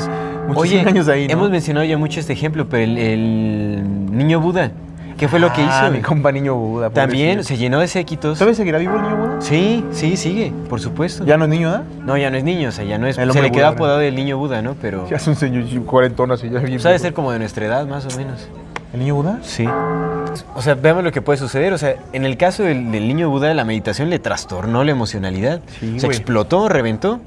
[0.48, 1.34] muchos Oye, años ahí, ¿no?
[1.34, 4.72] hemos mencionado ya mucho este ejemplo, pero el, el niño Buda,
[5.22, 5.94] ¿qué fue lo que Ah, hizo?
[5.96, 6.90] mi compa niño Buda.
[6.90, 7.48] También pobrecillo.
[7.56, 8.38] se llenó de séquitos.
[8.40, 9.42] ¿Todavía seguirá vivo el niño Buda?
[9.42, 11.24] Sí, sí, sigue, por supuesto.
[11.24, 11.84] ¿Ya no es niño, ¿da?
[12.04, 13.18] No, ya no es niño, o sea, ya no es.
[13.18, 13.72] El se le quedó ¿no?
[13.74, 14.76] apodado el niño Buda, ¿no?
[14.82, 15.08] Pero.
[15.10, 16.74] Ya es un señor cuarentón así, ya bien.
[16.74, 18.50] Pues ha de ser como de nuestra edad, más o menos.
[18.94, 19.38] ¿El niño Buda?
[19.44, 19.66] Sí.
[20.56, 21.72] O sea, veamos lo que puede suceder.
[21.72, 25.62] O sea, en el caso del, del niño Buda, la meditación le trastornó la emocionalidad.
[25.80, 27.22] Sí, se explotó, reventó.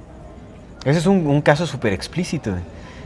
[0.84, 2.50] Ese es un, un caso súper explícito.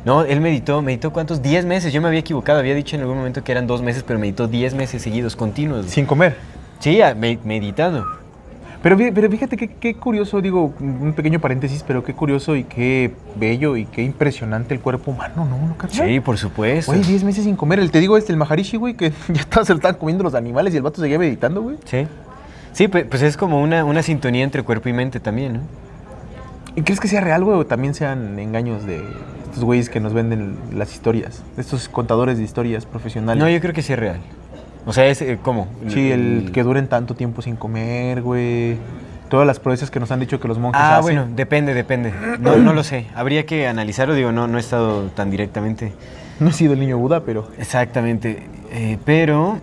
[0.08, 1.42] No, él meditó, meditó cuántos?
[1.42, 1.92] 10 meses.
[1.92, 4.48] Yo me había equivocado, había dicho en algún momento que eran dos meses, pero meditó
[4.48, 5.84] 10 meses seguidos, continuos.
[5.84, 6.34] Sin comer.
[6.78, 8.06] Sí, me- meditando.
[8.82, 13.76] Pero, pero fíjate qué, curioso, digo, un pequeño paréntesis, pero qué curioso y qué bello
[13.76, 15.58] y qué impresionante el cuerpo humano, ¿no?
[15.58, 15.76] ¿No?
[15.90, 16.90] Sí, por supuesto.
[16.90, 17.78] Güey, 10 meses sin comer.
[17.78, 20.34] El te digo este, el Maharishi, güey, que ya estaba, se lo estaban comiendo los
[20.34, 21.76] animales y el vato seguía meditando, güey.
[21.84, 22.06] Sí.
[22.72, 25.60] Sí, pues, pues es como una, una sintonía entre cuerpo y mente también, ¿no?
[26.76, 29.02] ¿Y crees que sea real, güey, o también sean engaños de
[29.58, 31.42] estos güeyes que nos venden las historias?
[31.56, 33.42] Estos contadores de historias profesionales.
[33.42, 34.18] No, yo creo que sí es real.
[34.86, 35.66] O sea, es eh, como.
[35.88, 38.76] Sí, el que duren tanto tiempo sin comer, güey.
[39.28, 41.02] Todas las proezas que nos han dicho que los monjes Ah, hacen.
[41.02, 42.12] bueno, depende, depende.
[42.38, 43.06] No, no lo sé.
[43.16, 45.92] Habría que analizarlo, digo, no, no he estado tan directamente.
[46.38, 47.48] No he sido el niño Buda, pero...
[47.58, 48.44] Exactamente.
[48.70, 49.58] Eh, pero,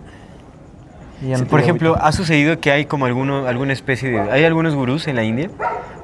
[1.48, 4.20] por ejemplo, ha sucedido que hay como alguno, alguna especie de...
[4.20, 5.48] Hay algunos gurús en la India.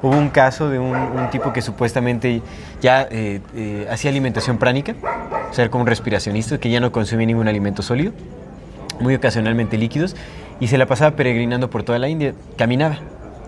[0.03, 2.41] Hubo un caso de un, un tipo que supuestamente
[2.81, 4.95] ya eh, eh, hacía alimentación pránica,
[5.49, 8.11] o sea, como un respiracionista, que ya no consumía ningún alimento sólido,
[8.99, 10.17] muy ocasionalmente líquidos,
[10.59, 12.33] y se la pasaba peregrinando por toda la India.
[12.57, 12.97] Caminaba.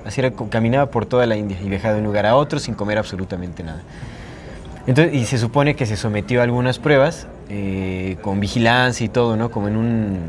[0.06, 2.74] Así era, caminaba por toda la India y viajaba de un lugar a otro sin
[2.74, 3.82] comer absolutamente nada.
[4.88, 9.36] Entonces, y se supone que se sometió a algunas pruebas eh, con vigilancia y todo,
[9.36, 9.51] ¿no?
[9.51, 10.20] Como en un,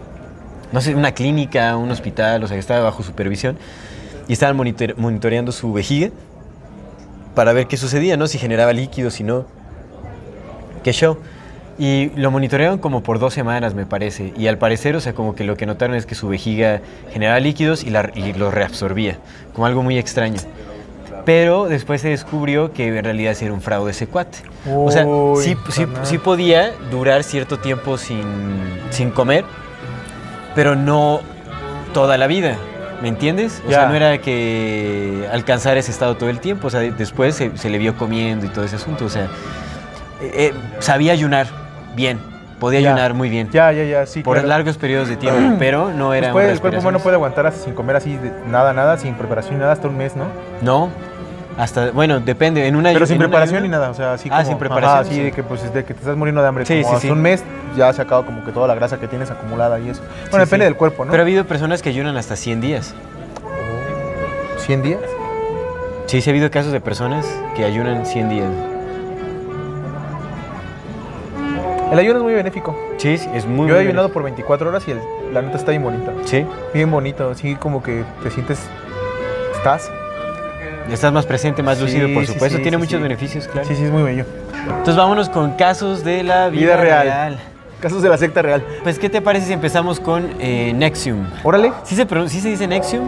[0.72, 3.56] no sé, una clínica, un hospital, o sea, que estaba bajo supervisión.
[4.28, 6.10] Y estaban monitor- monitoreando su vejiga
[7.34, 8.26] para ver qué sucedía, ¿no?
[8.26, 9.46] Si generaba líquidos, si no.
[10.84, 11.18] ¿Qué show?
[11.78, 14.32] Y lo monitorearon como por dos semanas, me parece.
[14.36, 16.80] Y al parecer, o sea, como que lo que notaron es que su vejiga
[17.12, 19.18] generaba líquidos y, la, y los reabsorbía,
[19.54, 20.40] como algo muy extraño.
[21.24, 24.38] Pero después se descubrió que en realidad era un fraude ese cuate.
[24.68, 28.22] o sea, Uy, sí, sí, sí podía durar cierto tiempo sin,
[28.90, 29.44] sin comer,
[30.54, 31.20] pero no
[31.94, 32.56] toda la vida.
[33.02, 33.62] ¿Me entiendes?
[33.66, 36.66] O sea, no era que alcanzar ese estado todo el tiempo.
[36.66, 39.04] O sea, de- después se, se le vio comiendo y todo ese asunto.
[39.04, 39.24] O sea,
[40.20, 41.46] eh, eh, sabía ayunar
[41.94, 42.18] bien.
[42.58, 43.48] Podía ayunar muy bien.
[43.52, 44.22] Ya, ya, ya, sí.
[44.22, 44.48] por claro.
[44.48, 47.46] largos periodos de tiempo, pero no Pues era puede- un el cuerpo humano puede aguantar
[47.46, 50.24] hasta sin comer así, de- nada, nada, sin preparación nada, hasta un mes, ¿no?
[50.60, 50.88] No,
[51.58, 52.66] hasta, bueno, depende.
[52.66, 54.42] En una Pero sin preparación ni nada, o sea, así Ah, como...
[54.44, 55.20] sin ajá, preparación, así sí.
[55.22, 57.42] de que, pues, de que te estás muriendo de hambre, Sí, como sí, un mes
[57.76, 60.00] ya se acaba como que toda la grasa que tienes acumulada y eso.
[60.30, 61.10] Bueno, depende del cuerpo, ¿no?
[61.10, 62.94] Pero ha habido personas que ayunan hasta 100 días.
[64.66, 65.00] ¿100 días?
[66.06, 68.48] Sí, sí ha habido casos de personas que ayunan 100 días.
[71.92, 72.76] El ayuno es muy benéfico.
[72.98, 75.00] Sí, sí, es muy Yo he ayunado por 24 horas y el-
[75.32, 76.12] la neta está bien bonita.
[76.24, 78.58] Sí, Bien bonito, así como que te sientes...
[79.56, 79.90] ¿Estás?
[80.94, 82.56] Estás más presente, más Sí, lúcido, por supuesto.
[82.56, 83.66] sí, Tiene muchos beneficios, claro.
[83.68, 84.24] Sí, sí, es muy bello.
[84.66, 87.02] Entonces vámonos con casos de la vida, Vida real.
[87.06, 87.38] real.
[87.80, 88.64] Casos de la secta real.
[88.82, 91.26] Pues, ¿qué te parece si empezamos con eh, Nexium?
[91.44, 91.72] Órale.
[91.84, 93.04] ¿Sí se, sí se dice Nexium?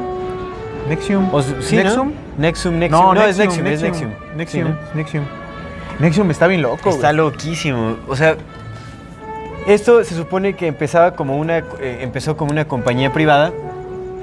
[0.89, 1.29] Nexium.
[1.35, 1.83] O sí, ¿no?
[1.83, 2.13] ¿Nexum?
[2.39, 3.01] Nexium, Nexium.
[3.03, 4.11] No, No, es Nexium, Nexium, es Nexium.
[4.11, 4.37] Nexium.
[4.37, 4.97] Nexium, Sí, ¿no?
[4.97, 5.25] Nexium.
[5.99, 7.17] Nexium está bien loco, Está güey.
[7.17, 7.97] loquísimo.
[8.09, 8.37] O sea,
[9.67, 13.53] esto se supone que empezaba como una, eh, empezó como una compañía privada.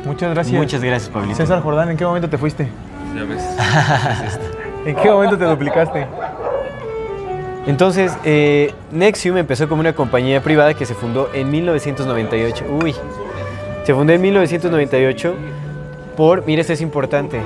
[0.05, 0.55] Muchas gracias.
[0.57, 1.35] Muchas gracias, Pablito.
[1.35, 2.67] César Jordán, ¿en qué momento te fuiste?
[3.15, 3.43] Ya ves.
[4.85, 6.07] ¿En qué momento te duplicaste?
[7.65, 12.65] Entonces, eh, Nexium empezó como una compañía privada que se fundó en 1998.
[12.81, 12.95] Uy,
[13.83, 15.35] se fundó en 1998
[16.15, 17.41] por, mira, esto es importante,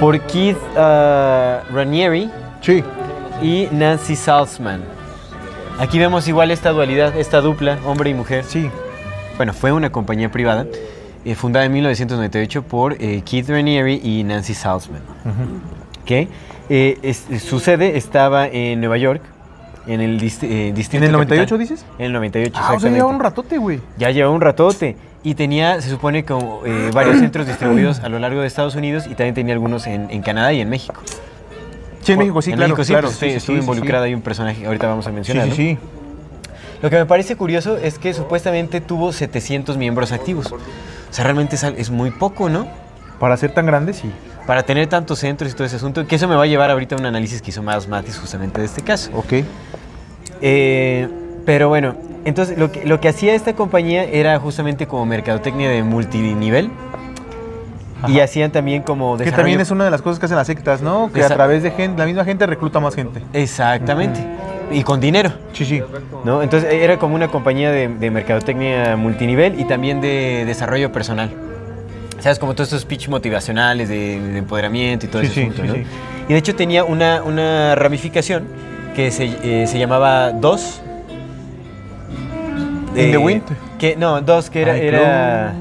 [0.00, 2.82] por Keith ah, Ranieri Sí.
[3.42, 4.82] y Nancy Salzman.
[5.78, 8.44] Aquí vemos igual esta dualidad, esta dupla, hombre y mujer.
[8.44, 8.70] Sí.
[9.36, 10.66] Bueno, fue una compañía privada
[11.26, 15.00] eh, fundada en 1998 por eh, Keith Raniere y Nancy Salzman.
[16.68, 19.22] Eh, es- su sede estaba en Nueva York,
[19.86, 21.04] en el dist- distrito.
[21.04, 21.58] ¿En el 98 capital.
[21.58, 21.86] dices?
[21.98, 22.98] En el 98, Ah, o sea, exactamente.
[22.98, 23.80] lleva un ratote, güey.
[23.98, 24.96] Ya lleva un ratote.
[25.22, 26.60] Y tenía, se supone, como
[26.92, 30.22] varios centros distribuidos a lo largo de Estados Unidos y también tenía algunos en, en
[30.22, 31.02] Canadá y en México.
[32.02, 32.68] Sí, en México, sí, en claro.
[32.68, 33.08] México sí, claro.
[33.08, 35.44] pues, sí, sí, estuvo sí, sí, involucrado ahí un personaje ahorita vamos a Sí, mencionar.
[35.46, 35.56] sí, ¿no?
[35.56, 35.78] sí.
[36.80, 40.54] Lo que me parece curioso es que supuestamente tuvo 700 miembros activos.
[41.10, 42.66] O sea, realmente es, es muy poco, ¿no?
[43.18, 44.10] Para ser tan grande, sí.
[44.46, 46.94] Para tener tantos centros y todo ese asunto, que eso me va a llevar ahorita
[46.94, 49.10] a un análisis que hizo más Matis justamente de este caso.
[49.14, 49.44] Ok.
[50.40, 51.08] Eh,
[51.44, 55.82] pero bueno, entonces lo que, lo que hacía esta compañía era justamente como mercadotecnia de
[55.82, 56.70] multinivel.
[58.08, 60.46] Y hacían también como Que desarrollo- también es una de las cosas que hacen las
[60.46, 61.10] sectas, ¿no?
[61.12, 63.22] Que a través de gente, la misma gente recluta más gente.
[63.32, 64.20] Exactamente.
[64.70, 65.30] Y con dinero.
[65.52, 65.80] Sí, sí.
[66.24, 66.42] ¿no?
[66.42, 71.30] Entonces era como una compañía de, de mercadotecnia multinivel y también de desarrollo personal.
[72.20, 72.38] ¿Sabes?
[72.38, 75.84] Como todos estos pitch motivacionales de, de empoderamiento y todo Sí, ese sí, sí.
[76.28, 78.44] Y de hecho tenía una, una ramificación
[78.96, 80.80] que se, eh, se llamaba DOS.
[82.96, 83.42] In the wind.
[83.78, 84.76] Que, no, DOS, que era...
[84.76, 85.54] Era.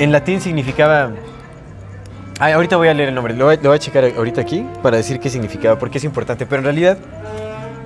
[0.00, 1.10] En latín significaba...
[2.40, 5.20] Ay, ahorita voy a leer el nombre, lo voy, a checar ahorita aquí para decir
[5.20, 6.96] qué significaba, porque es importante, pero en realidad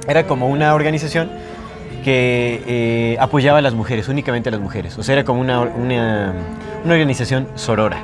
[0.07, 1.29] era como una organización
[2.05, 4.97] que eh, apoyaba a las mujeres, únicamente a las mujeres.
[4.97, 6.35] O sea, era como una, una,
[6.85, 7.99] organización sorora,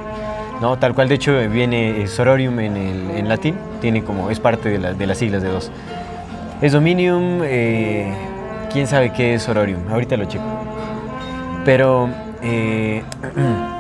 [0.60, 0.76] ¿no?
[0.76, 4.70] Tal cual, de hecho, viene eh, sororium en, el, en latín, tiene como, es parte
[4.70, 5.70] de, la- de las siglas de dos.
[6.60, 8.12] Es dominium, eh,
[8.72, 10.44] quién sabe qué es sororium, ahorita lo checo.
[11.64, 12.08] Pero,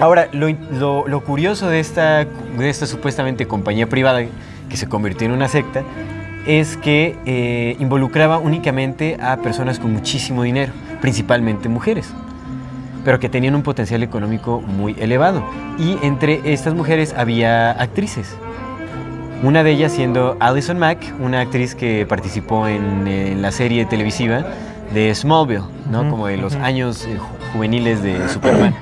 [0.00, 4.20] ahora, lo, lo- lo curioso de esta, de esta supuestamente compañía privada
[4.68, 5.82] que se convirtió en una secta
[6.46, 12.12] es que eh, involucraba únicamente a personas con muchísimo dinero, principalmente mujeres,
[13.04, 15.42] pero que tenían un potencial económico muy elevado.
[15.78, 18.36] Y entre estas mujeres había actrices.
[19.42, 24.44] Una de ellas siendo Alison Mack, una actriz que participó en, en la serie televisiva
[24.92, 26.08] de Smallville, ¿no?
[26.10, 28.74] Como de los años eh, ju- juveniles de Superman.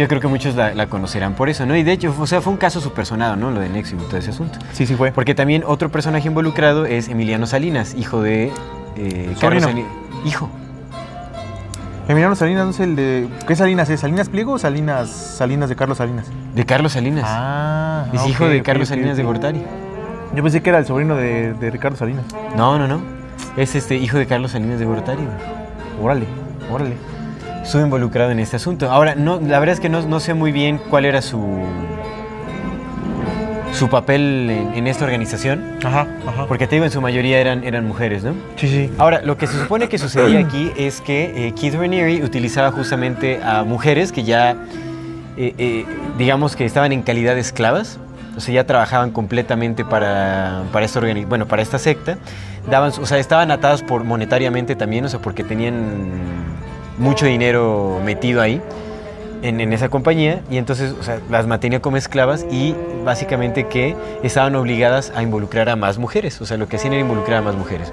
[0.00, 1.76] Yo creo que muchos la, la conocerán por eso, ¿no?
[1.76, 3.50] Y de hecho, o sea, fue un caso súper sonado, ¿no?
[3.50, 4.58] Lo de Nexium y todo ese asunto.
[4.72, 5.12] Sí, sí fue.
[5.12, 8.50] Porque también otro personaje involucrado es Emiliano Salinas, hijo de
[8.96, 9.62] eh, Carlos.
[9.62, 9.90] Salinas.
[10.24, 10.48] Hijo.
[12.08, 13.28] Emiliano Salinas no es el de.
[13.46, 14.00] ¿Qué Salinas es?
[14.00, 16.28] ¿Salinas Pliego o Salinas, Salinas de Carlos Salinas?
[16.54, 17.26] De Carlos Salinas.
[17.28, 19.22] Ah, es hijo de Carlos Salinas de.
[19.22, 19.62] Gortari.
[20.34, 22.24] Yo pensé que era el sobrino de, de Ricardo Salinas.
[22.56, 23.02] No, no, no.
[23.58, 25.22] Es este hijo de Carlos Salinas de Gortari.
[25.22, 25.36] güey.
[26.02, 26.24] Órale,
[26.72, 26.96] órale.
[27.62, 28.90] Estuve involucrado en este asunto.
[28.90, 31.64] Ahora, no, la verdad es que no, no sé muy bien cuál era su
[33.72, 36.46] su papel en, en esta organización, Ajá, ajá.
[36.48, 38.32] porque te digo, en su mayoría eran, eran mujeres, ¿no?
[38.56, 38.90] Sí, sí.
[38.98, 43.40] Ahora, lo que se supone que sucedía aquí es que eh, Keith Raniere utilizaba justamente
[43.44, 44.56] a mujeres que ya,
[45.36, 45.86] eh, eh,
[46.18, 48.00] digamos que estaban en calidad de esclavas,
[48.36, 52.18] o sea, ya trabajaban completamente para, para, esta, organi- bueno, para esta secta,
[52.68, 55.76] daban, o sea, estaban atadas por monetariamente también, o sea, porque tenían
[57.00, 58.62] mucho dinero metido ahí.
[59.42, 62.74] En, en esa compañía y entonces o sea, las mantenía como esclavas y
[63.06, 67.00] básicamente que estaban obligadas a involucrar a más mujeres, o sea, lo que hacían era
[67.00, 67.90] involucrar a más mujeres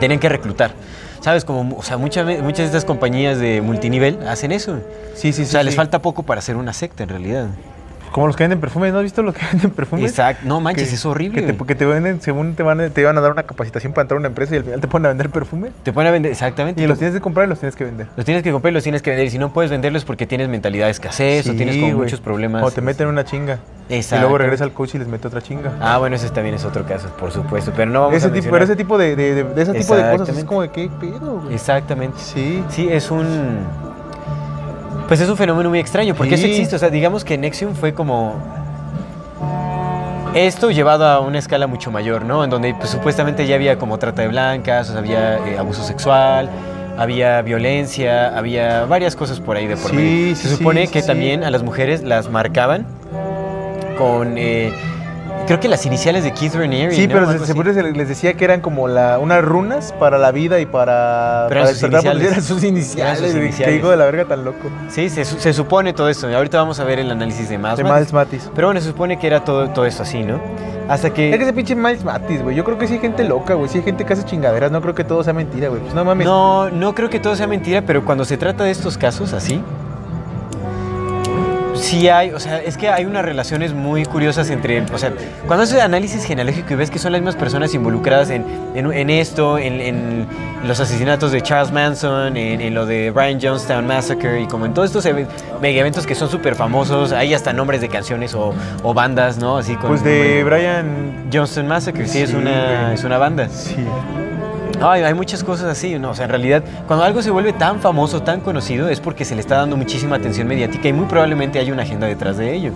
[0.00, 0.72] tenían que reclutar.
[1.20, 1.44] ¿Sabes?
[1.44, 4.78] Como, o sea, muchas, muchas de estas compañías de multinivel hacen eso.
[5.14, 5.50] Sí, sí, O sí.
[5.52, 5.76] sea, les sí.
[5.76, 7.46] falta poco para hacer una secta en realidad.
[8.12, 10.10] Como los que venden perfumes, ¿no has visto los que venden perfumes?
[10.10, 10.42] Exacto.
[10.46, 11.40] No manches, Que- es horrible.
[11.40, 11.66] Que te, güey.
[11.66, 14.16] que te venden, según te van, a- te van a dar una capacitación para entrar
[14.16, 15.70] a una empresa y al final te ponen a vender perfume.
[15.82, 16.82] Te ponen a vender, exactamente.
[16.82, 18.06] Y los tienes que comprar y los tienes que vender.
[18.16, 19.26] Los tienes que comprar y los tienes que vender.
[19.26, 22.62] Y si no puedes venderlos porque tienes mentalidad de escasez o tienes como muchos problemas.
[22.64, 23.58] O te meten una chinga.
[23.88, 24.20] Y Exacto.
[24.22, 25.72] luego regresa al coach y les mete otra chinga.
[25.80, 27.72] Ah, bueno, ese también es otro caso, por supuesto.
[27.76, 29.96] Pero no vamos ese a tipo, pero ese tipo de, de, de- de ese tipo
[29.96, 31.54] de cosas es como de qué pedo, güey.
[31.54, 32.16] Exactamente.
[32.18, 32.62] Sí.
[32.68, 33.58] Sí, es un.
[35.10, 36.76] Pues es un fenómeno muy extraño, porque eso existe.
[36.76, 38.34] O sea, digamos que Nexium fue como.
[40.34, 42.44] Esto llevado a una escala mucho mayor, ¿no?
[42.44, 45.82] En donde pues, supuestamente ya había como trata de blancas, o sea, había eh, abuso
[45.82, 46.48] sexual,
[46.96, 50.36] había violencia, había varias cosas por ahí de por Sí, medio.
[50.36, 51.08] sí, Se supone sí, que sí.
[51.08, 52.86] también a las mujeres las marcaban
[53.98, 54.38] con.
[54.38, 54.72] eh,
[55.50, 56.94] creo que las iniciales de Keith Raniere.
[56.94, 57.14] Sí, ¿no?
[57.14, 57.44] pero se,
[57.74, 61.62] se- les decía que eran como la, unas runas para la vida y para, Pero
[61.62, 62.26] para eran sus iniciales.
[62.30, 63.18] eran sus iniciales.
[63.20, 63.76] Eran sus iniciales.
[63.78, 64.68] Hijo de la verga tan loco.
[64.88, 66.28] Sí, se, su- se supone todo esto.
[66.28, 67.76] Ahorita vamos a ver el análisis de más.
[67.76, 68.50] De Miles Matis.
[68.54, 70.40] Pero bueno, se supone que era todo, todo esto así, ¿no?
[70.88, 71.42] Hasta Es que que...
[71.42, 72.54] ese pinche Miles Matis, güey.
[72.56, 73.68] Yo creo que sí hay gente loca, güey.
[73.68, 74.70] Sí hay gente que hace chingaderas.
[74.70, 75.80] No creo que todo sea mentira, güey.
[75.80, 76.26] Pues no mames.
[76.26, 79.62] No, no creo que todo sea mentira, pero cuando se trata de estos casos así,
[81.80, 85.12] sí hay, o sea, es que hay unas relaciones muy curiosas entre, o sea,
[85.46, 88.44] cuando haces análisis genealógico y ves que son las mismas personas involucradas en,
[88.74, 90.26] en- en esto, en, en
[90.66, 94.94] los asesinatos de Charles Manson, en, lo de Brian Jonestown Massacre y como en todos
[94.94, 95.04] estos
[95.60, 98.52] mega eventos que son súper famosos, hay hasta nombres de canciones o,
[98.82, 99.56] o bandas, ¿no?
[99.58, 101.28] Así con Pues de Brian.
[101.32, 102.94] Jonestown Massacre, sí, es, Sí, una, güey.
[102.94, 103.48] es una banda.
[103.48, 103.76] Sí.
[104.82, 106.10] Ay, hay muchas cosas así, ¿no?
[106.10, 109.34] O sea, en realidad, cuando algo se vuelve tan famoso, tan conocido, es porque se
[109.34, 112.72] le está dando muchísima atención mediática y muy probablemente hay una agenda detrás de ello.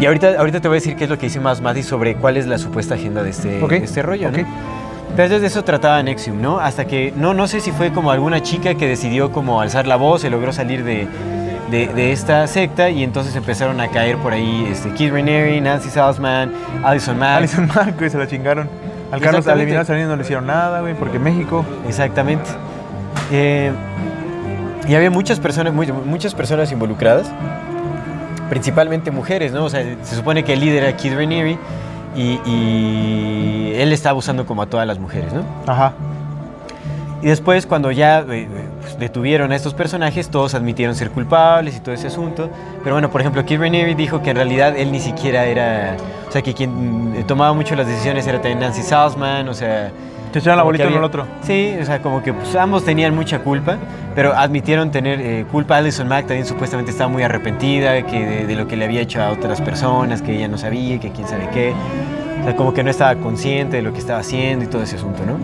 [0.00, 2.16] Y ahorita, ahorita te voy a decir qué es lo que dice más Mati sobre
[2.16, 4.38] cuál es la supuesta agenda de este, Ok, de este rollo, ¿no?
[5.16, 6.58] Pero desde eso trataba Nexium, ¿no?
[6.58, 9.96] Hasta que, no, no sé si fue como alguna chica que decidió como alzar la
[9.96, 11.06] voz y logró salir de,
[11.70, 15.90] de, de esta secta y entonces empezaron a caer por ahí este, Keith Raniere, Nancy
[15.90, 16.52] Salzman,
[16.82, 17.38] Alison Mack.
[17.38, 18.68] Alison Mack, se la chingaron.
[19.10, 19.46] Al Carlos.
[19.46, 21.64] Eliminado Salinas no le hicieron nada, güey, porque México.
[21.86, 22.48] Exactamente.
[23.32, 23.72] Eh,
[24.88, 27.30] y había muchas personas, muchas personas involucradas,
[28.48, 29.64] principalmente mujeres, ¿no?
[29.64, 31.58] O sea, se supone que el líder era Keith Raniere
[32.16, 35.44] y, y él estaba abusando como a todas las mujeres, ¿no?
[35.66, 35.92] Ajá.
[37.22, 38.48] Y después, cuando ya eh,
[38.80, 42.48] pues, detuvieron a estos personajes, todos admitieron ser culpables y todo ese asunto.
[42.82, 45.96] Pero bueno, por ejemplo, Keith Raniere dijo que en realidad él ni siquiera era...
[46.28, 49.90] O sea, que quien mm, tomaba mucho las decisiones era también Nancy Salzman, o sea...
[50.32, 51.26] Se echaron la bolita uno al había- otro.
[51.42, 53.76] Sí, o sea, como que pues, ambos tenían mucha culpa,
[54.14, 55.76] pero admitieron tener eh, culpa.
[55.76, 59.20] Alison Mack también supuestamente estaba muy arrepentida que de, de lo que le había hecho
[59.20, 61.74] a otras personas, que ella no sabía, que quién sabe qué.
[62.40, 64.96] O sea, como que no estaba consciente de lo que estaba haciendo y todo ese
[64.96, 65.36] asunto, ¿no?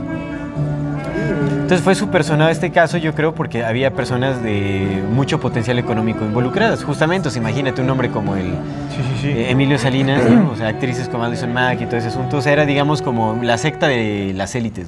[1.67, 6.25] Entonces fue súper sonado este caso, yo creo, porque había personas de mucho potencial económico
[6.25, 6.85] involucradas.
[6.85, 9.29] Justamente, o sea, imagínate un hombre como el Sí, sí, sí.
[9.31, 10.53] eh, Emilio Salinas, ¿no?
[10.53, 12.37] o sea, actrices como Alison Mack y todo ese asunto.
[12.37, 14.87] O sea, era, digamos, como la secta de las élites.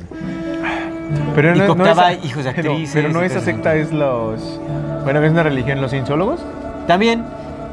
[1.35, 4.61] pero y cooptaba esa- hijos de actrices Pero, no esa secta es los.
[5.03, 6.39] Bueno, es una religión, los cienciólogos.
[6.87, 7.25] También,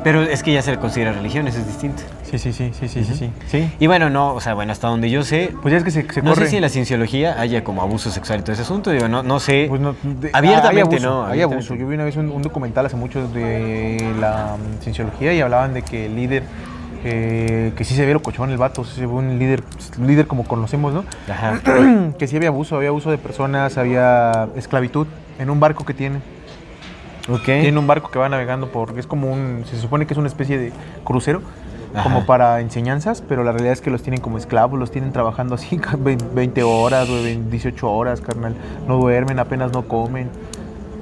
[0.05, 2.03] pero es que ya se le considera religión, eso es distinto.
[2.23, 3.31] Sí, sí, sí, sí, sí, sí, sí.
[3.47, 3.71] Sí.
[3.79, 6.07] Y bueno, no, o sea, bueno, hasta donde yo sé, Pues ya es que se,
[6.13, 6.45] se no corre.
[6.45, 9.23] sé si en la cienciología haya como abuso sexual y todo ese asunto, digo, no,
[9.23, 9.65] no sé.
[9.67, 11.73] Pues no, de- Abiertamente hay abuso, no, Hay abuso.
[11.75, 15.73] Yo vi una vez un, un documental hace mucho de la mm, cienciología y hablaban
[15.73, 16.43] de que el líder,
[17.03, 19.63] eh, que sí se ve locochón el vato, sí se ve un líder,
[19.99, 21.03] líder como conocemos, ¿no?
[21.27, 21.59] Ajá.
[22.19, 25.07] que sí había abuso, había abuso de personas, había esclavitud
[25.39, 26.19] en un barco que tiene.
[27.29, 27.43] Ok.
[27.43, 30.27] Tiene un barco que va navegando por, es como un, se supone que es una
[30.27, 30.71] especie de
[31.03, 31.41] crucero,
[31.93, 32.03] Ajá.
[32.03, 35.55] como para enseñanzas, pero la realidad es que los tienen como esclavos, los tienen trabajando
[35.55, 35.79] así
[36.33, 38.53] 20 horas, güey, 18 horas, carnal.
[38.87, 40.29] No duermen, apenas no comen.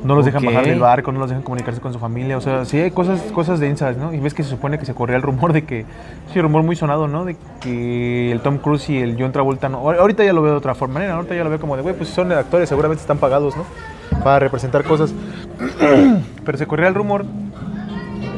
[0.06, 2.38] No los dejan bajar del barco, no los dejan comunicarse con su familia.
[2.38, 4.14] O sea, sí hay cosas, cosas densas, ¿no?
[4.14, 5.86] Y ves que se supone que se corría el rumor de que,
[6.34, 7.24] sí, rumor muy sonado, ¿no?
[7.24, 9.80] De que el Tom Cruise y el John Travolta no.
[9.82, 11.84] ahor- Ahorita ya lo veo de otra forma, manera, ahorita ya lo veo como de,
[11.84, 13.64] güey, pues son actores, seguramente están pagados, ¿no?
[14.24, 15.14] Para representar cosas.
[16.46, 17.26] Pero se corría el rumor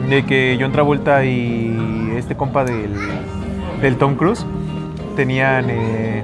[0.09, 2.91] de que John Travolta y este compa del,
[3.81, 4.45] del Tom Cruise
[5.15, 5.65] tenían.
[5.69, 6.23] eh,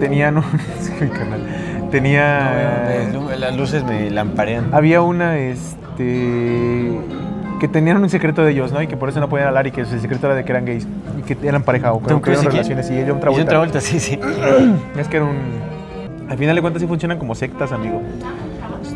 [0.00, 0.44] tenían un.
[1.90, 3.10] Tenía.
[3.38, 4.74] Las luces me lamparean.
[4.74, 6.98] Había una, este.
[7.60, 8.82] que tenían un secreto de ellos, ¿no?
[8.82, 10.64] Y que por eso no podían hablar y que el secreto era de que eran
[10.64, 10.88] gays.
[11.18, 12.90] Y que eran pareja o que ¿Tom que eran y relaciones.
[12.90, 13.30] Y John Y Travolta.
[13.42, 14.18] John Travolta, sí, sí.
[14.98, 15.36] Es que era un.
[16.28, 18.02] Al final de cuentas sí funcionan como sectas, amigo.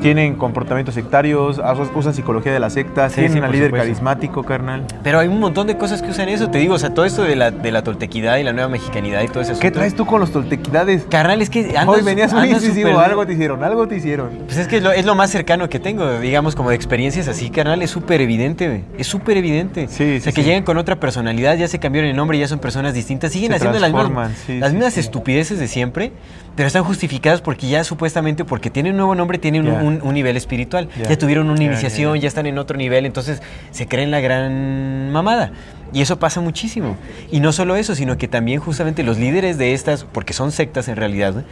[0.01, 1.61] Tienen comportamientos sectarios,
[1.95, 3.77] usan psicología de las sectas, Sí, tienen sí, líder supuesto.
[3.87, 4.85] carismático, carnal.
[5.03, 7.23] Pero hay un montón de cosas que usan eso, te digo, o sea, todo esto
[7.23, 9.59] de la, de la toltequidad y la nueva mexicanidad y todo eso.
[9.59, 11.07] ¿Qué traes tú con los toltequidades?
[11.09, 14.31] Carnal, es que andas, Hoy venías muy incisivo, algo te hicieron, algo te hicieron.
[14.47, 17.29] Pues es que es lo, es lo más cercano que tengo, digamos, como de experiencias
[17.29, 18.85] así, carnal, es súper evidente.
[18.99, 19.89] Es súper evidente.
[19.89, 20.49] Sí, O sea, sí, que sí.
[20.49, 23.57] llegan con otra personalidad, ya se cambiaron el nombre, ya son personas distintas, siguen Se
[23.57, 25.01] haciendo las mismas, sí, las sí, mismas sí.
[25.01, 26.13] estupideces de siempre,
[26.57, 29.78] pero están justificadas porque ya supuestamente, porque tienen un nuevo nombre, tienen un-.
[29.83, 30.89] Un, un nivel espiritual.
[31.09, 31.17] Ya.
[31.19, 32.29] Tuvieron una iniciación, ya.
[32.29, 35.53] están en otro nivel, entonces se creen la gran mamada.
[35.93, 36.97] Y eso pasa muchísimo.
[37.31, 40.89] Y no solo eso, sino que también justamente los líderes de estas, porque son sectas
[40.89, 41.43] en realidad, ¿no?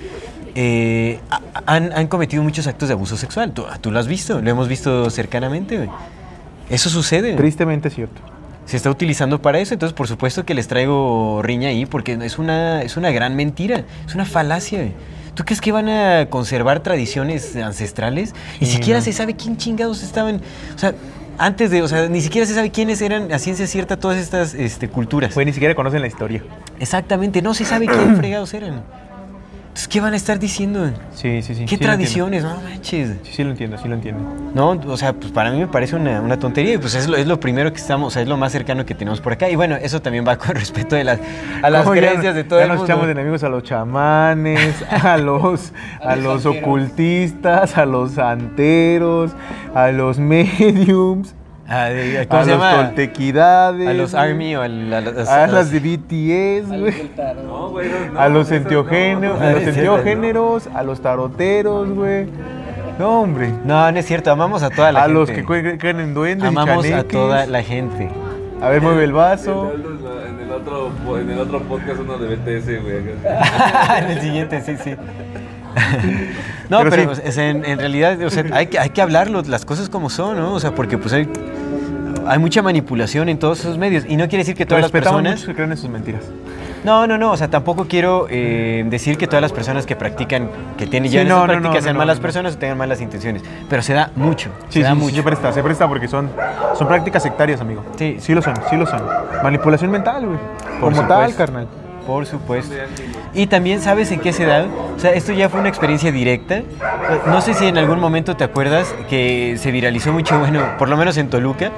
[0.54, 3.52] eh, ha- han, han cometido muchos actos de abuso sexual.
[3.52, 5.76] Tú, tú lo has visto, lo hemos visto cercanamente.
[5.76, 5.88] güey.
[6.70, 7.34] Eso sucede.
[7.34, 8.20] Tristemente es cierto.
[8.66, 12.38] Se está utilizando para eso, entonces por supuesto que les traigo riña ahí, porque es
[12.38, 14.90] una, es una gran mentira, es una falacia.
[15.34, 18.34] ¿Tú crees que van a conservar tradiciones ancestrales?
[18.60, 19.04] Ni siquiera no.
[19.04, 20.40] se sabe quién chingados estaban.
[20.74, 20.94] O sea,
[21.38, 24.54] antes de, o sea, ni siquiera se sabe quiénes eran a ciencia cierta todas estas
[24.54, 25.34] este, culturas.
[25.34, 26.42] Pues ni siquiera conocen la historia.
[26.80, 28.82] Exactamente, no se sabe quién fregados eran.
[29.76, 30.90] Entonces, ¿qué van a estar diciendo?
[31.12, 31.66] Sí, sí, sí.
[31.66, 32.42] ¿Qué sí tradiciones?
[32.42, 33.10] No manches.
[33.24, 34.22] Sí, sí lo entiendo, sí lo entiendo.
[34.54, 37.14] No, o sea, pues para mí me parece una, una tontería y pues es lo,
[37.18, 39.50] es lo primero que estamos, o sea, es lo más cercano que tenemos por acá.
[39.50, 41.20] Y bueno, eso también va con respecto de las,
[41.62, 42.90] a las ¿Cómo ya- creencias de todo ya el nos mundo.
[42.90, 49.32] echamos de enemigos a los chamanes, a los, a los ocultistas, a los santeros,
[49.74, 51.34] a los mediums,
[51.68, 52.76] Ah, de- ¿Cómo a se los llama?
[52.86, 53.88] toltequidades.
[53.88, 57.10] A los Army o a, la- las- A a de BTS, güey.
[57.44, 58.56] No, güey, no, no, A los eso no.
[58.62, 62.26] enteogéneros, a los enteogéneros, a los taroteros, güey.
[62.98, 63.50] No, hombre.
[63.64, 65.14] No, no es cierto, amamos a toda la a gente.
[65.18, 65.44] los que
[65.78, 68.08] creen en duendes Amamos y a toda la gente.
[68.62, 69.72] A ver, mueve el vaso.
[69.74, 72.96] En el otro, en el otro podcast uno de BTS, güey.
[73.98, 74.94] en el siguiente, sí, sí.
[76.70, 77.22] no, Pero pero, sí.
[77.32, 80.36] sea, en, en realidad, o sea, hay que, hay que hablarlo, las cosas como son,
[80.38, 80.54] ¿no?
[80.54, 81.28] O sea, porque pues hay...
[82.26, 84.04] hay mucha manipulación en todos esos medios.
[84.08, 85.44] Y no quiere decir que todas las personas...
[85.44, 86.22] que creen en sus mentiras.
[86.84, 90.48] No, no, no, o sea, tampoco quiero eh, decir que todas las personas que practican,
[90.78, 92.22] que tienen Sí, ya no, esas no, prácticas no, sean no, malas no.
[92.22, 93.42] personas o tengan malas intenciones.
[93.68, 95.16] Pero se da mucho, Sí, se da sí, sí, mucho.
[95.16, 96.30] se presta, se presta porque son,
[96.78, 97.84] son prácticas sectarias, amigo.
[97.96, 98.16] Sí.
[98.20, 99.02] Sí lo son, sí lo son.
[99.42, 100.38] Manipulación mental, güey.
[100.80, 101.36] Como tal, supuesto.
[101.38, 101.66] carnal.
[102.06, 102.74] Por supuesto.
[103.34, 104.66] Y también sabes en qué se da.
[104.96, 106.60] O sea, esto ya fue una experiencia directa.
[107.26, 110.96] No sé si en algún momento te acuerdas que se viralizó mucho, bueno, por lo
[110.96, 111.70] menos en Toluca,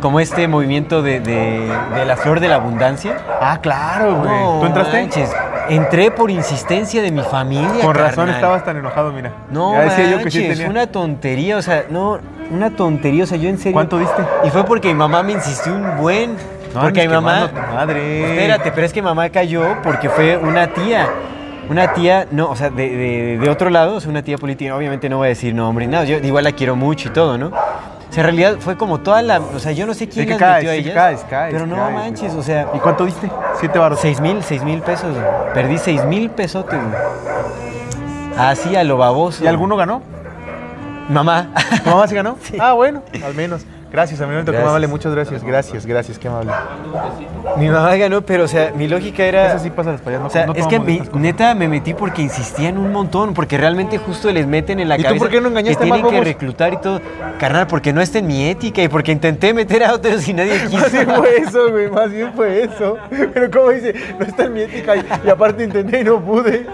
[0.00, 3.16] como este movimiento de, de- de la flor de la abundancia.
[3.40, 4.30] Ah, claro, güey.
[4.30, 5.00] No ¿Tú entraste?
[5.00, 5.30] manches,
[5.70, 7.82] Entré por insistencia de mi familia.
[7.84, 8.34] Con razón carnal.
[8.36, 9.32] estabas tan enojado, mira.
[9.50, 10.66] No, ya decía yo que sí tenía.
[10.66, 13.74] una tontería, o sea, no, una tontería, o sea, yo en serio.
[13.74, 14.22] ¿Cuánto diste?
[14.44, 16.36] Y fue porque mi mamá me insistió un buen.
[16.74, 17.50] No, porque mi mamá.
[17.74, 18.30] madre.
[18.32, 21.08] Espérate, pero es que mamá cayó porque fue una tía.
[21.70, 24.74] Una tía, no, o sea, de, de- de otro lado, o sea, una tía política,
[24.74, 27.48] obviamente no voy a decir nombre, no, yo igual la quiero mucho y todo, ¿no?
[27.48, 27.52] O
[28.10, 30.38] sea, en realidad fue como toda la, o sea, yo no sé quién que las
[30.40, 33.04] caes, metió a sí que ellas, caes, caes, pero no manches, o sea, ¿Y cuánto
[33.04, 33.30] diste?
[33.60, 34.00] Siete baros.
[34.00, 35.26] seis mil, seis mil pesos, güey.
[35.52, 36.94] perdí seis mil pesotes, güey.
[38.38, 39.44] así a lo baboso.
[39.44, 40.00] ¿Y alguno ganó?
[41.10, 41.48] Mamá.
[41.84, 42.36] ¿Tu mamá sí ganó?
[42.58, 43.66] Ah, bueno, al menos.
[43.90, 44.40] Gracias, amigo.
[44.40, 44.68] Qué Gracias.
[44.68, 45.42] amable, muchas gracias.
[45.42, 46.52] Gracias, gracias, qué amable.
[47.56, 49.48] Mi mamá ganó, pero o sea, mi lógica era.
[49.54, 51.94] Eso sí pasa las payas, no- o sea, no es que mi- neta me metí
[51.94, 55.30] porque insistían un montón, porque realmente justo les meten en la ¿Y tú cabeza por
[55.30, 57.00] qué no engañaste que más tienen que reclutar y todo.
[57.38, 60.60] Carnal, porque no está en mi ética y porque intenté meter a otros y nadie
[60.68, 60.78] quiso.
[60.82, 62.96] Más bien fue eso, güey, más bien fue eso.
[63.32, 66.66] Pero como dice, no está en mi ética y, y aparte intenté y no pude.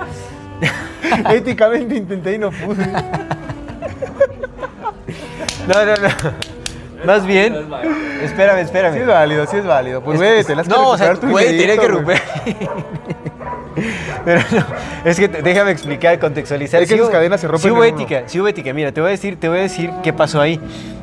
[1.31, 2.86] Éticamente intenté y no pude.
[5.69, 6.53] No, no, no.
[7.06, 7.55] Más bien.
[8.22, 8.94] Espérame, espérame.
[8.94, 10.01] Sí es válido, sí es válido.
[10.02, 12.20] Pues, Es- güey, te las No, o sea, güey, tenía que romper.
[14.24, 14.64] Pero no,
[15.10, 16.81] es que déjame explicar, contextualizar.
[16.82, 18.72] Es que Sí esas hubo- cadenas se rompen Sí hubo ética, sí hubo ética.
[18.72, 20.60] Mira, te voy a decir, te voy a decir qué pasó ahí.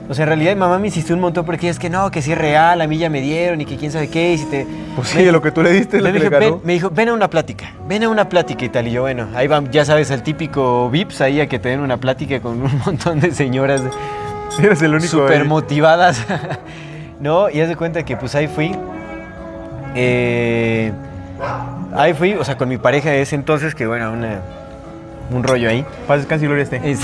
[0.10, 2.22] O sea, en realidad mi mamá me insistió un montón porque es que no, que
[2.22, 4.34] sí es real, a mí ya me dieron y que quién sabe qué.
[4.34, 4.65] Y si te,
[4.95, 6.52] Pues sí, lo que tú le diste es lo me le dijo, ganó.
[6.57, 8.88] ven, me dijo, ven a una plática, ven a una plática y tal.
[8.88, 11.82] Y yo, bueno, ahí van, ya sabes, el típico VIPs ahí a que te den
[11.82, 13.82] una plática con un montón de señoras
[14.60, 15.07] Eres el único.
[15.10, 16.26] súper motivadas.
[17.19, 18.76] no, y haz de cuenta que pues ahí fui.
[19.95, 20.91] eh,
[21.95, 24.41] ahí fui, o sea, con mi pareja de ese entonces, que bueno, una-
[25.32, 25.86] un rollo ahí.
[26.07, 26.82] Paz, y gloria esté.
[26.84, 26.99] Es-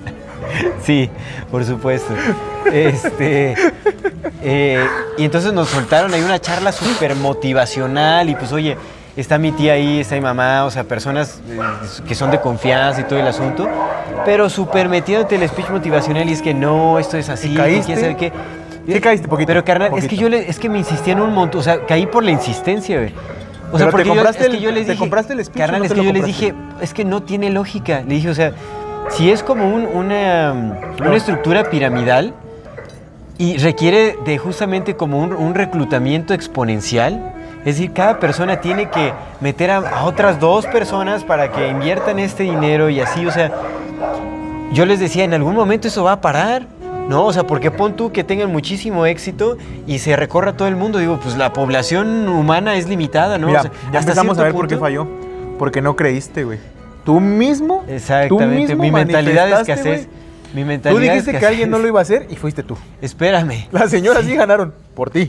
[0.82, 1.10] sí,
[1.50, 2.12] por supuesto.
[2.70, 3.54] Este,
[4.42, 8.76] eh, y entonces nos soltaron ahí una charla súper motivacional y pues oye,
[9.20, 11.58] está mi tía ahí, está mi mamá, o sea, personas eh,
[12.06, 13.68] que son de confianza y todo el asunto,
[14.24, 17.96] pero súper metiéndote el speech motivacional y es que no, esto es así, ¿Y que
[17.96, 18.32] sabe qué.
[18.86, 20.22] Sí caíste poquito, Pero carnal, es que poquito.
[20.22, 23.12] yo le, es que me insistían un montón, o sea, caí por la insistencia, güey.
[23.72, 25.58] O Pero te porque yo- compraste es que el- yo les dije, compraste el speech
[25.58, 26.44] Carnal, no es que yo les compraste?
[26.46, 28.00] dije, es que no tiene lógica.
[28.00, 28.52] Le dije, o sea,
[29.10, 30.52] si es como un- una,
[30.98, 32.34] una estructura piramidal
[33.38, 39.12] y requiere de justamente como un, un reclutamiento exponencial, es decir, cada persona tiene que
[39.40, 43.52] meter a, a otras dos personas para que inviertan este dinero y así, o sea,
[44.72, 46.66] yo les decía, en algún momento eso va a parar.
[47.08, 50.76] No, o sea, porque pon tú que tengan muchísimo éxito y se recorra todo el
[50.76, 51.00] mundo.
[51.00, 53.48] Digo, pues la población humana es limitada, ¿no?
[53.48, 55.08] Mira, O sea, ya hasta empezamos a ver por qué falló.
[55.58, 56.60] Porque no creíste, güey.
[57.04, 57.82] Tú mismo.
[57.84, 60.06] tú Exactamente, mismo mi mentalidad de escasez.
[60.06, 60.20] güey.
[60.54, 61.48] Mi mentalidad Tú dijiste que escasez.
[61.48, 62.76] alguien no lo iba a hacer y fuiste tú.
[63.02, 63.66] Espérame.
[63.72, 65.28] Las señoras sí ganaron por ti,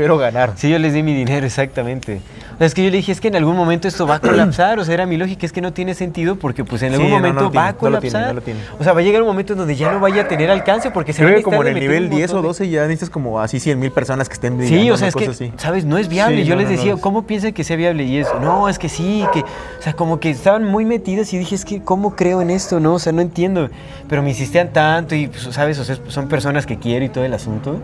[0.00, 0.56] pero ganaron.
[0.56, 2.20] Sí, yo les di mi dinero, exactamente.
[2.54, 4.20] O sea, es que yo le dije, es que en algún momento esto va a
[4.20, 4.78] colapsar.
[4.78, 7.10] O sea, era mi lógica, es que no tiene sentido porque pues en Sí, algún
[7.10, 8.28] no, no momento va a tiene, no lo tiene, colapsar.
[8.28, 8.60] no lo tiene.
[8.78, 10.90] O sea, va a llegar un momento en donde ya no vaya a tener alcance
[10.90, 12.68] porque se Creo que como en el nivel meter un 10 o montón de- 12
[12.70, 15.52] ya necesitas como así 100 mil personas que estén Sí, o sea, es que, así.
[15.56, 15.84] ¿sabes?
[15.84, 16.42] No es viable.
[16.42, 16.96] Sí, Yo les decía.
[17.00, 18.04] ¿cómo piensan que sea viable?
[18.04, 21.38] Y eso, no, es que sí, que, o sea, como que estaban muy metidas y
[21.38, 22.78] dije, es que, ¿cómo creo en esto?
[22.80, 23.70] No, o sea, no entiendo.
[24.08, 25.78] Pero me insistían tanto y, pues, ¿sabes?
[25.78, 27.76] O sea, son personas que quiero y todo el asunto.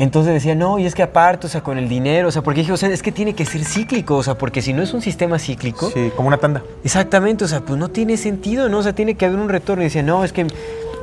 [0.00, 2.60] Entonces decía, no, y es que aparte, o sea, con el dinero, o sea, porque
[2.60, 4.94] dije, o sea, es que tiene que ser cíclico, o sea, porque si no es
[4.94, 6.62] un sistema cíclico, Sí, como una tanda.
[6.82, 8.78] Exactamente, o sea, pues no tiene sentido, ¿no?
[8.78, 9.82] O sea, tiene que haber un retorno.
[9.82, 10.46] Y decía, no, es que.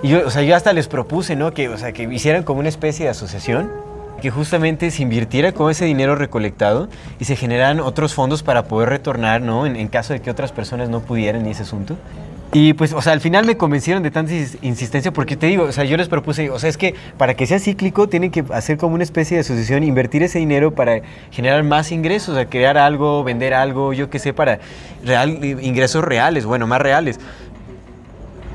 [0.01, 1.53] Y yo, o sea, yo hasta les propuse, ¿no?
[1.53, 3.69] Que, o sea, que hicieran como una especie de asociación,
[4.19, 8.89] que justamente se invirtiera con ese dinero recolectado y se generaran otros fondos para poder
[8.89, 9.67] retornar, ¿no?
[9.67, 11.97] En, en caso de que otras personas no pudieran y ese asunto.
[12.53, 15.65] Y pues, o sea, al final me convencieron de tanta ins- insistencia porque te digo,
[15.65, 18.43] o sea, yo les propuse, o sea, es que para que sea cíclico tienen que
[18.53, 22.45] hacer como una especie de asociación, invertir ese dinero para generar más ingresos, o sea,
[22.45, 24.59] crear algo, vender algo, yo qué sé, para
[25.41, 27.19] ingresos reales, bueno, más reales.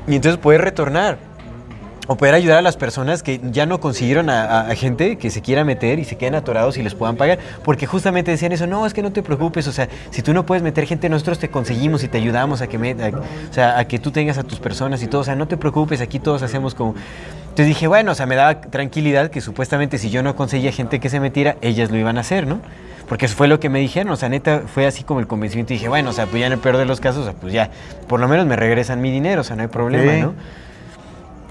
[0.07, 1.17] Y entonces poder retornar.
[2.07, 5.29] O poder ayudar a las personas que ya no consiguieron a, a- a gente que
[5.29, 7.39] se quiera meter y se queden atorados y les puedan pagar.
[7.63, 10.45] Porque justamente decían eso, no, es que no te preocupes, o sea, si tú no
[10.45, 13.79] puedes meter gente, nosotros te conseguimos y te ayudamos a que, met- a- o sea,
[13.79, 16.19] a que tú tengas a tus personas y todo, o sea, no te preocupes, aquí
[16.19, 16.93] todos hacemos como...
[17.43, 20.99] Entonces dije, bueno, o sea, me daba tranquilidad que supuestamente si yo no conseguía gente
[20.99, 22.59] que se metiera, ellas lo iban a hacer, ¿no?
[23.07, 25.71] Porque eso fue lo que me dijeron, o sea, neta, fue así como el convencimiento.
[25.71, 27.33] Y dije, bueno, o sea, pues ya en el peor de los casos, o sea,
[27.33, 27.69] pues ya,
[28.07, 30.21] por lo menos me regresan mi dinero, o sea, no hay problema, Sí.
[30.21, 30.33] ¿no?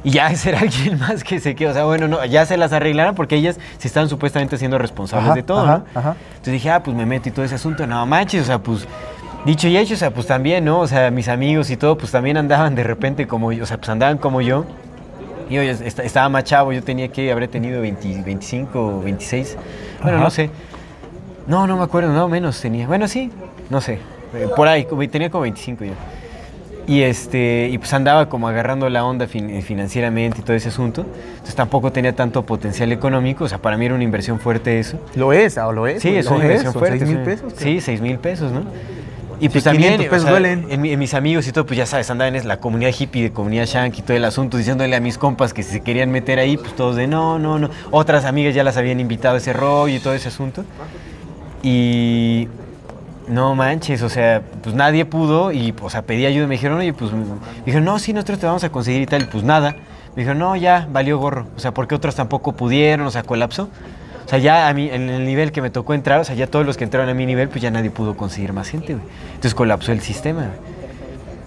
[0.05, 2.73] Y ya será alguien más que se quede, o sea, bueno, no, ya se las
[2.73, 6.01] arreglaron porque ellas se estaban supuestamente siendo responsables Ajá, de todo, ajá, ¿no?
[6.01, 6.17] ajá.
[6.31, 8.87] Entonces dije, ah, pues me meto y todo ese asunto, no manches, o sea, pues
[9.45, 10.81] dicho y hecho, o sea, pues también, ¿no?
[10.81, 13.77] O sea, mis amigos y todo, pues también andaban de repente como yo, o sea,
[13.79, 14.65] pues andaban como yo.
[15.51, 19.57] Y yo est- estaba más chavo, yo tenía que, habré tenido 20 25 o 26,
[20.03, 20.51] bueno, no sé.
[21.47, 23.31] No, no me acuerdo, no, menos tenía, bueno, sí,
[23.69, 23.95] no sé,
[24.35, 25.93] eh, por ahí, como- tenía como 25 yo.
[26.87, 30.69] Y, este, y pues andaba como agarrando la onda fin- eh, financieramente y todo ese
[30.71, 31.07] asunto.
[31.33, 33.45] Entonces tampoco tenía tanto potencial económico.
[33.45, 34.99] O sea, para mí era una inversión fuerte eso.
[35.15, 36.03] Lo es, ah, lo es.
[36.03, 36.99] Sí, es una inversión fuerte.
[36.99, 37.53] seis mil pesos.
[37.57, 38.63] Sí, seis mil pesos, ¿no?
[39.41, 40.67] Y pues Sí, también, 500 o pesos sea, duelen.
[40.71, 43.67] En mis amigos y todo, pues ya sabes, andaban en la comunidad hippie, de comunidad
[43.67, 46.57] shank y todo el asunto, diciéndole a mis compas que si se querían meter ahí,
[46.57, 47.69] pues todos de no, no, no.
[47.91, 50.65] Otras amigas ya las habían invitado a ese rollo y todo ese asunto.
[51.63, 52.49] Y
[53.33, 56.47] no manches, o sea, pues nadie pudo y, o sea, pedí ayuda.
[56.47, 57.25] Me dijeron, oye, pues, me
[57.65, 59.23] dijeron, no, sí, nosotros te vamos a conseguir y tal.
[59.23, 59.77] Y pues nada.
[60.15, 61.47] Me dijeron, no, ya, valió gorro.
[61.57, 63.69] O sea, porque otros tampoco pudieron, o sea, colapsó.
[64.25, 66.47] O sea, ya a mí, en el nivel que me tocó entrar, o sea, ya
[66.47, 69.07] todos los que entraron a mi nivel, pues ya nadie pudo conseguir más gente, güey.
[69.29, 70.73] Entonces colapsó el sistema, güey.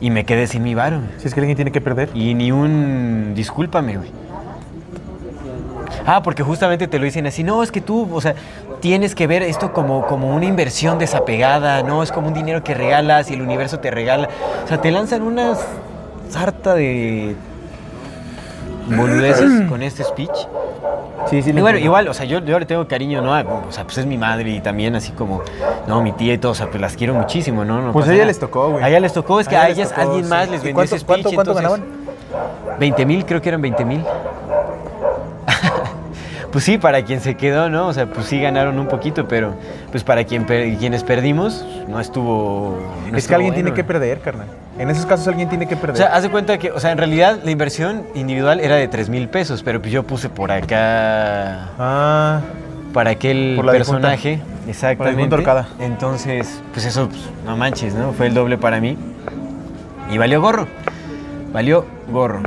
[0.02, 1.10] Y me quedé sin mi varo, güey.
[1.20, 2.10] Si es que alguien tiene que perder.
[2.14, 4.10] Y ni un discúlpame, güey.
[6.06, 8.36] Ah, porque justamente te lo dicen así, no, es que tú, o sea,
[8.80, 12.74] tienes que ver esto como, como una inversión desapegada, no, es como un dinero que
[12.74, 14.30] regalas y el universo te regala.
[14.64, 15.54] O sea, te lanzan una
[16.30, 17.36] sarta de
[18.88, 20.36] boludeces con este speech.
[21.30, 21.50] Sí, sí.
[21.50, 21.86] Y bueno, entiendo.
[21.86, 23.32] igual, o sea, yo, yo le tengo cariño, ¿no?
[23.68, 25.42] O sea, pues es mi madre y también así como,
[25.88, 27.82] no, mi tía y todo, o sea, pues las quiero muchísimo, ¿no?
[27.82, 28.28] No Pues a ella nada.
[28.28, 28.84] les tocó, güey.
[28.84, 30.30] A ella les tocó, es que A ellas tocó, alguien sí.
[30.30, 31.24] más les ¿Y vendió cuánto- ese speech.
[31.24, 32.80] cuánto- cuánto entonces- ganaban?
[32.80, 34.04] 20 mil, creo que eran 20 mil.
[36.56, 37.88] Pues sí, para quien se quedó, ¿no?
[37.88, 39.56] O sea, pues sí ganaron un poquito, pero
[39.92, 42.78] pues para quien per- quienes perdimos, no estuvo.
[43.12, 44.48] no es estuvo que alguien bueno, tiene que perder, carnal.
[44.80, 45.98] En esos casos alguien tiene que O perder.
[45.98, 49.10] sea, haz de cuenta que, o sea, en realidad la inversión individual era de 3
[49.10, 52.40] mil pesos, pero pues yo puse por acá ah,
[52.94, 54.40] para aquel Por la personaje.
[54.66, 55.28] Exactamente.
[55.28, 55.68] Por la.
[55.82, 58.14] Entonces, pues eso, pues, no manches, ¿no?
[58.14, 58.98] Fue el doble para mí.
[60.10, 60.70] Y valió gorro.
[61.52, 62.40] Valió gorro.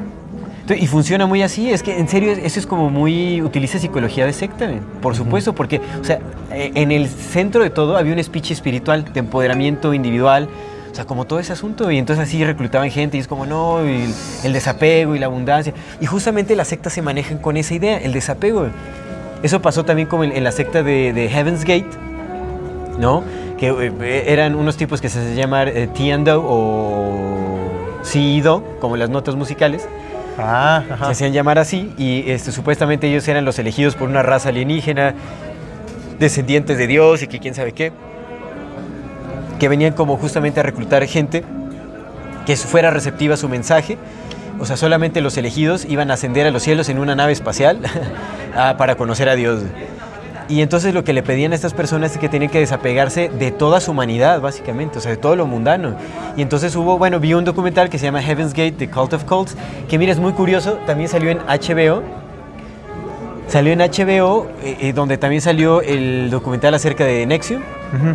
[0.77, 4.32] Y funciona muy así, es que en serio eso es como muy, utiliza psicología de
[4.32, 4.70] secta,
[5.01, 6.19] por supuesto, porque, o sea,
[6.53, 10.49] eh, en el centro de todo había un speech espiritual, de empoderamiento individual,
[10.90, 13.82] o sea, como todo ese asunto, y entonces así reclutaban gente, y es como, no,
[13.85, 14.15] y el,
[14.45, 18.12] el desapego y la abundancia, y justamente las sectas se manejan con esa idea, el
[18.12, 18.66] desapego.
[19.43, 21.90] Eso pasó también como en, en la secta de, de Heaven's Gate,
[22.99, 23.23] ¿no?
[23.57, 27.59] Que eh, eran unos tipos que se hacían llamar eh, Tiando o
[28.03, 29.89] Sido, como las notas musicales,
[30.39, 34.48] ah, se hacían llamar así y este, supuestamente ellos eran los elegidos por una raza
[34.51, 35.15] alienígena,
[36.19, 37.93] descendientes de Dios y que quién sabe qué,
[39.59, 41.44] que venían como justamente a reclutar gente
[42.47, 43.98] que fuera receptiva a su mensaje.
[44.59, 47.81] O sea, solamente los elegidos iban a ascender a los cielos en una nave espacial
[48.78, 49.62] para conocer a Dios.
[50.49, 53.51] Y entonces lo que le pedían a estas personas es que tenían que desapegarse de
[53.51, 55.95] toda su humanidad, básicamente, o sea, de todo lo mundano.
[56.37, 59.25] Y entonces hubo, bueno, vi un documental que se llama Heaven's Gate, The Cult of
[59.25, 59.57] Cults,
[59.89, 62.03] que mira, es muy curioso, también salió en HBO.
[63.47, 67.62] Salió en HBO, eh, eh, donde también salió el documental acerca de Nexium,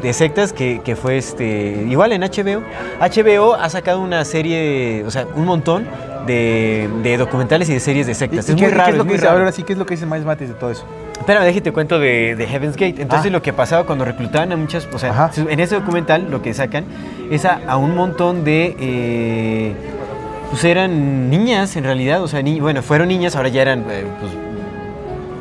[0.02, 2.62] de sectas, que, que fue este, igual en HBO.
[3.00, 5.88] HBO ha sacado una serie, o sea, un montón
[6.28, 8.48] de, de documentales y de series de ¿Y, sectas.
[8.48, 8.92] y es qué, muy qué raro.
[8.92, 9.38] es lo es que muy raro.
[9.40, 10.86] Ahora sí, ¿qué es lo que dice Miles Matis de todo eso?
[11.24, 13.02] Espérame, déjate cuento de, de Heaven's Gate.
[13.02, 13.32] Entonces Ah.
[13.32, 15.32] lo que pasaba cuando reclutaban a muchas, o sea, Ajá.
[15.38, 16.84] en ese documental lo que sacan
[17.32, 19.74] es a, a un montón de, eh,
[20.50, 24.04] pues eran niñas en realidad, o sea, ni- bueno, fueron niñas, ahora ya eran, eh,
[24.20, 24.34] pues,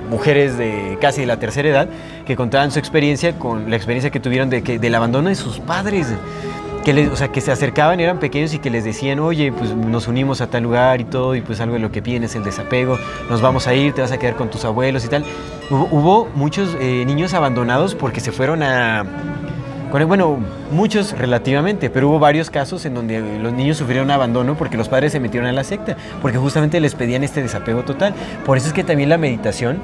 [0.08, 1.88] mujeres de casi de la tercera edad
[2.26, 5.58] que contaban su experiencia con la experiencia que tuvieron de que, del abandono de sus
[5.58, 6.06] padres.
[6.84, 10.08] Que o sea, que se acercaban, eran pequeños y que les decían, oye, pues nos
[10.08, 12.42] unimos a tal lugar y todo, y pues algo de lo que piden es el
[12.42, 12.98] desapego,
[13.30, 15.24] nos vamos a ir, te vas a quedar con tus abuelos y tal.
[15.70, 19.04] Hubo, muchos eh, niños abandonados porque se fueron a...
[20.06, 20.38] Bueno,
[20.70, 25.12] muchos relativamente, pero hubo varios casos en donde los niños sufrieron abandono porque los padres
[25.12, 28.14] se metieron a la secta, porque justamente les pedían este desapego total.
[28.46, 29.82] Por eso es que también la meditación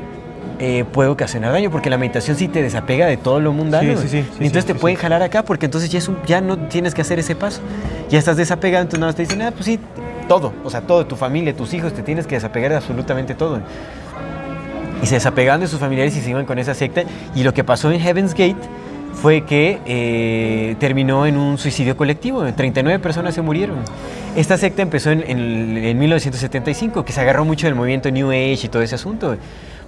[0.58, 3.96] eh, puede ocasionar daño, porque la meditación sí te desapega de todo lo mundano.
[4.00, 6.40] Sí, sí, sí, Y entonces te pueden jalar acá, porque entonces ya, es un- ya
[6.40, 7.60] no tienes que hacer ese paso.
[8.10, 9.78] Ya estás desapegado, entonces nada más te dicen, ah, pues sí,
[10.28, 13.60] todo, o sea, todo, tu familia, tus hijos, te tienes que desapegar de absolutamente todo.
[15.02, 17.02] Y se desapegaban de sus familiares y se iban con esa secta.
[17.34, 18.56] Y lo que pasó en Heaven's Gate
[19.14, 22.44] fue que eh, terminó en un suicidio colectivo.
[22.52, 23.76] 39 personas se murieron.
[24.36, 28.60] Esta secta empezó en, en- en 1975, que se agarró mucho del movimiento New Age
[28.64, 29.36] y todo ese asunto.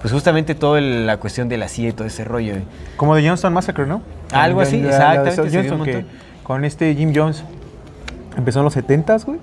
[0.01, 2.55] Pues justamente toda la cuestión de la CIA y todo ese rollo.
[2.97, 4.03] Como de Johnston Massacre, ¿no?
[4.33, 5.33] Algo así, exactamente,
[6.43, 7.45] con este Jim Jones
[8.37, 9.39] empezó en los 70s, güey.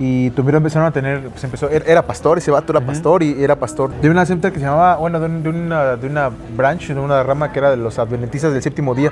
[0.00, 3.42] Y tuvieron, empezaron a tener, pues empezó, era, era pastor, ese vato era pastor y
[3.42, 6.30] era pastor de una secta que se llamaba, bueno, de, un- de una, de una
[6.56, 9.10] branch, de una rama que era de los adventistas del séptimo día.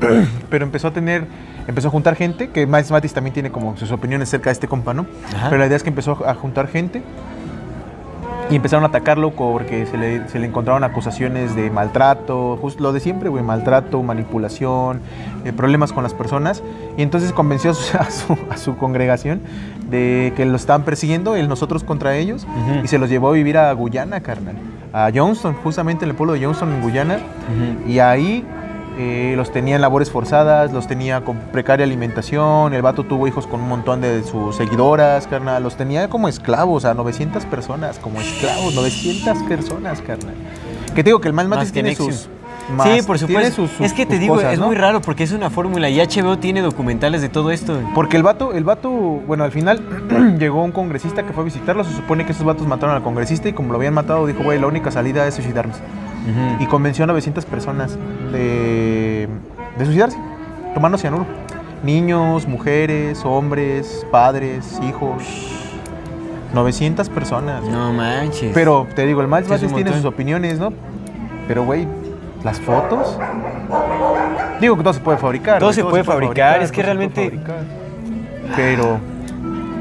[0.50, 1.26] Pero empezó a tener,
[1.66, 4.68] empezó a juntar gente, que Miles Matis también tiene como sus opiniones acerca de este
[4.68, 5.04] compa, ¿no?
[5.36, 5.48] Ajá.
[5.50, 7.02] Pero la idea es que empezó a juntar gente
[8.50, 12.92] y empezaron a atacarlo porque se le, se le encontraron acusaciones de maltrato, justo lo
[12.92, 15.00] de siempre, güey, maltrato, manipulación,
[15.44, 16.62] eh, problemas con las personas.
[16.96, 19.40] Y entonces convenció a su, a su, a su congregación
[19.90, 22.46] de que lo estaban persiguiendo, él nosotros contra ellos,
[22.82, 24.56] y se los llevó a vivir a Guyana, carnal.
[24.92, 27.18] A Johnston, justamente en el pueblo de Johnston, en Guyana.
[27.86, 28.44] Y ahí
[28.98, 33.46] eh, los tenía en labores forzadas, los tenía con precaria alimentación, el vato tuvo hijos
[33.46, 38.20] con un montón de sus seguidoras, carnal, los tenía como esclavos, a 900 personas, como
[38.20, 40.34] esclavos, 900 personas, carnal.
[40.94, 42.10] Que te digo que el Mal Matis que tiene Nexium.
[42.12, 42.28] sus...
[42.84, 43.54] sí, por supuesto.
[43.62, 44.66] sus- sus- es que te digo, cosas, es ¿no?
[44.66, 47.80] muy raro porque es una fórmula y HBO tiene documentales de todo esto.
[47.94, 49.80] Porque el vato, el vato, bueno, al final
[50.38, 51.82] llegó un congresista que fue a visitarlo.
[51.84, 54.60] Se supone que esos vatos mataron al congresista y como lo habían matado, dijo, güey,
[54.60, 55.78] la única salida es suicidarnos.
[56.60, 57.98] Y convenció a 900 personas
[58.30, 59.28] de,
[59.78, 60.16] de suicidarse,
[60.74, 61.26] tomando cianuro.
[61.82, 65.22] Niños, mujeres, hombres, padres, hijos.
[66.54, 67.64] 900 personas.
[67.64, 68.52] No manches.
[68.54, 70.72] Pero te digo, el Miles Sí, es un Matis tiene sus opiniones, ¿no?
[71.48, 71.88] Pero, güey,
[72.44, 73.18] las fotos.
[74.60, 75.58] Digo que todo se puede fabricar.
[75.58, 77.64] Todo se puede fabricar, es que realmente- fabricar.
[78.54, 78.98] Pero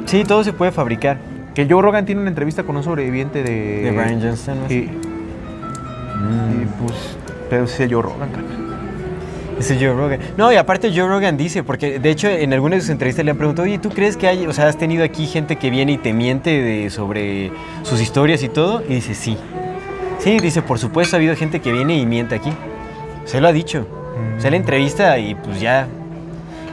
[0.06, 1.18] Sí, todo se puede fabricar.
[1.54, 3.82] que Joe Rogan tiene una entrevista con un sobreviviente de.
[3.84, 4.68] De Brian Johnston, ¿no?
[6.22, 6.62] Mm.
[6.62, 7.18] Y pues.
[7.50, 8.30] Pero sí, Joe Rogan.
[9.60, 10.20] Ese Joe Rogan.
[10.38, 13.32] No, y aparte Joe Rogan dice, porque de hecho en algunas de sus entrevistas le
[13.32, 15.92] han preguntado, oye, ¿tú crees que hay, o sea, has tenido aquí gente que viene
[15.92, 17.52] y te miente de, sobre
[17.84, 18.82] sus historias y todo?
[18.88, 19.38] Y dice, sí.
[20.18, 22.52] Sí, dice, por supuesto ha habido gente que viene y miente aquí.
[23.26, 23.86] Se lo ha dicho.
[24.38, 25.88] O sea, la entrevista y pues ya.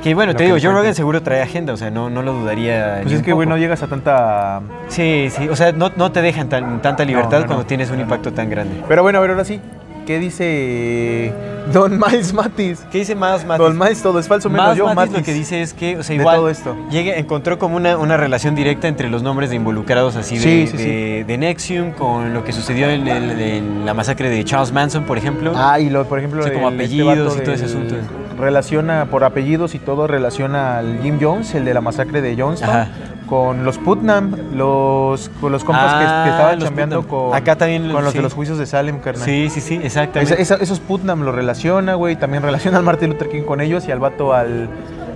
[0.09, 0.73] Que bueno, te digo, Joe.
[0.73, 3.01] Rogan seguro trae agenda, o sea, no, no lo dudaría.
[3.03, 4.61] Pues es que, güey, no llegas a tanta.
[4.89, 8.01] Sí, sí, o sea, no, no te dejan tan- tanta libertad no, cuando tienes un
[8.01, 8.83] impacto tan grande.
[8.89, 9.61] Pero bueno, a ver, ahora sí.
[10.09, 11.31] ¿Qué dice
[11.71, 12.79] Don Miles Matis?
[12.91, 13.59] ¿Qué dice más, Matis?
[13.67, 15.17] Don Miles, todo es falso, menos yo, Matis Matis.
[15.19, 16.75] lo que dice es que, o sea, de igual todo esto.
[16.91, 20.67] llega- encontró como una, una relación directa entre los nombres de involucrados así de, Sí,
[20.67, 24.73] sí, de, de Nexium con lo que sucedió en, el- en la masacre de Charles
[24.73, 25.53] Manson, por ejemplo.
[25.55, 27.95] Ah, y lo, por ejemplo, O sea, como el- este apellidos y todo ese asunto.
[28.39, 32.71] Relaciona por apellidos y todo, relaciona al Jim Jones, el de la masacre de Johnston,
[32.71, 32.89] Ajá.
[33.29, 37.29] Con los Putnam, los, con los compas que- que, Ah, estaban chambeando Putnam.
[37.31, 39.25] con, Acá también, con los de los juicios de Salem, carnal.
[39.25, 40.35] sí, sí, sí, exactamente.
[40.35, 42.17] Esa- esa- esos Putnam lo relaciona, güey.
[42.17, 44.69] También relaciona al Martin Luther King con ellos y al vato al,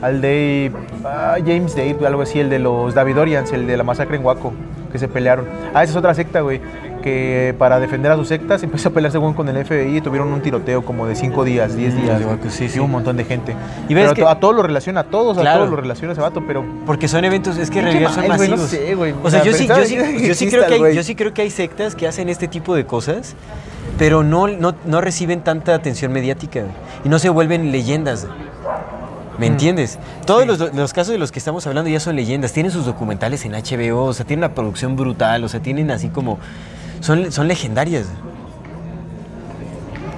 [0.03, 0.73] al Dave,
[1.05, 4.53] ah, James Dave, algo así, el de los Davidorians, el de la masacre en Waco,
[4.91, 5.47] que se pelearon.
[5.75, 6.61] Ah, esa es otra secta, güey.
[7.03, 10.33] Que para defender a sus sectas empezó a pelearse güey, con el FBI y tuvieron
[10.33, 12.21] un tiroteo como de 5 días, 10 Mm, días.
[12.51, 12.79] sí, Y sí.
[12.79, 13.55] un montón de gente.
[13.89, 15.77] Y ves Pero que- a, to- a todos lo relaciona, a todos, a todos lo
[15.77, 18.61] relaciona ese vato, pero Porque son eventos, es que en realidad son no masivos.
[18.61, 19.15] sé, güey.
[19.23, 19.97] O sea, yo sí, yo sí,
[20.27, 20.95] yo sí creo que hay, güey.
[20.95, 23.35] yo sí creo que hay sectas que hacen este tipo de cosas,
[23.99, 26.73] pero no, no, no reciben tanta atención mediática güey,
[27.05, 28.27] y no se vuelven leyendas.
[29.39, 29.53] ¿Me Mm.
[29.53, 29.99] entiendes?
[30.27, 32.53] Todos los, los casos de los que estamos hablando ya son leyendas.
[32.53, 36.09] Tienen sus documentales en HBO, o sea, tienen una producción brutal, o sea, tienen así
[36.11, 36.39] como...
[37.03, 38.07] Son, son legendarias.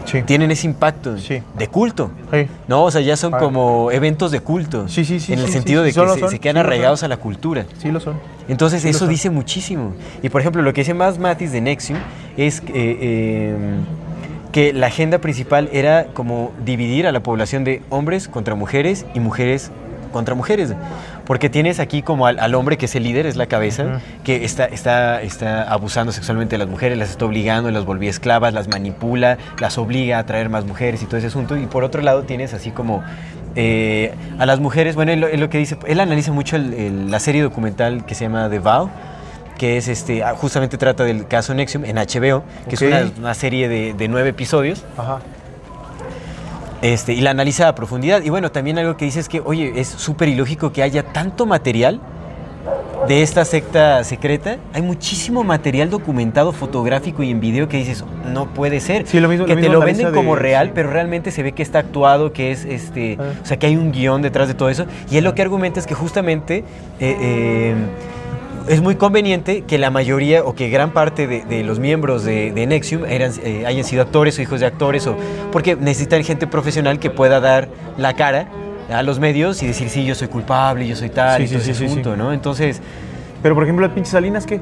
[0.05, 0.23] sí.
[0.23, 1.43] Tienen ese impacto Sí.
[1.59, 2.11] de culto.
[2.33, 2.47] Sí.
[2.69, 3.39] No, o sea, ya son Ah.
[3.39, 4.87] como eventos de culto.
[4.87, 7.17] Sí, sí, sí, En el sentido de que se, son, se quedan arraigados a la
[7.17, 7.65] cultura.
[7.79, 8.15] Sí lo son.
[8.47, 9.09] Entonces eso son.
[9.09, 9.95] dice muchísimo.
[10.23, 11.99] Y por ejemplo, lo que dice más Matis de Nexium
[12.37, 13.57] es que, eh, eh,
[14.53, 19.21] que la agenda principal era como dividir a la población de hombres contra mujeres y
[19.21, 19.71] mujeres
[20.13, 20.73] contra mujeres.
[21.27, 24.45] Porque tienes aquí como al, al hombre que es el líder, es la cabeza, que
[24.45, 28.69] está, está, está abusando sexualmente de las mujeres, las está obligando, las volvía esclavas, las
[28.69, 31.57] manipula, las obliga a traer más mujeres y todo ese asunto.
[31.57, 33.03] Y por otro lado tienes así como
[33.57, 36.75] eh, a las mujeres, bueno, él, lo- él lo que dice, él analiza mucho el-
[36.75, 38.91] el- la serie documental que se llama The Vow,
[39.59, 43.35] que es este, ah, justamente trata del caso Nexium en HBO, que es una, una
[43.35, 44.85] serie de, de nueve episodios.
[44.99, 45.21] Ajá.
[46.85, 48.23] Este, y la analiza a profundidad.
[48.23, 51.47] Y bueno, también algo que dice es que, oye, es súper ilógico que haya tanto
[51.47, 51.99] material
[53.09, 54.57] de esta secta secreta.
[54.75, 59.07] Hay muchísimo material documentado, fotográfico y en video que dices, no puede ser.
[59.07, 60.73] Sí, lo mismo- que lo te mismo lo venden como de- real, sí.
[60.75, 63.17] pero realmente se ve que está actuado, que es este.
[63.19, 63.33] Ah.
[63.43, 64.85] O sea, que hay un guion detrás de todo eso.
[65.11, 66.65] Y él lo que argumenta es que justamente.
[67.01, 67.75] eh, eh,
[68.69, 72.53] es muy conveniente que la mayoría o que gran parte de, de los miembros de,
[72.53, 75.17] de Nexium eran, eh, hayan sido actores o hijos de actores, o,
[75.53, 77.69] porque necesitan gente profesional que pueda dar
[77.99, 78.49] la cara
[78.93, 81.65] a los medios y decir, sí, yo soy culpable, yo soy tal, Sí, y todo
[81.65, 81.91] sí, ese sí, sí.
[81.91, 82.33] asunto, ¿no?
[82.33, 82.81] Entonces,
[83.43, 84.61] Pero, por ejemplo, el pinche Salinas, ¿qué?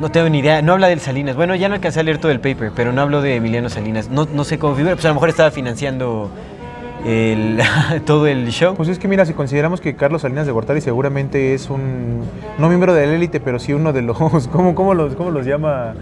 [0.00, 1.36] no tengo ni idea, no habla del Salinas.
[1.36, 4.08] Bueno, ya no alcancé a leer todo el paper, pero no hablo de Emiliano Salinas.
[4.08, 6.30] No, no sé cómo figura, pues a lo mejor estaba financiando
[7.06, 7.60] el,
[8.06, 8.74] todo el show.
[8.74, 12.20] Pues es que mira, si consideramos que Carlos Salinas de Gortari seguramente es un,
[12.58, 14.16] no miembro de la élite, pero sí uno de los,
[14.52, 15.94] ¿cómo, cómo los, cómo los llama?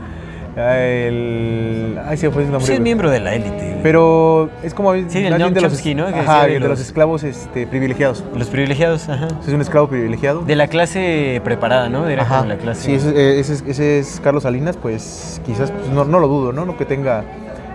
[0.56, 2.66] El, ay, se fue el nombre.
[2.66, 3.78] Sí, es miembro de la élite.
[3.82, 6.06] Pero es como Sí, el de los, Chomsky, ¿no?
[6.08, 8.24] Ajá, de los los- esclavos este, privilegiados.
[8.36, 9.28] Los privilegiados, ajá.
[9.46, 10.40] Es un esclavo privilegiado.
[10.42, 12.08] De la clase preparada, ¿no?
[12.08, 12.38] Era Ajá.
[12.38, 12.82] como la clase.
[12.86, 16.52] Sí, ese, ese es- ese es Carlos Salinas, pues quizás pues, no, no lo dudo,
[16.52, 16.64] ¿no?
[16.66, 17.22] No que tenga,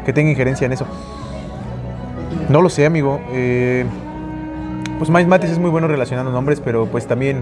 [0.05, 0.85] que tenga injerencia en eso.
[2.49, 3.19] No lo sé, amigo.
[3.31, 3.85] Eh,
[4.97, 7.41] pues Miles Matis es muy bueno relacionando nombres, pero pues también.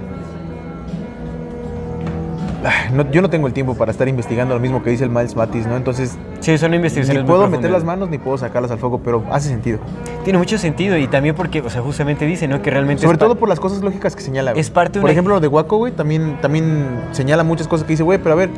[2.64, 5.10] Ah, no- yo no tengo el tiempo para estar investigando lo mismo que dice el
[5.10, 5.76] Miles Matis, ¿no?
[5.76, 9.00] Entonces, Sí, son ni investigaciones muy puedo meter las manos ni puedo sacarlas al fuego,
[9.04, 9.80] pero hace sentido.
[10.24, 12.62] Tiene mucho sentido y también porque, o sea, justamente dice, ¿no?
[12.62, 13.02] Que realmente.
[13.02, 14.52] Sobre todo por las cosas lógicas que señala.
[14.52, 14.62] güey.
[14.62, 17.86] Es parte de Por una- ejemplo, lo de Waco, güey, también, también señala muchas cosas
[17.86, 18.52] que dice, güey, pero a ver,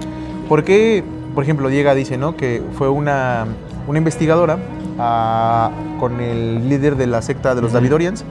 [0.49, 1.01] ¿por qué,
[1.33, 2.35] por ejemplo, llega, dice, ¿no?
[2.35, 3.45] Que fue una,
[3.87, 4.57] una investigadora
[4.99, 8.25] ah, con el líder de la secta de los Davidorians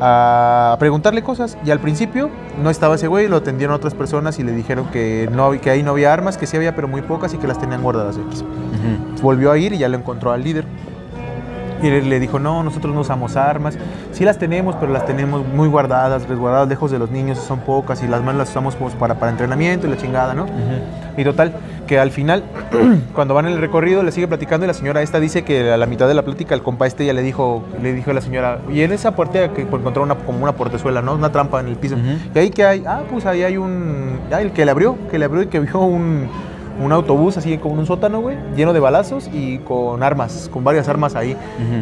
[0.00, 2.30] a preguntarle cosas y al principio
[2.62, 5.82] no estaba ese güey, lo atendieron otras personas y le dijeron que, no, que ahí
[5.82, 8.42] no había armas, que sí había, pero muy pocas y que las tenían guardadas X.
[8.42, 9.22] Ujú.
[9.22, 10.64] Volvió a ir y ya lo encontró al líder.
[11.82, 13.78] Y él le dijo, no, nosotros no usamos armas.
[14.12, 18.02] Sí las tenemos, pero las tenemos muy guardadas, resguardadas lejos de los niños, son pocas
[18.02, 20.46] y las manos las usamos pues, para, para entrenamiento y la chingada, ¿no?
[21.16, 21.54] Y total,
[21.90, 22.44] que al final,
[23.16, 25.76] cuando van en el recorrido, le sigue platicando y la señora esta dice que a
[25.76, 28.20] la mitad de la plática el compa este ya le dijo, le dijo a la
[28.20, 31.14] señora, y en esa puerta que encontró una, como una portezuela, ¿no?
[31.16, 31.96] Una trampa en el piso.
[32.32, 32.84] ¿Y ahí que hay?
[32.86, 34.20] Ah, pues ahí hay un...
[34.30, 36.28] Ah, el que le abrió, que le abrió y que vio un,
[36.80, 40.86] un autobús así como un sótano, güey, lleno de balazos y con armas, con varias
[40.88, 41.36] armas ahí.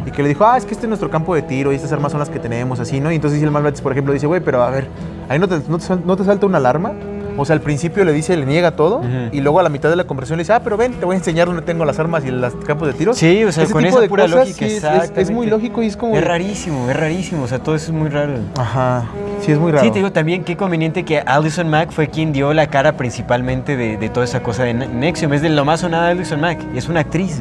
[0.07, 1.93] Y que le dijo, ah, es que este es nuestro campo de tiro y estas
[1.93, 3.13] armas son las que tenemos, así, ¿no?
[3.13, 4.89] Y entonces el Malvatis, por ejemplo, dice, güey, pero a ver,
[5.29, 6.93] ahí no te, no te sal- no te salta una alarma.
[7.41, 9.01] O sea, al principio le dice, le niega todo,
[9.33, 11.15] y luego a la mitad de la conversación le dice, ah, pero ven, te voy
[11.15, 13.15] a enseñar dónde tengo las armas y los campos de tiro.
[13.15, 14.85] Sí, o sea, Ese con tipo esa de pura cosas, lógica, sí, es- es, es
[14.95, 15.33] exactamente.
[15.33, 16.17] muy lógico y es como...
[16.17, 18.33] Es rarísimo, es rarísimo, o sea, todo eso es muy raro.
[18.59, 19.05] Ajá,
[19.41, 19.85] sí, es muy raro.
[19.85, 23.77] Sí, te digo también qué conveniente que Alison Mack fue quien dio la cara principalmente
[23.77, 25.33] de, de toda esa cosa de Ne- Nexium.
[25.33, 27.41] Es de lo más sonada de Alison Mack, y es una actriz.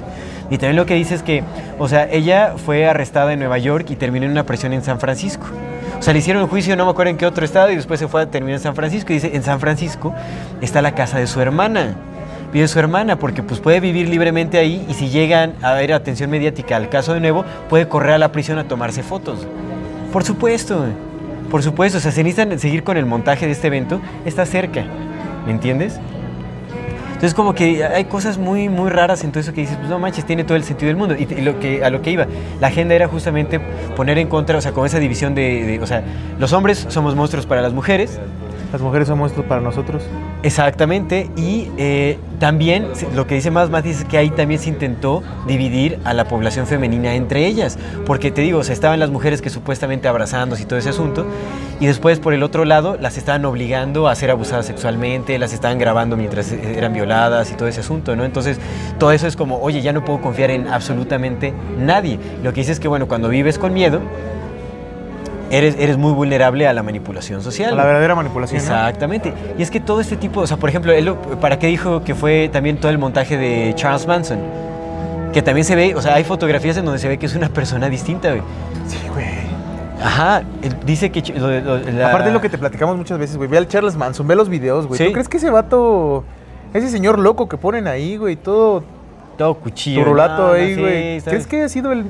[0.50, 1.44] Y también lo que dice es que,
[1.78, 5.00] o sea, ella fue arrestada en Nueva York y terminó en una prisión en San
[5.00, 5.46] Francisco.
[6.00, 8.00] O sea, le hicieron un juicio, no me acuerdo en qué otro estado, y después
[8.00, 9.12] se fue a terminar en San Francisco.
[9.12, 10.14] Y dice, en San Francisco
[10.62, 11.96] está la casa de su hermana.
[12.54, 16.30] Vive su hermana, porque pues puede vivir libremente ahí y si llegan a ver atención
[16.30, 19.46] mediática al caso de nuevo, puede correr a la prisión a tomarse fotos.
[20.14, 20.86] Por supuesto,
[21.52, 24.86] por supuesto, o sea, se necesitan seguir con el montaje de este evento, está cerca,
[25.46, 26.00] ¿me entiendes?
[27.18, 29.98] Entonces como que hay cosas muy muy raras en todo eso que dices, pues no
[29.98, 31.16] manches, tiene todo el sentido del mundo.
[31.18, 32.28] Y, y lo que, a lo que iba,
[32.62, 33.60] la agenda era justamente
[33.96, 36.04] poner en contra, o sea, con esa división de, de- o sea,
[36.38, 38.20] los hombres somos monstruos para las mujeres,
[38.72, 40.04] Las mujeres son monstruos para nosotros.
[40.44, 45.24] Exactamente, y eh, también lo que dice más Matis es que ahí también se intentó
[45.48, 49.42] dividir a la población femenina entre ellas, porque te digo, o sea, estaban las mujeres
[49.42, 51.26] que supuestamente abrazándose y todo ese asunto,
[51.80, 55.78] y después por el otro lado las estaban obligando a ser abusadas sexualmente, las estaban
[55.80, 58.26] grabando mientras eh, eran violadas y todo ese asunto, ¿no?
[58.26, 58.60] Entonces,
[59.00, 62.20] todo eso es como, oye, ya no puedo confiar en absolutamente nadie.
[62.44, 64.02] Lo que dice es que, bueno, cuando vives con miedo,
[65.52, 67.74] eres, eres muy vulnerable a la manipulación social.
[67.74, 68.58] A la verdadera manipulación.
[68.60, 68.64] ¿no?
[68.64, 69.34] Exactamente.
[69.58, 72.16] Y es que todo este tipo, o sea, por ejemplo, él, ¿para qué dijo que
[72.16, 74.40] fue también todo el montaje de Charles Manson?
[75.34, 77.50] Que también se ve, o sea, hay fotografías en donde se ve que es una
[77.50, 78.42] persona distinta, güey.
[78.88, 79.26] Sí, güey.
[80.04, 81.22] Ajá, él dice que...
[81.24, 83.50] ch- lo- lo- la- Aparte es lo que te platicamos muchas veces, güey.
[83.50, 84.98] Ve al Charles Manson, ve los videos, güey.
[84.98, 85.06] Sí.
[85.08, 86.24] ¿Tú crees que ese vato,
[86.74, 88.84] ese señor loco que ponen ahí, güey, todo
[89.38, 90.04] Todo cuchillo.
[90.04, 91.22] turulato ahí, güey?
[91.22, 92.06] ¿Crees que ha sido el...?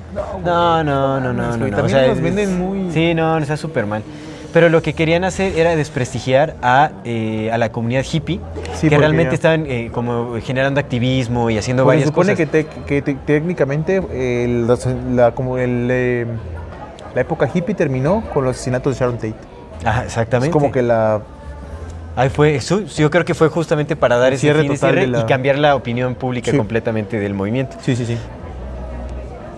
[0.45, 1.69] No, no, no, no, no.
[1.75, 2.91] También es- venden muy...
[2.91, 4.01] Sí, no, no, está súper mal.
[4.53, 8.39] Pero lo que querían hacer era desprestigiar a, eh, a la comunidad hippie,
[8.73, 12.31] Sí, que realmente ya- estaban eh, como generando activismo y haciendo Pues se varias supone
[12.33, 12.49] cosas.
[12.49, 14.01] que, te- que te- técnicamente
[15.13, 16.25] la, como el, eh,
[17.13, 19.33] la época hippie terminó con los asesinatos de Sharon Tate.
[19.83, 20.51] Ajá, Es exactamente.
[20.53, 21.21] como que la...
[22.17, 24.91] Ahí fue, eso, yo creo que fue justamente para dar El ese cierre fin total
[24.95, 26.57] cierre la- y cambiar la opinión pública Sí.
[26.57, 27.77] completamente del movimiento.
[27.81, 28.17] Sí, sí, sí.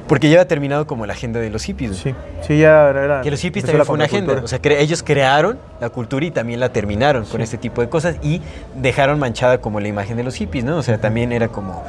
[0.08, 1.92] Porque ya ha terminado como la agenda de los hippies.
[1.92, 2.02] güey.
[2.02, 2.16] Sí,
[2.48, 3.22] sí ya era...
[3.22, 4.42] Que los hippies también fue una agenda.
[4.44, 7.90] O sea, cre- ellos crearon la cultura y también la terminaron con este tipo de
[7.90, 8.42] cosas y
[8.76, 10.78] dejaron manchada como la imagen de los hippies, ¿no?
[10.78, 11.84] O sea, también era como,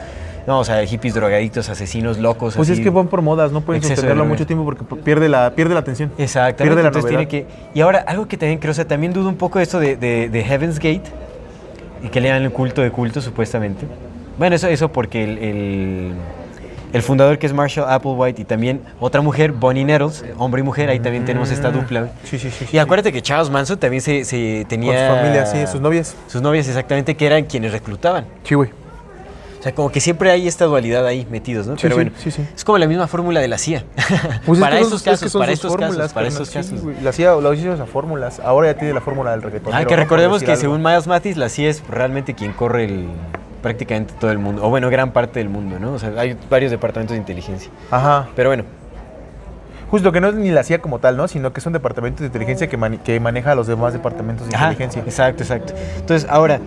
[0.46, 2.56] no, o sea, hippies drogadictos, asesinos, locos.
[2.56, 5.50] Pues es que van por modas, no pueden Exceso sostenerlo mucho tiempo porque pierde la,
[5.54, 6.10] pierde la atención.
[6.18, 6.64] Exactamente.
[6.64, 7.28] Pierde la entonces novedad.
[7.28, 7.52] tiene que.
[7.74, 9.96] Y ahora, algo que también creo, o sea, también dudo un poco de esto de,
[9.96, 11.02] de- de Heaven's Gate.
[12.02, 13.86] y que le llaman el culto de culto, supuestamente.
[14.38, 16.12] Bueno, eso, eso porque el, el-
[16.92, 20.88] el fundador que es Marshall Applewhite y también otra mujer, Bonnie Nettles, hombre y mujer,
[20.88, 22.00] ahí también tenemos esta dupla.
[22.00, 22.12] güey.
[22.24, 22.66] Sí, sí, sí.
[22.72, 25.06] Y acuérdate que Charles Manson también se, se tenía...
[25.06, 26.16] Con su familia, sí, sus novias.
[26.26, 28.24] Sus novias, exactamente, que eran quienes reclutaban.
[28.42, 28.70] Sí, güey.
[29.60, 31.76] O sea, como que siempre hay esta dualidad ahí metidos, ¿no?
[31.76, 33.84] Sí, Pero sí, bueno, sí, es como la misma fórmula de la CIA.
[34.46, 36.80] Pues es para que estos es casos, que para estos casos, para estos casos.
[37.02, 38.40] La CIA lo hizo esas fórmulas.
[38.40, 39.74] Ahora ya tiene la fórmula del reggaetón.
[39.74, 43.08] Ah, que recordemos que según Miles Matis, la CIA es realmente quien corre el,
[43.60, 45.92] prácticamente todo el mundo, o bueno, gran parte del mundo, ¿no?
[45.92, 47.70] O sea, hay varios departamentos de inteligencia.
[47.90, 48.28] Ajá.
[48.34, 48.64] Pero bueno,
[49.90, 51.26] Justo que no es ni la CIA como tal, ¿no?
[51.26, 54.54] Sino que es un departamento de inteligencia que, que maneja a los demás departamentos de
[54.54, 55.02] Ajá, inteligencia.
[55.02, 55.74] Exacto, exacto.
[55.96, 56.60] Entonces, ahora,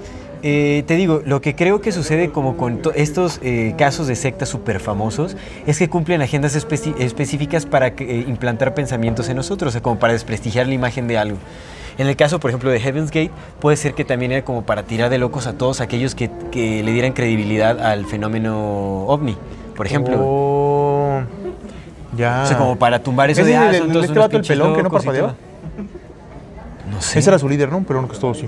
[0.44, 4.16] eh, te digo, lo que creo que sucede como con to- estos eh, casos de
[4.16, 9.70] sectas súper famosos es que cumplen agendas específicas para que, eh, implantar pensamientos en nosotros,
[9.70, 11.38] o sea, como para desprestigiar la imagen de algo.
[11.98, 14.84] En el caso, por ejemplo, de Heaven's Gate, puede ser que también era como para
[14.84, 19.38] tirar de locos a todos aquellos que, que le dieran credibilidad al fenómeno ovni,
[19.76, 20.18] por ejemplo.
[20.20, 21.22] Oh,
[22.18, 22.42] ya.
[22.44, 24.76] O sea, como para tumbar eso ¿Ese de ah, el- el- este vato, el pelón
[24.76, 25.36] que no parpadeaba?
[26.92, 27.20] No sé.
[27.20, 27.78] Ese era su líder, ¿no?
[27.78, 28.48] Un pelón que es todo así.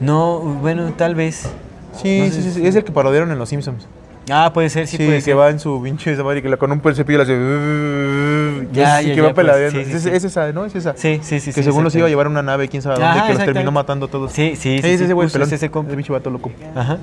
[0.00, 1.48] No, bueno, tal vez.
[1.94, 3.86] Sí, No sí, sé sí, Es el que parodiaron en Los Simpsons.
[4.28, 5.38] Ah, puede ser, sí, Sí, puede que ser.
[5.38, 8.66] va en su pinche esa madre que la con un cepillo le hace.
[8.72, 9.80] Ya, sí, ya, que ya, va peladeando.
[9.80, 10.64] pues, sí, sí, es, esa, ¿no?
[10.64, 10.94] Es esa.
[10.96, 11.52] Sí, sí, sí.
[11.52, 13.70] Que según los iba a llevar a una nave, quién sabe dónde, que los terminó
[13.70, 14.32] matando a todos.
[14.32, 15.46] Sí, sí, sí, Es ese güey pelón.
[15.46, 15.94] es ese compa.
[15.94, 16.50] Pinche vato loco.
[16.74, 16.98] Ajá.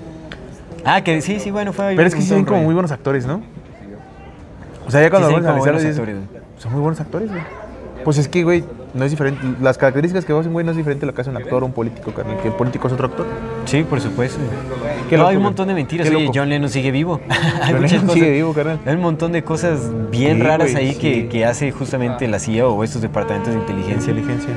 [0.84, 1.94] Ah, que sí, sí, bueno, fue.
[1.96, 3.42] Pero es que sí son como muy buenos actores, ¿no?
[4.86, 6.06] O sea, ya cuando vamos a analizar,
[6.58, 7.42] son muy buenos actores, güey.
[8.04, 9.42] Pues es que, güey, no es diferente.
[9.62, 11.66] Las características que hacen, güey, no es diferente a lo que hace un actor o
[11.66, 12.38] un político, carnal.
[12.42, 13.26] Que el político es otro actor.
[13.66, 14.40] Sí, por supuesto.
[15.10, 16.10] Qué no, loco, hay un montón de mentiras.
[16.10, 16.30] Oye.
[16.34, 17.20] John Lennon sigue vivo.
[17.62, 18.14] hay muchas cosas.
[18.14, 18.80] sigue vivo, carnal.
[18.86, 22.40] Hay un montón de cosas bien Sí, raras güey, ahí que, que hace justamente la
[22.40, 24.14] CIA o estos departamentos de inteligencia.
[24.14, 24.54] Inteligencia.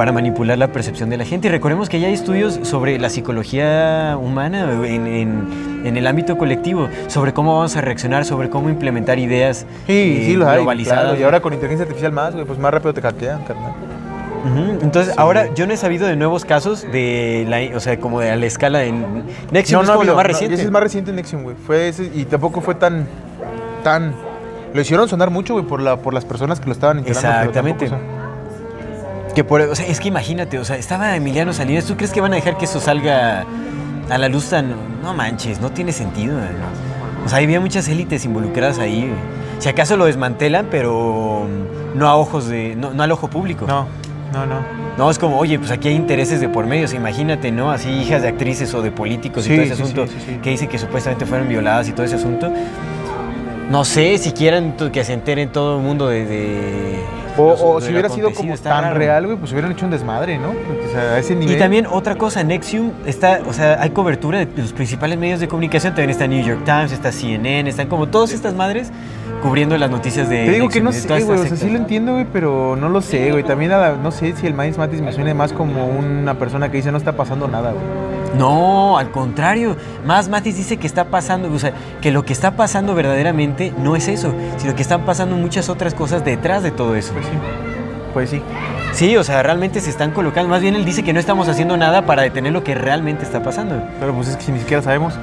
[0.00, 1.48] Para manipular la percepción de la gente.
[1.48, 6.38] Y recordemos que ya hay estudios sobre la psicología humana en, en- en el ámbito
[6.38, 10.56] colectivo, sobre cómo vamos a reaccionar, sobre cómo implementar ideas Sí, eh, sí, los hay.
[10.60, 11.02] globalizadas.
[11.04, 13.72] claro, y ahora con inteligencia artificial más, pues más rápido te hackean, carnal.
[14.80, 18.30] Entonces, ahora yo no he sabido de nuevos casos de la, o sea, como de
[18.30, 20.54] a la escala en Nexium es como lo más no, reciente.
[20.54, 21.56] ese es más reciente Nexium, güey.
[21.66, 23.06] Fue ese, y tampoco fue tan.
[23.84, 24.14] tan.
[24.72, 27.28] Lo hicieron sonar mucho, güey, por, la, por las personas que lo estaban integrando.
[27.28, 28.19] pero Exactamente.
[29.34, 32.20] Que por, o sea, es que imagínate, o sea, estaba Emiliano Salinas, ¿tú crees que
[32.20, 33.44] van a dejar que eso salga
[34.10, 36.36] a la luz tan no manches, no tiene sentido.
[36.36, 37.24] ¿no?
[37.24, 39.10] O sea, había muchas élites involucradas ahí.
[39.58, 41.46] Si acaso lo desmantelan, pero
[41.94, 43.66] no a ojos de no, no al ojo público.
[43.66, 43.86] No,
[44.32, 44.80] no, no.
[44.96, 46.84] No, es como, oye, pues aquí hay intereses de por medio.
[46.84, 47.70] o sea, imagínate, ¿no?
[47.70, 50.50] Así hijas de actrices o de políticos Sí, y todo ese sí, asunto sí, que
[50.50, 52.52] dicen que supuestamente fueron violadas y todo ese asunto.
[53.70, 56.26] No sé si quieran que se enteren todo el mundo de.
[56.26, 58.94] de O, los- o de si hubiera sido como tan raro.
[58.98, 60.48] real, güey, pues hubieran hecho un desmadre, ¿no?
[60.50, 61.54] O sea, a ese nivel.
[61.56, 65.48] Y también otra cosa, Nexium está, o sea, hay cobertura de los principales medios de
[65.48, 65.92] comunicación.
[65.94, 68.90] También está New York Times, está CNN, están como todas estas madres
[69.42, 70.44] cubriendo las noticias de.
[70.46, 73.00] Te digo que no sé, güey, o sea, sí lo entiendo, güey, pero no lo
[73.00, 73.42] sé, güey.
[73.44, 76.70] También, a la- no sé si el Miles Matis me suena más como una persona
[76.70, 78.19] que dice no está pasando nada, güey.
[78.36, 79.76] No, al contrario.
[80.04, 83.96] Más Matis dice que está pasando, o sea, que lo que está pasando verdaderamente no
[83.96, 87.12] es eso, sino que están pasando muchas otras cosas detrás de todo eso.
[87.12, 87.32] Pues sí.
[88.12, 88.42] Pues sí.
[88.92, 90.48] Sí, o sea, realmente se están colocando.
[90.48, 93.42] Más bien él dice que no estamos haciendo nada para detener lo que realmente está
[93.42, 93.82] pasando.
[94.00, 95.14] Pero pues es que si ni siquiera sabemos.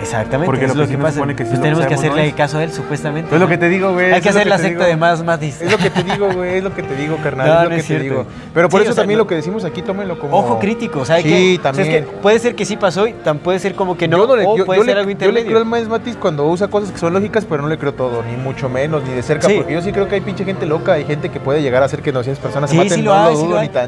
[0.00, 0.46] Exactamente.
[0.46, 1.14] Porque es lo que que pasa.
[1.14, 2.34] supone que sí Pues tenemos que hacerle ¿no es?
[2.34, 3.34] caso a él, supuestamente.
[3.34, 4.12] Es lo que te digo, güey.
[4.12, 4.90] Hay que hacer la secta digo.
[4.90, 5.60] de más Matis.
[5.62, 7.64] Es lo que te digo, güey, es lo que te digo, carnal, No, es lo
[7.64, 8.26] no que es te digo.
[8.54, 10.36] Pero por Sí, eso o sea, también no- lo que decimos aquí, tómenlo como...
[10.36, 11.88] Ojo crítico, o sea, sí, que, o sea, también.
[11.88, 14.26] es que puede ser que sí pasó y tan puede ser como que no, yo
[14.26, 15.46] no le, o yo- puede yo ser le- algo yo le intermedio.
[15.46, 18.22] creo al Miles Matis cuando usa cosas que son lógicas, pero no le creo todo,
[18.22, 20.92] ni mucho menos, ni de cerca, porque yo sí creo que hay pinche gente loca,
[20.94, 23.14] hay gente que puede llegar a hacer que 900 personas se maten, no.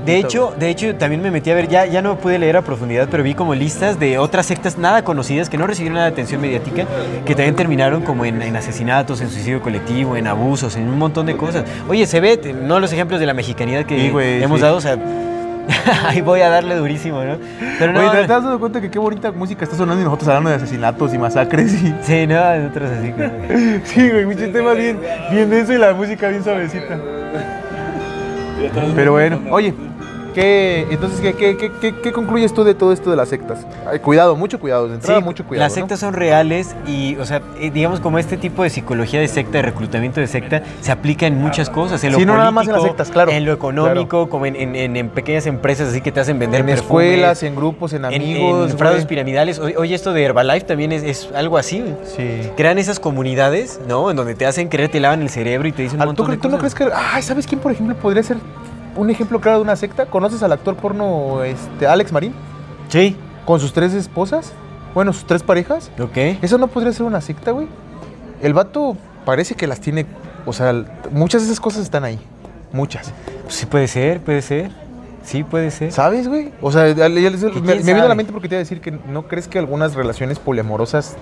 [0.04, 2.62] De hecho, de hecho, también me metí a ver, ya, ya no pude leer a
[2.62, 6.40] profundidad, pero vi como listas de otras sectas nada conocidas que no recibieron de atención
[6.40, 6.84] mediática,
[7.24, 11.26] que también terminaron como en, en asesinatos, en suicidio colectivo, en abusos, en un montón
[11.26, 11.64] de cosas.
[11.88, 14.62] Oye, se ve, no los ejemplos de la mexicanidad que Sí, güey, hemos sí.
[14.62, 14.96] dado, o sea,
[16.06, 17.36] ahí voy a darle durísimo, ¿no?
[17.78, 20.04] Pero no, Oye, ¿te, te has dado cuenta que qué bonita música está sonando y
[20.04, 21.74] nosotros hablando de asesinatos y masacres?
[21.74, 21.94] Y...
[22.02, 23.28] Sí, no, otros así como...
[23.84, 24.98] Sí, güey, pinche tema bien,
[25.30, 26.98] bien denso y la música bien suavecita.
[28.94, 29.72] Pero bueno, oye,
[30.34, 31.70] ¿qué, entonces, ¿qué, qué,
[32.02, 33.66] qué, concluyes tú de todo esto de las sectas?
[33.90, 35.64] Ay, cuidado, mucho cuidado, de entrada Sí, mucho cuidado.
[35.66, 39.28] Las sectas son reales y, o sea, eh, digamos como este tipo de psicología de
[39.28, 42.02] secta, de reclutamiento de secta, se aplica en muchas cosas.
[42.04, 44.56] En lo Sí, no nada más en las sectas, claro, En lo económico, como en,
[44.56, 47.92] en- en- en pequeñas empresas así que te hacen vender En perfumes, escuelas, en grupos,
[47.92, 48.70] en en- amigos.
[48.72, 49.08] en fraudes güey.
[49.08, 49.58] piramidales.
[49.58, 51.84] Oye, esto de Herbalife también es, es algo así.
[52.16, 52.50] Sí.
[52.56, 54.10] Crean esas comunidades, ¿no?
[54.10, 56.40] En donde te hacen creer, te lavan el cerebro y te dicen un ¿Tú, montón
[56.40, 56.88] tú no crees que.?
[56.94, 58.36] Ay, ¿sabes quién, por ejemplo, podría ser
[58.98, 60.06] un ejemplo claro de una secta?
[60.06, 62.34] ¿Conoces al actor porno este, Alex Marín?
[62.88, 63.16] Sí.
[63.44, 64.52] con sus tres esposas,
[64.94, 65.90] bueno, sus tres parejas.
[65.98, 66.16] Ok.
[66.42, 67.66] ¿Eso no podría ser una secta, güey?
[68.42, 70.04] El vato parece que las tiene,
[70.44, 70.74] o sea,
[71.10, 72.18] muchas de esas cosas están ahí.
[72.72, 73.12] Muchas.
[73.48, 74.70] Sí, puede ser, puede ser.
[75.22, 75.92] Sí, puede ser.
[75.92, 76.52] ¿Sabes, güey?
[76.60, 79.28] O sea, me, me vino a la mente porque te iba a decir que no
[79.28, 81.16] crees que algunas relaciones poliamorosas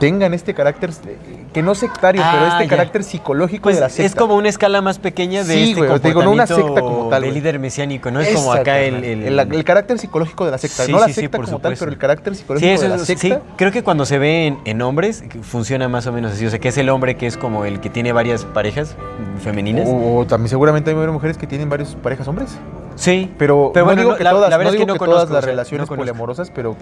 [0.00, 1.16] tengan este carácter, eh,
[1.52, 2.70] que no sectario, pero Ah, este ya.
[2.70, 4.04] carácter psicológico Pues de la secta.
[4.06, 7.08] es como una escala más pequeña de Sí, este güey, digo, no una secta como
[7.10, 7.38] tal, de güey.
[7.40, 8.20] líder mesiánico, ¿no?
[8.20, 9.04] Es como acá el...
[9.04, 10.84] el- el, el carácter psicológico de la secta.
[10.86, 12.98] Sí, no la sí, secta por como tal, pero el carácter psicológico eso de la
[12.98, 13.40] secta.
[13.56, 16.58] creo que cuando se ve en, en hombres funciona más o menos así, o sea,
[16.58, 18.96] que es el hombre que es como el que tiene varias parejas
[19.42, 19.86] femeninas.
[19.88, 22.56] O, o también seguramente hay mujeres que tienen varias parejas hombres.
[22.96, 24.86] sí, Pero, Pero no bueno, digo no, que la- todas, la verdad no es que
[24.86, 26.74] no que todas conozco, las o sea, relaciones poliamorosas, pero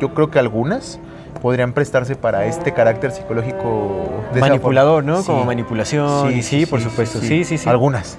[0.00, 0.98] yo creo que algunas
[1.30, 5.04] podrían prestarse para este carácter psicológico de manipulador.
[5.04, 5.20] ¿no?
[5.20, 5.26] Sí.
[5.26, 7.68] Como manipulación, y sí, por supuesto, sí, sí, sí.
[7.68, 8.18] Algunas.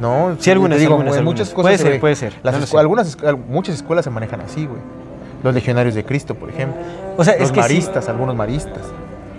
[0.00, 0.36] ¿No?
[0.38, 1.40] Sí, algunas, digo, algunas, en algunas.
[1.40, 1.98] muchas cosas Puede se ser, ve.
[1.98, 2.78] puede ser, Las no lo escu- sé.
[2.78, 3.16] algunas,
[3.48, 4.80] muchas escuelas se manejan así, güey.
[5.42, 6.80] Los legionarios de Cristo, por ejemplo.
[7.18, 7.60] O sea, Los es que sí.
[7.60, 8.82] maristas, algunos maristas.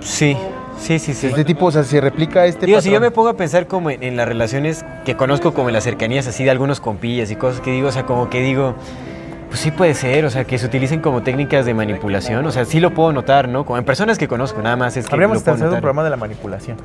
[0.01, 0.35] Sí,
[0.79, 1.27] sí, sí, sí.
[1.27, 3.09] Este tipo, o sea, se replica este Digo, si yo patrón.
[3.09, 6.27] me pongo a pensar como en, en las relaciones que conozco como en las cercanías
[6.27, 8.75] así de algunos compillas y cosas que digo, o sea, como que digo,
[9.51, 12.63] pues sí puede ser, o sea, que se utilicen como técnicas de manipulación, o sea,
[12.63, 13.65] sí lo puedo notar, ¿no?
[13.65, 16.15] Como en personas que conozco, nada más es que Habríamos hacer un programa de la
[16.15, 16.77] manipulación.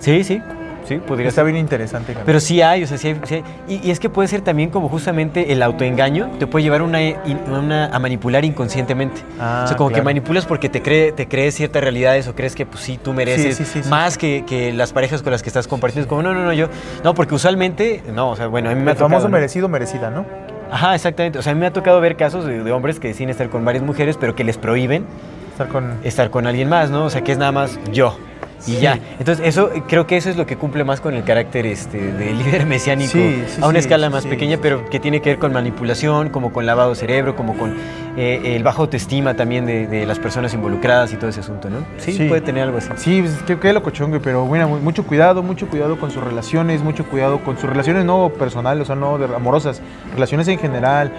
[0.00, 0.42] Sí, sí,
[0.86, 1.46] sí, podría Está ser.
[1.50, 2.14] bien interesante.
[2.26, 3.20] Pero sí hay, o sea, sí hay.
[3.24, 3.44] sí hay.
[3.68, 7.86] Y, y es que puede ser también como justamente el autoengaño te puede llevar una,
[7.86, 9.22] a manipular inconscientemente.
[9.40, 12.54] Ah, o sea, como que manipulas porque te, cree, te crees ciertas realidades o crees
[12.54, 15.66] que pues sí, tú mereces Sí, más que, que las parejas con las que estás
[15.66, 16.02] compartiendo.
[16.02, 16.68] Es como, no, no, no, yo.
[17.02, 20.10] No, porque usualmente, no, o sea, bueno, a mí me ha el famoso merecido, merecida,
[20.10, 20.49] ¿no?
[20.70, 21.38] Ajá, exactamente.
[21.38, 23.48] O sea, a mí me ha tocado ver casos de, de hombres que deciden estar
[23.48, 25.04] con varias mujeres, pero que les prohíben
[25.52, 25.98] Estar con...
[26.04, 27.04] estar con alguien más, ¿no?
[27.04, 28.16] O sea, que es nada más yo.
[28.66, 28.80] Y Sí.
[28.80, 28.98] ya.
[29.18, 32.32] Entonces, eso creo que eso es lo que cumple más con el carácter este, de
[32.34, 35.52] líder mesiánico Sí, sí, a una escala más pequeña, pero que tiene que ver con
[35.52, 37.74] manipulación, como con lavado de cerebro, como con
[38.16, 41.78] eh, el bajo autoestima también de, de las personas involucradas y todo ese asunto, ¿no?
[41.98, 42.90] Sí, puede tener algo así.
[42.96, 46.22] Sí, pues, qué, qué locochón, güey, pero bueno, mu- mucho cuidado, mucho cuidado con sus
[46.22, 49.80] relaciones, mucho cuidado con sus relaciones no personales, o sea, no de- amorosas,
[50.14, 51.10] relaciones en general,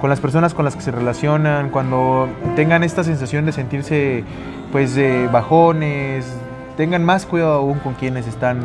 [0.00, 4.24] con las personas con las que se relacionan, cuando tengan esta sensación de sentirse,
[4.72, 6.24] pues, eh, bajones,
[6.80, 8.58] tengan más cuidado aún con quienes están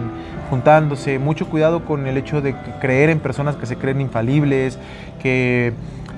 [0.49, 4.79] juntándose, mucho cuidado con el hecho de creer en personas que se creen infalibles,
[5.21, 5.73] que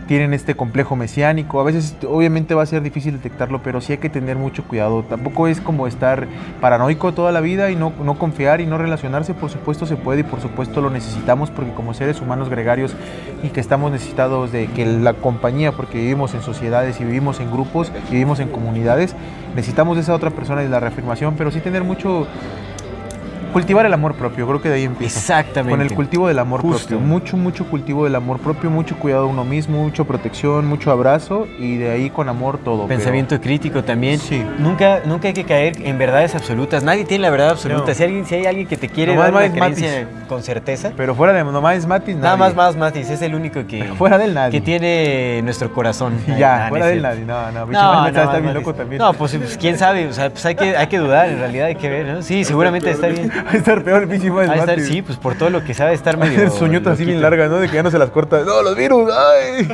[0.07, 1.59] tienen este complejo mesiánico.
[1.59, 5.03] A veces obviamente va a ser difícil detectarlo, pero sí hay que tener mucho cuidado.
[5.03, 6.27] Tampoco es como estar
[6.61, 9.33] paranoico toda la vida y no, no confiar y no relacionarse.
[9.33, 12.95] Por supuesto se puede y por supuesto lo necesitamos porque como seres humanos gregarios
[13.43, 17.51] y que estamos necesitados de que la compañía, porque vivimos en sociedades y vivimos en
[17.51, 19.15] grupos vivimos en comunidades,
[19.55, 22.27] necesitamos de esa otra persona y la reafirmación, pero sí tener mucho...
[23.57, 25.17] Cultivar el amor propio, creo que de ahí empieza.
[25.17, 25.71] Exactamente.
[25.71, 26.89] Con el cultivo del amor Justo.
[26.89, 26.99] propio.
[26.99, 31.47] Mucho, mucho cultivo del amor propio, mucho cuidado de uno mismo, mucha protección, mucho abrazo
[31.57, 32.83] y de ahí con amor todo.
[32.87, 34.19] pero- Pensamiento crítico también.
[34.19, 34.43] Sí.
[34.59, 36.83] Nunca, nunca hay que caer en verdades absolutas.
[36.83, 37.87] Nadie tiene la verdad absoluta.
[37.87, 37.93] No.
[37.95, 40.07] Si, alguien, si hay alguien que te quiere Nomás dar una Mike Matis.
[40.29, 42.53] con certeza, Pero fuera de nomás es Matis, nada nadie.
[42.53, 44.51] más más Matis es el único que, Fuera del nadie.
[44.51, 46.13] que tiene nuestro corazón.
[46.27, 47.25] Ay, ya, nah, fuera no del nadie.
[47.25, 48.99] No, no, bicho, No, no, está más bien loco también.
[48.99, 51.65] No, pues, pues, quién sabe, o sea, pues hay que, hay que dudar, en realidad
[51.67, 52.21] hay que ver, ¿no?
[52.21, 53.31] Sí, seguramente está bien.
[53.47, 54.51] Va a estar peor el pinche Matis.
[54.51, 56.49] A estar, sí, pues por todo lo que sabe estar medio.
[56.51, 57.57] Suñota así bien larga, ¿no?
[57.59, 58.41] De que ya no se las corta.
[58.43, 59.67] No, los virus, ay.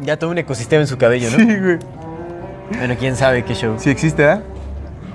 [0.00, 1.36] Ya todo un ecosistema en su cabello, ¿no?
[1.38, 1.78] Sí, güey.
[2.76, 3.76] Bueno, quién sabe qué show.
[3.78, 4.42] Sí existe, ¿ah?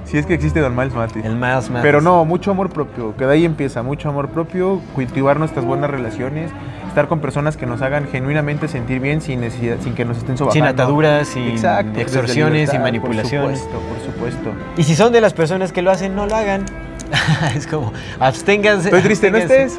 [0.05, 1.23] Sí es que existe Don Miles Matis.
[1.23, 1.81] El más, más.
[1.83, 5.89] Pero no, mucho amor propio, que de ahí empieza, mucho amor propio, cultivar nuestras buenas
[5.89, 6.51] relaciones,
[6.87, 10.37] estar con personas que nos hagan genuinamente sentir bien sin necesidad, sin que nos estén
[10.37, 10.65] sobajando.
[10.65, 13.59] Sin ataduras, sin Exacto, extorsiones, sin libertad, manipulaciones.
[13.61, 14.49] Por supuesto, por supuesto.
[14.75, 16.65] Y si son de las personas que lo hacen, no lo hagan.
[17.55, 18.87] es como, absténganse.
[18.89, 19.77] Estoy triste, no estés.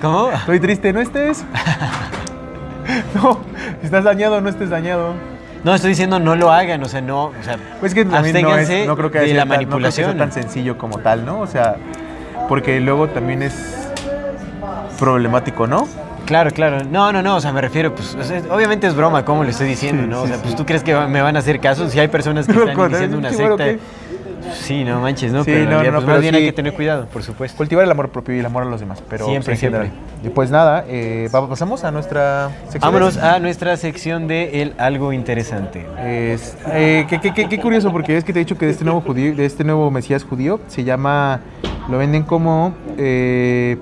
[0.00, 0.30] ¿Cómo?
[0.30, 1.44] Estoy triste, no estés.
[3.14, 3.40] no,
[3.82, 5.14] estás dañado, no estés dañado.
[5.64, 8.50] No, estoy diciendo no lo hagan, o sea, no, o sea, Pues que también no,
[8.50, 10.16] es, absténganse no creo que de la tan- no creo que sea manipulación.
[10.18, 11.40] tan sencillo como tal, ¿no?
[11.40, 11.76] O sea,
[12.48, 13.54] porque luego también es
[14.98, 15.88] problemático, ¿no?
[16.26, 16.84] Claro, claro.
[16.84, 19.50] No, no, no, o sea, me refiero, pues, o sea, obviamente es broma, como le
[19.50, 20.22] estoy diciendo, Sí, ¿no?
[20.22, 20.42] o sea, sí.
[20.44, 23.18] pues tú crees que me van a hacer caso si hay personas que están diciendo
[23.18, 23.56] una secta.
[23.64, 23.78] que-
[24.54, 25.44] Sí, no manches, ¿no?
[25.44, 26.40] Sí, pero no, realidad, no, pues, pero más bien sí.
[26.40, 27.56] hay que tener cuidado, por supuesto.
[27.56, 29.86] Cultivar el amor propio y el amor a los demás, pero Siempre, en general.
[29.90, 30.28] siempre.
[30.28, 32.80] Y pues nada, eh, pasamos a nuestra sección.
[32.80, 35.86] Vámonos a nuestra sección de el algo interesante.
[36.04, 38.72] Es, eh, qué, qué- qué- qué curioso, porque es que te he dicho que de
[38.72, 41.40] este nuevo judío, de este nuevo Mesías judío, se llama,
[41.88, 43.76] lo venden como eh,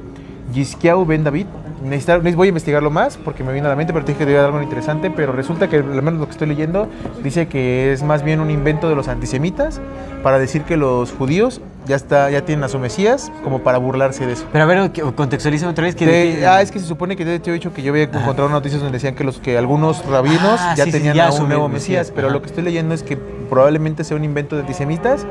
[0.52, 1.46] Yizkiau Ben David.
[1.88, 4.20] Necesitar- neces- voy a investigarlo más porque me viene a la mente, pero te dije
[4.20, 6.48] que te iba a dar algo interesante, pero resulta que al menos lo que estoy
[6.48, 6.88] leyendo
[7.22, 9.80] dice que es más bien un invento de los antisemitas
[10.22, 14.26] para decir que los judíos ya está ya tienen a su Mesías como para burlarse
[14.26, 14.44] de eso.
[14.52, 16.04] Pero a ver, contextualiza otra vez que...
[16.06, 18.04] De- de ah, es que se supone que te, te he dicho que yo había
[18.04, 21.28] encontrado noticias donde decían que los que algunos rabinos Ah, ya sí, sí, tenían ya
[21.28, 24.24] a un nuevo Mesías, Mesías, pero lo que estoy leyendo es que probablemente sea un
[24.24, 25.24] invento de antisemitas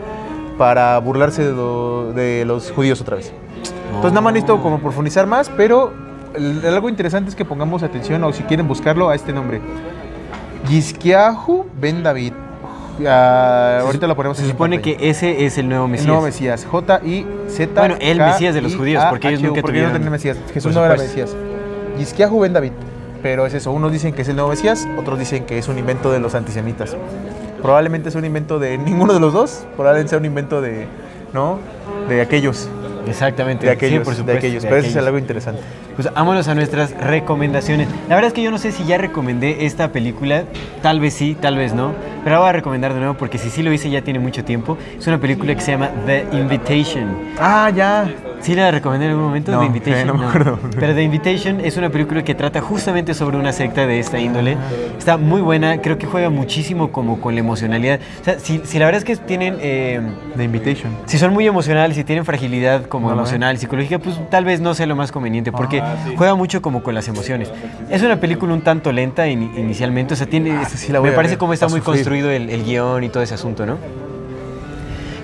[0.57, 3.33] para burlarse de, lo- de los judíos otra vez.
[3.87, 5.91] Entonces nada más necesito como profundizar más, pero
[6.37, 9.61] el- algo interesante es que pongamos atención o si quieren buscarlo a este nombre.
[10.69, 12.33] Yizkiahu Ben David.
[13.05, 14.97] Ah, ahorita lo ponemos Se en supone pantalla.
[14.97, 16.07] que ese es el nuevo El Mesías.
[16.07, 17.79] nuevo Mesías, J-I-Z.
[17.79, 20.37] Bueno, el Mesías de los judíos, porque ellos nunca no tuvieron- tenían Mesías.
[20.53, 21.21] Jesús Por no era supuesto.
[21.21, 21.35] Mesías.
[21.99, 22.71] Yizkiahu Ben David.
[23.21, 25.79] Pero es eso, unos dicen que es el nuevo Mesías, otros dicen que es un
[25.79, 26.95] invento de los antisemitas.
[27.61, 30.85] Probablemente es un invento de ninguno de los dos, probablemente sea un invento de,
[31.33, 31.57] ¿no?
[32.07, 32.69] De aquellos,
[33.07, 33.65] Exactamente.
[33.65, 34.61] de aquellos, sí, por de supuesto, aquellos.
[34.61, 35.07] de Pero eso es aquellos.
[35.07, 35.61] algo interesante.
[35.95, 37.87] Pues vámonos a nuestras recomendaciones.
[38.09, 40.43] La verdad es que yo no sé si ya recomendé esta película,
[40.81, 41.93] tal vez sí, tal vez no,
[42.23, 44.43] pero la voy a recomendar de nuevo porque si sí lo hice ya tiene mucho
[44.43, 44.77] tiempo.
[44.97, 47.15] Es una película que se llama The Invitation.
[47.39, 48.13] Ah, ya.
[48.45, 49.51] ¿Sí la recomendé en algún momento?
[49.51, 49.99] No, The Invitation.
[50.01, 50.59] eh, no me acuerdo.
[50.79, 54.55] Pero The Invitation es una película que trata justamente sobre una secta de esta índole.
[54.99, 57.99] Está muy buena, creo que juega muchísimo como con la emocionalidad.
[58.21, 59.57] O sea, si, si la verdad es que tienen...
[59.61, 59.99] eh,
[60.37, 60.95] The Invitation.
[61.07, 64.75] si son muy emocionales, si tienen fragilidad como No emocional, psicológica, pues tal vez no
[64.75, 67.51] sea lo más conveniente, porque Ah, juega mucho como con las emociones.
[67.89, 70.99] Es una película un tanto lenta in- inicialmente, o sea, tiene, Ah, esa sí la
[70.99, 71.95] voy me a parece ver, como está muy sufrir.
[71.95, 73.77] construido el, el guion y todo ese asunto, ¿no?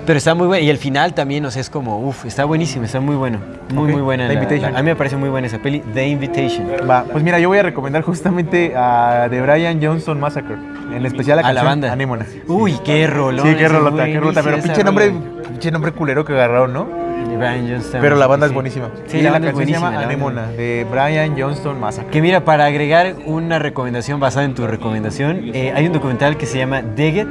[0.04, 2.84] Pero está muy bueno, y el final también, o sea, es como, uff, está buenísimo,
[2.84, 3.38] está muy bueno,
[3.72, 4.26] muy, Ok, muy buena.
[4.26, 4.72] The la- Invitation.
[4.72, 6.66] la- a mí me parece muy buena esa peli, The Invitation.
[6.90, 10.56] Va, pues mira, yo voy a recomendar justamente a The Brian Johnston Massacre,
[10.94, 11.92] en especial la A la banda.
[11.92, 12.26] Anémona.
[12.48, 13.46] Uy, qué rolón.
[13.46, 15.48] Sí, qué rolota, qué rolota, pero pinche nombre, rola.
[15.50, 17.02] pinche nombre culero que agarraron, ¿no?
[17.38, 18.00] Brian Johnston.
[18.00, 18.54] Pero la banda es sí.
[18.54, 18.88] buenísima.
[19.06, 19.78] Sí, Y la banda es canción se buenísima.
[19.78, 22.10] llama la banda- Anémona, de Brian Johnston Massacre.
[22.10, 26.46] Que mira, para agregar una recomendación basada en tu recomendación, eh, hay un documental que
[26.46, 27.28] se llama Dig It,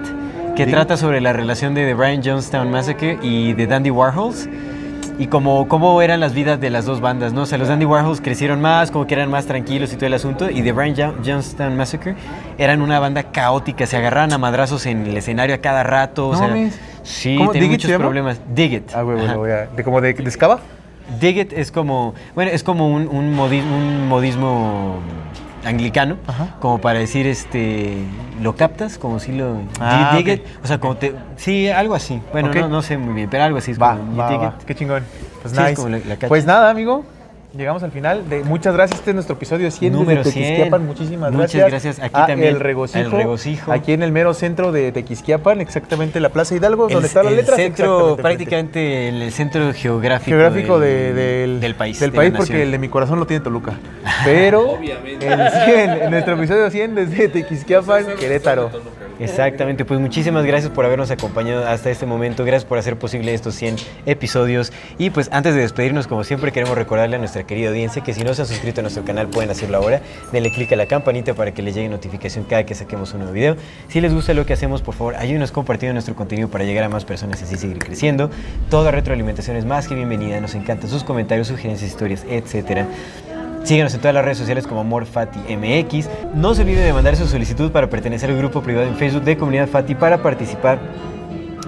[0.55, 4.47] que trata sobre la relación de The Brian Jonestown Massacre y de Dandy Warhols.
[5.19, 7.43] Y como cómo eran las vidas de las dos bandas, ¿no?
[7.43, 10.13] O sea, los Dandy Warhols crecieron más, como que eran más tranquilos y todo el
[10.15, 10.49] asunto.
[10.49, 12.15] Y The Brian Jo- Jonestown Massacre
[12.57, 16.29] eran una banda caótica, se agarraban a madrazos en el escenario a cada rato.
[16.29, 16.69] O No sea,
[17.03, 17.51] sí, ¿Cómo?
[17.51, 18.39] tiene ¿Dig It se muchos problemas.
[18.53, 18.91] Dig It.
[18.95, 19.67] Ah, bueno, voy a.
[19.67, 20.59] ¿De como de, de excava?
[21.19, 24.95] Dig It es como, bueno, es como un, un, modi- un modismo
[25.65, 26.55] anglicano, Ajá.
[26.59, 27.97] como para decir, este,
[28.41, 28.97] ¿lo captas?
[28.97, 29.61] Como si lo...
[29.79, 31.13] Ah, it, o sea, como te...
[31.37, 32.21] Sí, algo así.
[32.31, 34.15] Bueno, no, no sé muy bien, pero algo así es Va, como...
[34.17, 34.55] va, va.
[34.65, 35.03] Qué chingón.
[35.41, 35.75] Pues Sí, es nice.
[35.75, 36.27] como la- la cacha.
[36.27, 37.05] pues nada, amigo.
[37.53, 38.29] Llegamos al final.
[38.29, 38.99] De, muchas gracias.
[38.99, 40.43] Este es nuestro episodio 100 Número desde 100.
[40.45, 40.85] Tequisquiapan.
[40.85, 41.69] Muchísimas Muchas gracias.
[41.97, 41.99] gracias.
[41.99, 43.71] Aquí a también, El regocijo, El Regocijo.
[43.73, 47.31] Aquí en el mero centro de Tequisquiapan, exactamente la Plaza Hidalgo, El- donde está la
[47.31, 47.57] el letra.
[47.57, 51.99] centro, prácticamente el, el centro geográfico, geográfico del, de- del, del país.
[51.99, 52.61] Del de país, porque nación.
[52.67, 53.73] el de mi corazón lo tiene Toluca.
[54.23, 55.27] Pero Obviamente.
[55.27, 58.71] el 100, en nuestro episodio 100 desde Tequisquiapan, Querétaro.
[59.21, 63.53] Exactamente, pues muchísimas gracias por habernos acompañado hasta este momento, gracias por hacer posible estos
[63.53, 63.75] 100
[64.07, 68.15] episodios y pues antes de despedirnos como siempre queremos recordarle a nuestra querida audiencia que
[68.15, 70.87] si no se han suscrito a nuestro canal pueden hacerlo ahora, denle clic a la
[70.87, 73.57] campanita para que les llegue notificación cada que saquemos un nuevo video.
[73.89, 76.89] Si les gusta lo que hacemos, por favor ayúdenos compartiendo nuestro contenido para llegar a
[76.89, 78.31] más personas y así seguir creciendo.
[78.71, 82.87] Toda retroalimentación es más que bienvenida, nos encantan sus comentarios, sugerencias, historias, etcétera.
[83.63, 86.09] Síguenos en todas las redes sociales como AmorFatiMX.
[86.33, 89.37] No se olvide de mandar su solicitud para pertenecer al grupo privado en Facebook de
[89.37, 90.79] Comunidad Fati para participar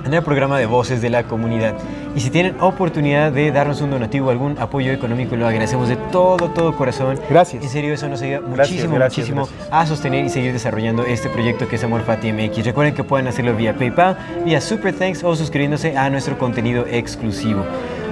[0.06, 1.76] en el programa de voces de la comunidad.
[2.16, 6.50] Y si tienen oportunidad de darnos un donativo, algún apoyo económico, lo agradecemos de todo,
[6.50, 7.20] todo corazón.
[7.30, 7.64] Gracias.
[7.64, 9.70] En serio, eso nos ayuda muchísimo, gracias, muchísimo gracias.
[9.72, 12.66] a sostener y seguir desarrollando este proyecto que es Amor Fati MX.
[12.66, 17.64] Recuerden que pueden hacerlo vía PayPal, vía Super Thanks o suscribiéndose a nuestro contenido exclusivo.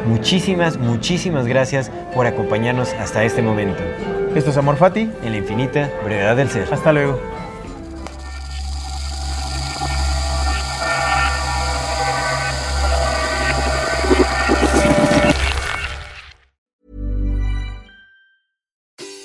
[0.05, 3.81] Muchísimas, muchísimas gracias por acompañarnos hasta este momento.
[4.35, 5.09] Esto es Amor Fati.
[5.23, 6.73] En la infinita brevedad del ser.
[6.73, 7.19] Hasta luego.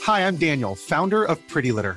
[0.06, 1.96] Hi, I'm Daniel, founder of Pretty Litter.